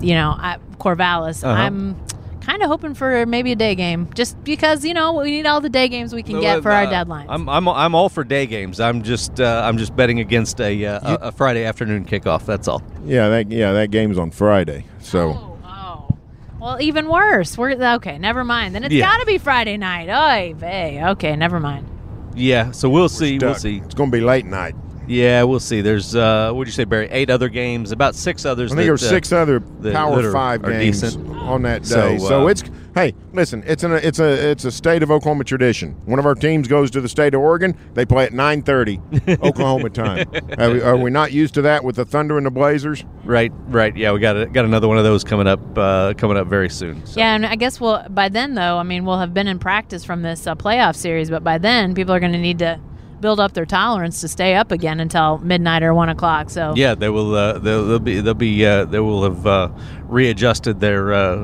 You 0.00 0.14
know, 0.14 0.30
I, 0.38 0.58
Corvallis. 0.78 1.42
Uh-huh. 1.42 1.50
I'm 1.60 1.96
kind 2.40 2.62
of 2.62 2.68
hoping 2.68 2.94
for 2.94 3.26
maybe 3.26 3.50
a 3.52 3.56
day 3.56 3.74
game, 3.74 4.08
just 4.14 4.42
because 4.44 4.84
you 4.84 4.94
know 4.94 5.14
we 5.14 5.30
need 5.32 5.46
all 5.46 5.60
the 5.60 5.68
day 5.70 5.88
games 5.88 6.14
we 6.14 6.22
can 6.22 6.40
get 6.40 6.62
for 6.62 6.70
our 6.70 6.84
Uh, 6.84 6.90
deadlines. 6.90 7.26
I'm, 7.28 7.48
I'm 7.48 7.66
I'm 7.68 7.94
all 7.94 8.08
for 8.08 8.22
day 8.22 8.46
games. 8.46 8.78
I'm 8.78 9.02
just 9.02 9.40
uh, 9.40 9.62
I'm 9.64 9.78
just 9.78 9.96
betting 9.96 10.20
against 10.20 10.60
a, 10.60 10.84
uh, 10.86 11.00
a 11.02 11.28
a 11.28 11.32
Friday 11.32 11.64
afternoon 11.64 12.04
kickoff. 12.04 12.44
That's 12.46 12.68
all. 12.68 12.82
Yeah, 13.04 13.28
that 13.30 13.50
yeah 13.50 13.72
that 13.72 13.90
game's 13.90 14.18
on 14.18 14.30
Friday. 14.30 14.84
So 15.00 15.30
Oh, 15.30 15.58
oh. 15.64 16.16
Well, 16.60 16.80
even 16.80 17.08
worse. 17.08 17.56
We're 17.58 17.72
okay. 17.96 18.18
Never 18.18 18.44
mind. 18.44 18.74
Then 18.74 18.84
it's 18.84 18.94
Yeah. 18.94 19.06
got 19.06 19.18
to 19.18 19.26
be 19.26 19.38
Friday 19.38 19.76
night. 19.78 20.08
Oy 20.08 20.54
vey. 20.54 21.02
Okay, 21.04 21.34
never 21.36 21.58
mind. 21.58 21.88
Yeah. 22.36 22.70
So 22.70 22.88
we'll 22.88 23.08
see. 23.08 23.38
We'll 23.38 23.54
see. 23.54 23.78
It's 23.78 23.94
going 23.94 24.10
to 24.10 24.16
be 24.16 24.22
late 24.22 24.46
night. 24.46 24.74
Yeah, 25.08 25.44
we'll 25.44 25.60
see. 25.60 25.82
There's 25.82 26.14
uh, 26.16 26.48
what 26.50 26.58
would 26.58 26.68
you 26.68 26.72
say, 26.72 26.84
Berry? 26.84 27.08
Eight 27.10 27.30
other 27.30 27.48
games. 27.48 27.92
About 27.92 28.14
six 28.16 28.44
others. 28.44 28.72
I 28.72 28.74
think 28.74 28.78
that, 28.78 28.82
there 28.84 28.92
were 28.92 28.94
uh, 28.94 28.98
six 28.98 29.32
other 29.32 29.60
Power 29.60 30.16
that 30.16 30.24
are- 30.28 30.32
Five 30.32 30.62
games 30.64 31.16
on 31.16 31.62
that 31.62 31.86
So, 31.86 32.08
day. 32.08 32.18
So, 32.18 32.44
uh, 32.44 32.46
it's 32.48 32.64
hey, 32.96 33.14
listen, 33.32 33.62
it's 33.66 33.84
an 33.84 33.92
it's 33.92 34.18
a 34.18 34.50
it's 34.50 34.64
a 34.64 34.72
state 34.72 35.02
of 35.04 35.10
Oklahoma 35.10 35.44
tradition. 35.44 35.92
One 36.06 36.18
of 36.18 36.26
our 36.26 36.34
teams 36.34 36.66
goes 36.66 36.90
to 36.92 37.00
the 37.00 37.08
state 37.08 37.34
of 37.34 37.40
Oregon. 37.40 37.76
They 37.94 38.04
play 38.04 38.24
at 38.24 38.32
nine 38.32 38.62
thirty 38.62 39.00
Oklahoma 39.28 39.90
time. 39.90 40.28
Are 40.58 40.70
we, 40.70 40.82
are 40.82 40.96
we 40.96 41.10
not 41.10 41.30
used 41.30 41.54
to 41.54 41.62
that 41.62 41.84
with 41.84 41.96
the 41.96 42.04
Thunder 42.04 42.36
and 42.38 42.46
the 42.46 42.50
Blazers? 42.50 43.04
Right, 43.22 43.52
right. 43.68 43.94
Yeah, 43.96 44.12
we 44.12 44.18
got 44.18 44.36
a, 44.36 44.46
got 44.46 44.64
another 44.64 44.88
one 44.88 44.98
of 44.98 45.04
those 45.04 45.22
coming 45.22 45.46
up 45.46 45.60
uh, 45.78 46.14
coming 46.14 46.36
up 46.36 46.48
very 46.48 46.70
soon. 46.70 47.04
So. 47.06 47.20
Yeah, 47.20 47.34
and 47.34 47.46
I 47.46 47.54
guess 47.54 47.80
we'll 47.80 48.02
by 48.08 48.28
then 48.28 48.54
though. 48.54 48.78
I 48.78 48.82
mean, 48.82 49.04
we'll 49.04 49.18
have 49.18 49.34
been 49.34 49.46
in 49.46 49.58
practice 49.58 50.04
from 50.04 50.22
this 50.22 50.46
uh, 50.46 50.54
playoff 50.54 50.96
series, 50.96 51.30
but 51.30 51.44
by 51.44 51.58
then 51.58 51.94
people 51.94 52.14
are 52.14 52.20
going 52.20 52.32
to 52.32 52.38
need 52.38 52.58
to 52.60 52.80
build 53.20 53.40
up 53.40 53.52
their 53.52 53.66
tolerance 53.66 54.20
to 54.20 54.28
stay 54.28 54.54
up 54.54 54.70
again 54.70 55.00
until 55.00 55.38
midnight 55.38 55.82
or 55.82 55.94
one 55.94 56.08
o'clock. 56.08 56.50
So 56.50 56.74
Yeah, 56.76 56.94
they 56.94 57.10
will. 57.10 57.34
Uh, 57.34 57.58
they'll, 57.58 57.86
they'll 57.86 57.98
be. 57.98 58.20
They'll 58.20 58.34
be. 58.34 58.64
Uh, 58.64 58.86
they 58.86 59.00
will 59.00 59.22
have 59.24 59.46
uh, 59.46 59.68
readjusted 60.04 60.80
their 60.80 61.12
uh, 61.12 61.36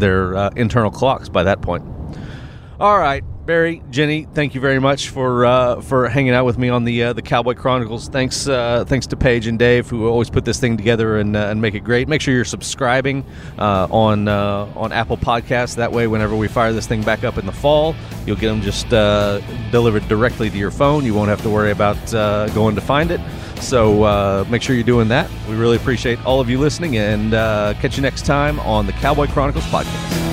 their 0.00 0.34
uh, 0.36 0.50
internal 0.56 0.90
clocks 0.90 1.28
by 1.28 1.42
that 1.42 1.62
point. 1.62 1.84
All 2.78 2.98
right, 2.98 3.24
Berry, 3.46 3.80
Jenni, 3.92 4.28
thank 4.34 4.56
you 4.56 4.60
very 4.60 4.80
much 4.80 5.10
for 5.10 5.46
uh, 5.46 5.80
for 5.80 6.08
hanging 6.08 6.32
out 6.32 6.44
with 6.44 6.58
me 6.58 6.68
on 6.68 6.82
the 6.82 7.04
uh, 7.04 7.12
the 7.12 7.22
Cowboy 7.22 7.54
Chronicles. 7.54 8.08
Thanks, 8.08 8.48
uh, 8.48 8.84
thanks 8.88 9.06
to 9.06 9.16
Paige 9.16 9.46
and 9.46 9.56
Dave 9.56 9.88
who 9.88 10.08
always 10.08 10.28
put 10.28 10.44
this 10.44 10.58
thing 10.58 10.76
together 10.76 11.18
and, 11.18 11.36
uh, 11.36 11.46
and 11.46 11.62
make 11.62 11.74
it 11.74 11.84
great. 11.84 12.08
Make 12.08 12.20
sure 12.20 12.34
you're 12.34 12.44
subscribing 12.44 13.24
uh, 13.56 13.86
on 13.88 14.26
uh, 14.26 14.68
on 14.74 14.90
Apple 14.90 15.16
Podcasts. 15.16 15.76
That 15.76 15.92
way, 15.92 16.08
whenever 16.08 16.34
we 16.34 16.48
fire 16.48 16.72
this 16.72 16.88
thing 16.88 17.02
back 17.02 17.22
up 17.22 17.38
in 17.38 17.46
the 17.46 17.52
fall, 17.52 17.94
you'll 18.26 18.34
get 18.34 18.48
them 18.48 18.62
just 18.62 18.88
delivered 19.70 20.08
directly 20.08 20.50
to 20.50 20.58
your 20.58 20.72
phone. 20.72 21.04
You 21.04 21.14
won't 21.14 21.28
have 21.28 21.42
to 21.42 21.50
worry 21.50 21.70
about 21.70 21.96
going 22.52 22.74
to 22.74 22.80
find 22.80 23.12
it. 23.12 23.20
So 23.60 24.44
make 24.50 24.60
sure 24.60 24.74
you're 24.74 24.82
doing 24.84 25.06
that. 25.08 25.30
We 25.48 25.54
really 25.54 25.76
appreciate 25.76 26.18
all 26.26 26.40
of 26.40 26.50
you 26.50 26.58
listening, 26.58 26.96
and 26.96 27.30
catch 27.80 27.96
you 27.96 28.02
next 28.02 28.26
time 28.26 28.58
on 28.60 28.86
the 28.86 28.92
Cowboy 28.94 29.28
Chronicles 29.28 29.64
podcast. 29.66 30.25